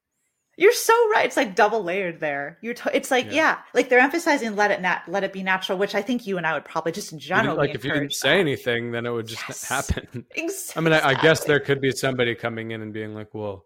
[0.57, 1.25] You're so right.
[1.25, 2.57] It's like double layered there.
[2.61, 3.33] You're t- it's like yeah.
[3.33, 3.57] yeah.
[3.73, 6.45] like they're emphasizing let it nat- let it be natural, which I think you and
[6.45, 8.39] I would probably just in general like if you didn't say that.
[8.39, 9.69] anything, then it would just yes.
[9.69, 10.25] happen.
[10.35, 10.73] Exactly.
[10.75, 13.63] I mean, I, I, guess there could be somebody coming in and being like, "Well,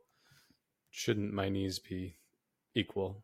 [0.91, 2.15] shouldn't my knees be
[2.75, 3.23] equal?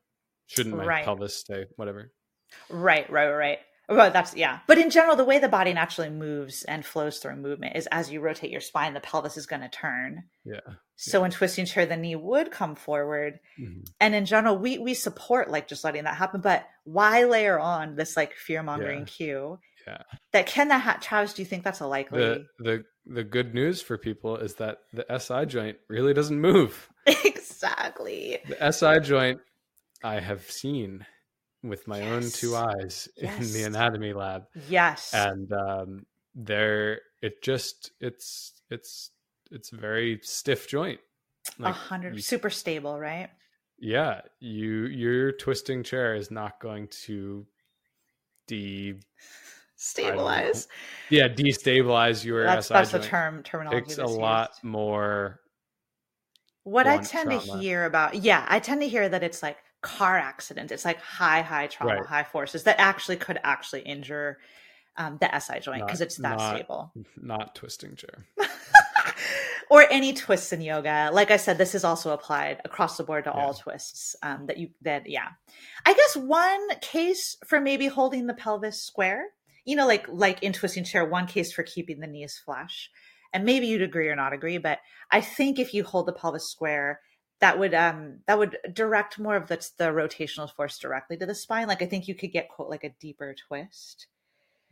[0.50, 1.06] Shouldn't my right.
[1.06, 2.12] pelvis stay whatever?"
[2.70, 3.60] Right, right, right.
[3.90, 4.60] Well, that's yeah.
[4.68, 8.12] But in general, the way the body naturally moves and flows through movement is as
[8.12, 10.26] you rotate your spine, the pelvis is going to turn.
[10.46, 10.60] Yeah.
[10.96, 11.22] So yeah.
[11.24, 13.40] when twisting chair, the knee would come forward.
[13.60, 13.82] Mm-hmm.
[14.00, 16.42] And in general, we we support like just letting that happen.
[16.42, 19.06] But why layer on this like fear mongering yeah.
[19.06, 19.60] cue?
[19.88, 20.04] Yeah.
[20.34, 21.34] That can that ha- Travis?
[21.34, 22.20] Do you think that's a likely?
[22.20, 26.90] The the the good news for people is that the SI joint really doesn't move.
[27.08, 28.38] exactly.
[28.48, 29.40] The SI joint
[30.04, 31.06] I have seen
[31.64, 32.08] with my yes.
[32.08, 33.38] own two eyes yes.
[33.40, 34.44] in the anatomy lab.
[34.70, 35.14] Yes.
[35.14, 36.06] And um,
[36.36, 39.12] there, it just it's it's
[39.52, 41.00] it's a very stiff joint.
[41.60, 43.30] A like hundred, you, super stable, right?
[43.80, 47.46] Yeah, you your twisting chair is not going to
[48.48, 48.96] de
[49.76, 50.68] stabilize.
[51.10, 53.04] Yeah, destabilize your that's, SI that's joint.
[53.04, 53.86] the term terminology.
[53.86, 55.40] It's a lot more.
[56.64, 57.42] What I tend trauma.
[57.42, 60.72] to hear about, yeah, I tend to hear that it's like car accident.
[60.72, 62.06] It's like high, high trauma, right.
[62.06, 64.38] high forces that actually could actually injure
[64.98, 66.92] um, the SI joint because it's that not, stable.
[67.22, 68.26] Not twisting chair.
[69.70, 71.10] or any twists in yoga.
[71.14, 73.42] Like I said, this is also applied across the board to yeah.
[73.42, 74.16] all twists.
[74.22, 75.30] Um, that you that yeah.
[75.86, 79.28] I guess one case for maybe holding the pelvis square.
[79.64, 82.90] You know, like like in twisting chair, one case for keeping the knees flush.
[83.32, 84.80] And maybe you'd agree or not agree, but
[85.12, 87.00] I think if you hold the pelvis square,
[87.40, 91.36] that would um that would direct more of the the rotational force directly to the
[91.36, 94.08] spine like i think you could get quote like a deeper twist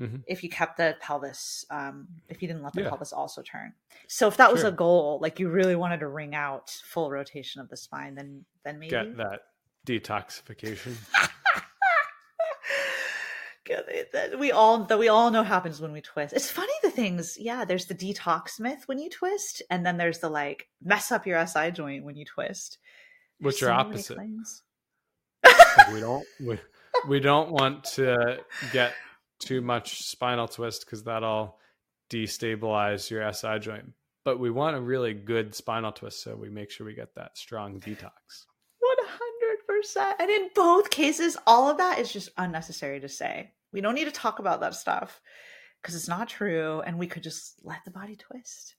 [0.02, 0.18] mm-hmm.
[0.28, 2.90] if you kept the pelvis um if you didn't let the yeah.
[2.90, 3.74] pelvis also turn
[4.08, 4.54] so if that sure.
[4.54, 8.16] was a goal like you really wanted to wring out full rotation of the spine
[8.16, 9.42] then then maybe get that
[9.86, 10.94] detoxification
[14.40, 16.34] we all that we all know happens when we twist.
[16.34, 17.38] It's funny the things.
[17.40, 21.28] Yeah, there's the detox myth when you twist, and then there's the like mess up
[21.28, 22.78] your SI joint when you twist.
[23.40, 24.18] What's your so opposite?
[24.18, 26.60] like we don't we,
[27.08, 28.40] we don't want to
[28.72, 28.94] get
[29.40, 31.58] too much spinal twist because that'll
[32.10, 33.94] destabilize your SI joint.
[34.24, 37.38] But we want a really good spinal twist, so we make sure we get that
[37.38, 38.46] strong detox.
[38.80, 40.16] One hundred percent.
[40.20, 43.52] And in both cases, all of that is just unnecessary to say.
[43.74, 45.22] We don't need to talk about that stuff
[45.82, 48.76] because it's not true and we could just let the body twist.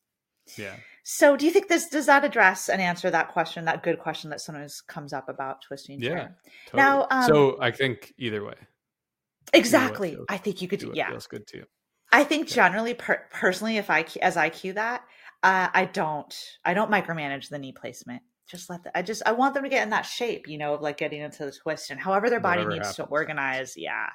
[0.57, 0.77] Yeah.
[1.05, 4.31] So do you think this does that address and answer that question, that good question
[4.31, 6.01] that sometimes comes up about twisting?
[6.01, 6.29] Yeah.
[6.67, 6.83] Totally.
[6.83, 8.55] Now um, So I think either way.
[9.53, 10.15] Exactly.
[10.15, 11.11] Feels, I think you could Do yeah.
[11.11, 11.65] Feels good too.
[12.11, 15.03] I think generally per- personally if I as I cue that,
[15.43, 16.35] uh, I don't
[16.65, 19.69] I don't micromanage the knee placement just let the, I just I want them to
[19.69, 22.41] get in that shape, you know, of like getting into the twist and however their
[22.41, 23.07] body Whatever needs happens.
[23.07, 23.75] to organize.
[23.77, 24.09] Yeah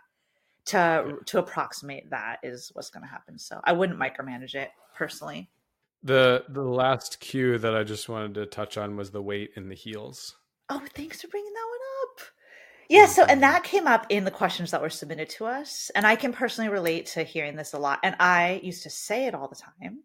[0.66, 1.14] to yeah.
[1.26, 3.38] to approximate that is what's going to happen.
[3.38, 5.50] So I wouldn't micromanage it personally.
[6.04, 9.70] The the last cue that I just wanted to touch on was the weight in
[9.70, 10.36] the heels.
[10.70, 12.28] Oh, thanks for bringing that one up.
[12.90, 16.06] Yeah, so and that came up in the questions that were submitted to us, and
[16.06, 18.00] I can personally relate to hearing this a lot.
[18.04, 20.04] And I used to say it all the time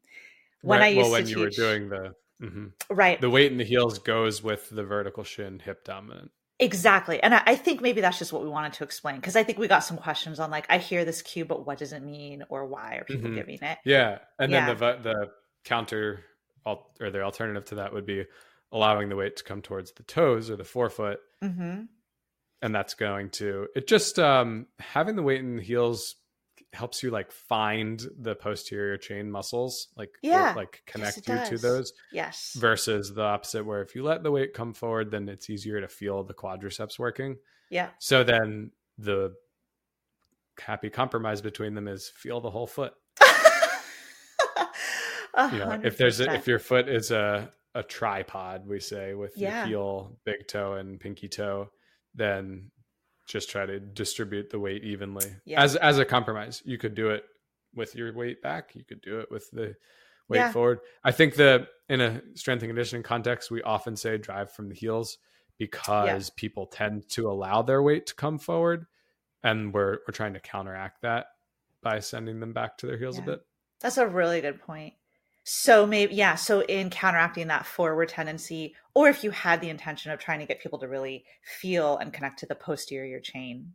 [0.62, 0.86] when right.
[0.86, 1.58] I used well, when to you teach.
[1.58, 2.66] were doing the mm-hmm.
[2.94, 3.20] right.
[3.20, 6.30] The weight in the heels goes with the vertical shin hip dominant.
[6.60, 7.22] Exactly.
[7.22, 9.58] And I, I think maybe that's just what we wanted to explain because I think
[9.58, 12.44] we got some questions on like, I hear this cue, but what does it mean
[12.48, 13.36] or why are people mm-hmm.
[13.36, 13.78] giving it?
[13.84, 14.18] Yeah.
[14.38, 14.66] And yeah.
[14.66, 15.30] then the, the
[15.64, 16.24] counter
[16.64, 18.24] or the alternative to that would be
[18.72, 21.20] allowing the weight to come towards the toes or the forefoot.
[21.42, 21.82] Mm-hmm.
[22.60, 26.16] And that's going to, it just, um, having the weight in the heels
[26.72, 30.52] helps you like find the posterior chain muscles, like Yeah.
[30.56, 31.92] like connect it you to those.
[32.12, 32.54] Yes.
[32.58, 35.88] Versus the opposite, where if you let the weight come forward, then it's easier to
[35.88, 37.36] feel the quadriceps working.
[37.70, 37.90] Yeah.
[37.98, 39.34] So then the
[40.60, 42.92] happy compromise between them is feel the whole foot.
[45.52, 49.36] You know, if there's a, if your foot is a a tripod, we say with
[49.36, 49.60] Yeah.
[49.60, 51.70] your heel, big toe, and pinky toe,
[52.14, 52.72] then
[53.28, 55.62] just try to distribute the weight evenly Yeah.
[55.62, 56.62] as as a compromise.
[56.64, 57.24] You could do it
[57.74, 58.74] with your weight back.
[58.74, 59.76] You could do it with the
[60.28, 60.52] weight Yeah.
[60.52, 60.80] forward.
[61.04, 64.74] I think that in a strength and conditioning context, we often say drive from the
[64.74, 65.18] heels
[65.58, 68.86] because people tend to allow their weight to come forward,
[69.42, 71.26] and we're we're trying to counteract that
[71.82, 73.22] by sending them back to their heels Yeah.
[73.24, 73.46] a bit.
[73.80, 74.94] That's a really good point.
[75.50, 80.12] So maybe yeah, so in counteracting that forward tendency, or if you had the intention
[80.12, 81.24] of trying to get people to really
[81.58, 83.72] feel and connect to the posterior chain,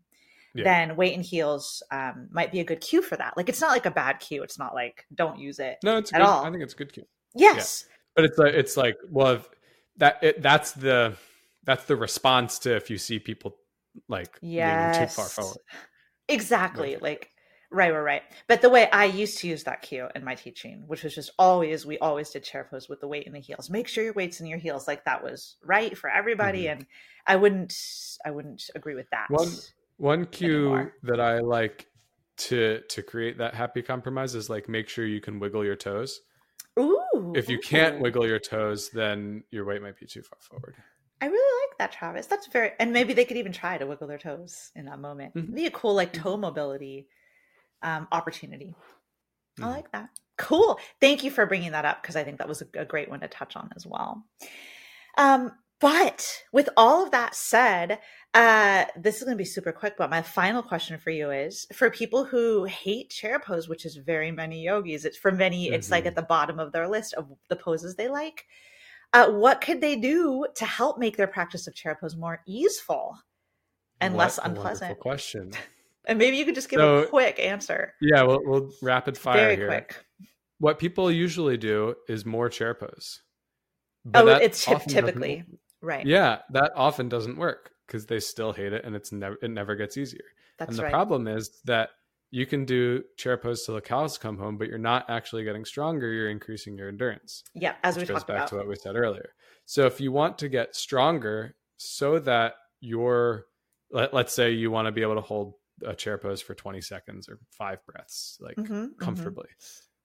[0.54, 0.66] Yeah.
[0.66, 3.36] then weight and heels um, might be a good cue for that.
[3.36, 4.44] Like it's not like a bad cue.
[4.44, 5.80] It's not like don't use it.
[5.84, 6.28] No, it's at good.
[6.28, 6.46] all.
[6.46, 7.08] I think it's a good cue.
[7.34, 7.86] Yes.
[8.16, 9.50] but it's like it's like well if
[9.98, 11.16] that it, that's the
[11.64, 13.56] that's the response to if you see people
[14.08, 14.96] like Yes.
[14.96, 15.58] leaning too far forward
[16.30, 16.98] Exactly.
[16.98, 17.32] Like
[17.74, 18.22] right, right, right.
[18.48, 21.32] But the way I used to use that cue in my teaching, which was just
[21.38, 23.70] always we always did chair pose with the weight in the heels.
[23.70, 24.88] Make sure your weight's in your heels.
[24.88, 26.68] Like that was right for everybody.
[26.68, 26.86] And
[27.28, 27.74] I wouldn't
[28.26, 29.28] I wouldn't agree with that.
[29.30, 29.50] One-
[29.98, 30.94] one cue Anymore.
[31.04, 31.86] that i like
[32.36, 36.22] to to create that happy compromise is like make sure you can wiggle your toes
[36.80, 37.34] Ooh.
[37.36, 40.76] if you can't wiggle your toes then your weight might be too far forward
[41.22, 42.26] I really like that, Travis.
[42.26, 45.34] That's very and maybe they could even try to wiggle their toes in that moment.
[45.36, 45.56] Mhm.
[45.56, 47.08] Be a cool like toe mobility
[47.84, 48.76] um opportunity.
[49.60, 49.72] I Mhm.
[49.72, 50.10] like that.
[50.38, 50.80] Cool.
[51.00, 53.20] Thank you for bringing that up because I think that was a, a great one
[53.20, 54.26] to touch on as well.
[55.18, 58.00] Um, but with all of that said,
[58.34, 59.96] uh, this is going to be super quick.
[59.98, 63.96] But my final question for you is for people who hate chair pose, which is
[63.98, 67.30] very many yogis, it's for many, it's like at the bottom of their list of
[67.50, 68.46] the poses they like.
[69.12, 73.16] Uh, what could they do to help make their practice of chair pose more easeful
[74.02, 75.00] and What less a wonderful unpleasant?
[75.00, 75.52] question
[76.06, 77.94] And maybe you could just give So- a quick answer.
[78.02, 80.06] yeah we'll, we'll rapid fire Very here quick.
[80.60, 83.22] what people usually do is more chair pose
[84.14, 85.44] Oh, it's typ- often doesn't- typically
[85.82, 86.06] right.
[86.06, 89.76] yeah that often doesn't work because they still hate it and it's never it never
[89.76, 90.26] gets easier
[90.60, 90.92] That's and the right.
[90.92, 91.90] problem is that
[92.32, 95.64] you can do chair pose till the cows come home but you're not actually getting
[95.64, 98.48] stronger you're increasing your endurance yeah, as we goes back about.
[98.50, 99.30] to what we said earlier
[99.66, 103.46] so if you want to get stronger so that you're
[103.92, 105.54] let, let's say you want to be able to hold
[105.86, 109.00] a chair pose for 20 seconds or five breaths like Mhm, mhm.
[109.00, 109.50] comfortably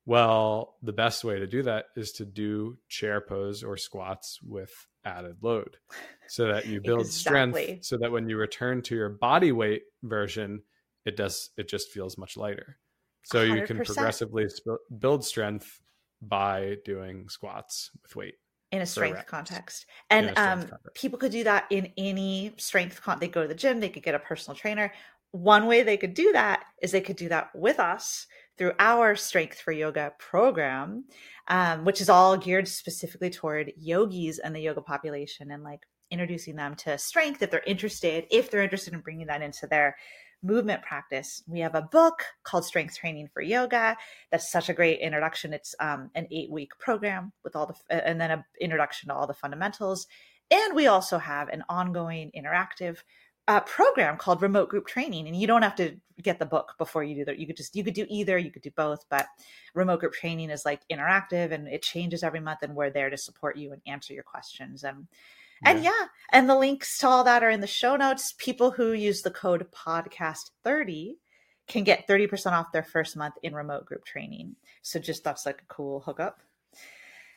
[0.06, 4.86] well the best way to do that is to do chair pose or squats with
[5.04, 5.78] added load
[6.26, 7.12] so that you build Exactly.
[7.12, 10.62] strength so that when you return to your body weight version
[11.04, 12.78] it does it just feels much lighter
[13.22, 15.80] so you can progressively sp- build strength
[16.22, 18.36] by doing squats with weight
[18.70, 19.26] in a strength reps.
[19.26, 19.86] context.
[20.10, 20.88] And strength um, context.
[20.94, 23.18] people could do that in any strength con.
[23.18, 24.92] They go to the gym, they could get a personal trainer.
[25.32, 28.26] One way they could do that is they could do that with us
[28.56, 31.04] through our Strength for Yoga program,
[31.48, 35.80] um, which is all geared specifically toward yogis and the yoga population and like
[36.10, 39.96] introducing them to strength if they're interested, if they're interested in bringing that into their
[40.42, 41.42] movement practice.
[41.46, 43.96] We have a book called Strength Training for Yoga.
[44.30, 45.52] That's such a great introduction.
[45.52, 49.26] It's um, an eight week program with all the, and then an introduction to all
[49.26, 50.06] the fundamentals.
[50.50, 52.98] And we also have an ongoing interactive
[53.48, 55.26] uh, program called Remote Group Training.
[55.26, 57.38] And you don't have to get the book before you do that.
[57.38, 59.04] You could just, you could do either, you could do both.
[59.08, 59.26] But
[59.74, 62.60] Remote Group Training is like interactive and it changes every month.
[62.62, 64.84] And we're there to support you and answer your questions.
[64.84, 65.08] And
[65.64, 68.32] and yeah, and the links to all that are in the show notes.
[68.38, 71.16] People who use the code podcast30
[71.66, 74.54] can get 30% off their first month in remote group training.
[74.82, 76.42] So just that's like a cool hookup.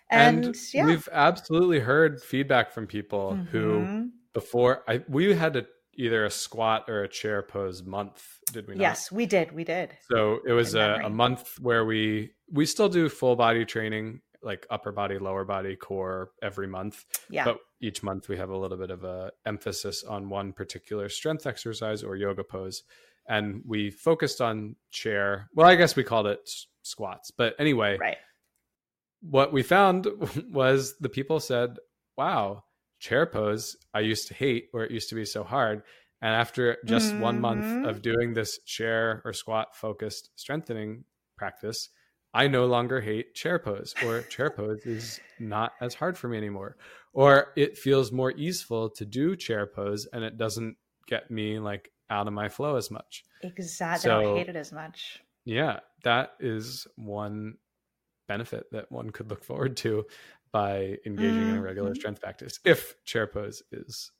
[0.10, 0.86] And, and, yeah.
[0.86, 4.10] we've absolutely heard feedback from people who Mhm.
[4.34, 5.66] before I we had a,
[5.96, 8.82] either a squat or a chair pose month, did we not?
[8.82, 9.52] Yes, we did.
[9.52, 9.92] We did.
[10.10, 14.66] So it was a, a month where we we still do full body training, like
[14.70, 17.06] upper body, lower body, core every month.
[17.30, 17.46] Yeah.
[17.46, 21.46] But each month we have a little bit of a emphasis on one particular strength
[21.46, 22.84] exercise or yoga pose,
[23.28, 25.50] and we focused on chair.
[25.56, 26.50] Well, I guess we called it
[26.84, 28.18] squats, but anyway, right.
[29.22, 30.08] what we found
[30.52, 31.78] was the people said,
[32.18, 32.64] "Wow,
[33.02, 35.84] chair pose I used to hate, or it used to be so hard."
[36.22, 37.90] And after just one month Mhm.
[37.90, 41.04] of doing this chair or squat focused strengthening
[41.36, 41.90] practice,
[42.34, 46.38] I no longer hate chair pose, or chair pose is not as hard for me
[46.38, 46.78] anymore,
[47.12, 51.92] or it feels more easeful to do chair pose, and it doesn't get me like
[52.12, 53.24] out of my flow as much.
[53.42, 54.12] Exactly.
[54.12, 55.24] I So- don't hate it as much.
[55.44, 57.58] yeah, that is one
[58.28, 60.06] benefit that one could look forward to
[60.52, 61.96] by engaging in a regular Mhm.
[61.96, 64.12] strength practice if chair pose is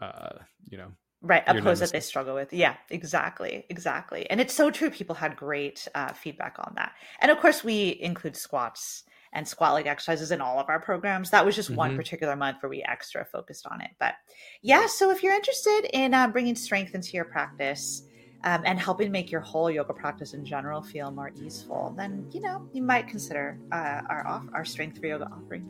[0.00, 0.92] uh you know
[1.22, 2.52] Right, a pose that they struggle with.
[2.52, 4.28] Yeah, exactly, exactly.
[4.30, 4.90] And it's so true.
[4.90, 6.92] People had great uh, feedback on that.
[7.20, 9.02] And of course, we include squats
[9.32, 11.30] and squat leg exercises in all of our programs.
[11.30, 11.96] That was just one Mhm.
[11.96, 13.90] particular month where we extra focused on it.
[13.98, 14.14] But
[14.62, 18.02] yeah, so if you're interested in uh, bringing strength into your practice
[18.44, 22.40] um, and helping make your whole yoga practice in general feel more easeful, then you
[22.40, 25.68] know you might consider uh, our off- our strength for yoga offering.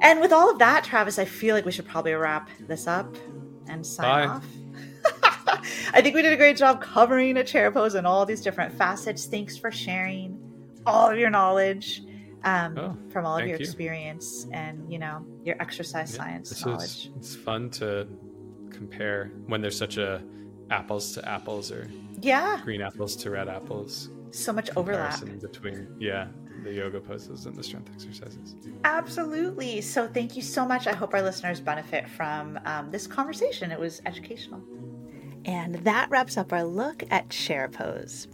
[0.00, 3.16] And with all of that, Travis, I feel like we should probably wrap this up
[3.68, 4.34] and sign Bye.
[4.34, 4.46] off.
[5.94, 8.74] I think we did a great job covering a chair pose and all these different
[8.74, 9.24] facets.
[9.26, 10.38] Thanks for sharing
[10.84, 12.02] all of your knowledge
[12.44, 13.64] um, Oh, from all of your you.
[13.64, 16.82] experience and you know your exercise Yeah, science knowledge.
[16.82, 18.06] is it's fun to
[18.70, 20.22] compare when there's such a
[20.70, 21.88] apples to apples or
[22.20, 25.20] yeah, green apples to red apples so much overlap.
[25.40, 26.26] between yeah
[26.64, 29.80] the yoga poses and the strength exercises Absolutely.
[29.80, 30.86] So thank you so much.
[30.86, 33.70] I hope our listeners benefit from um, this conversation.
[33.70, 34.62] It was educational.
[35.44, 38.28] And that wraps up our look at chair pose.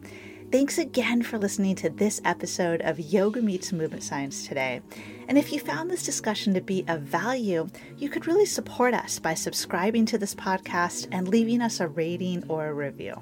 [0.51, 4.83] Thanks again for listening to this episode of Yoga Meets Movement Science today.
[5.29, 9.19] And if you found this discussion to be of value, you could really support us
[9.19, 13.21] by subscribing to this podcast and leaving us a rating or a review.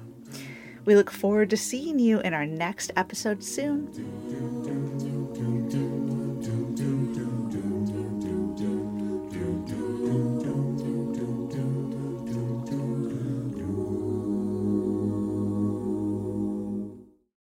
[0.85, 4.80] We look forward to seeing you in our next episode soon.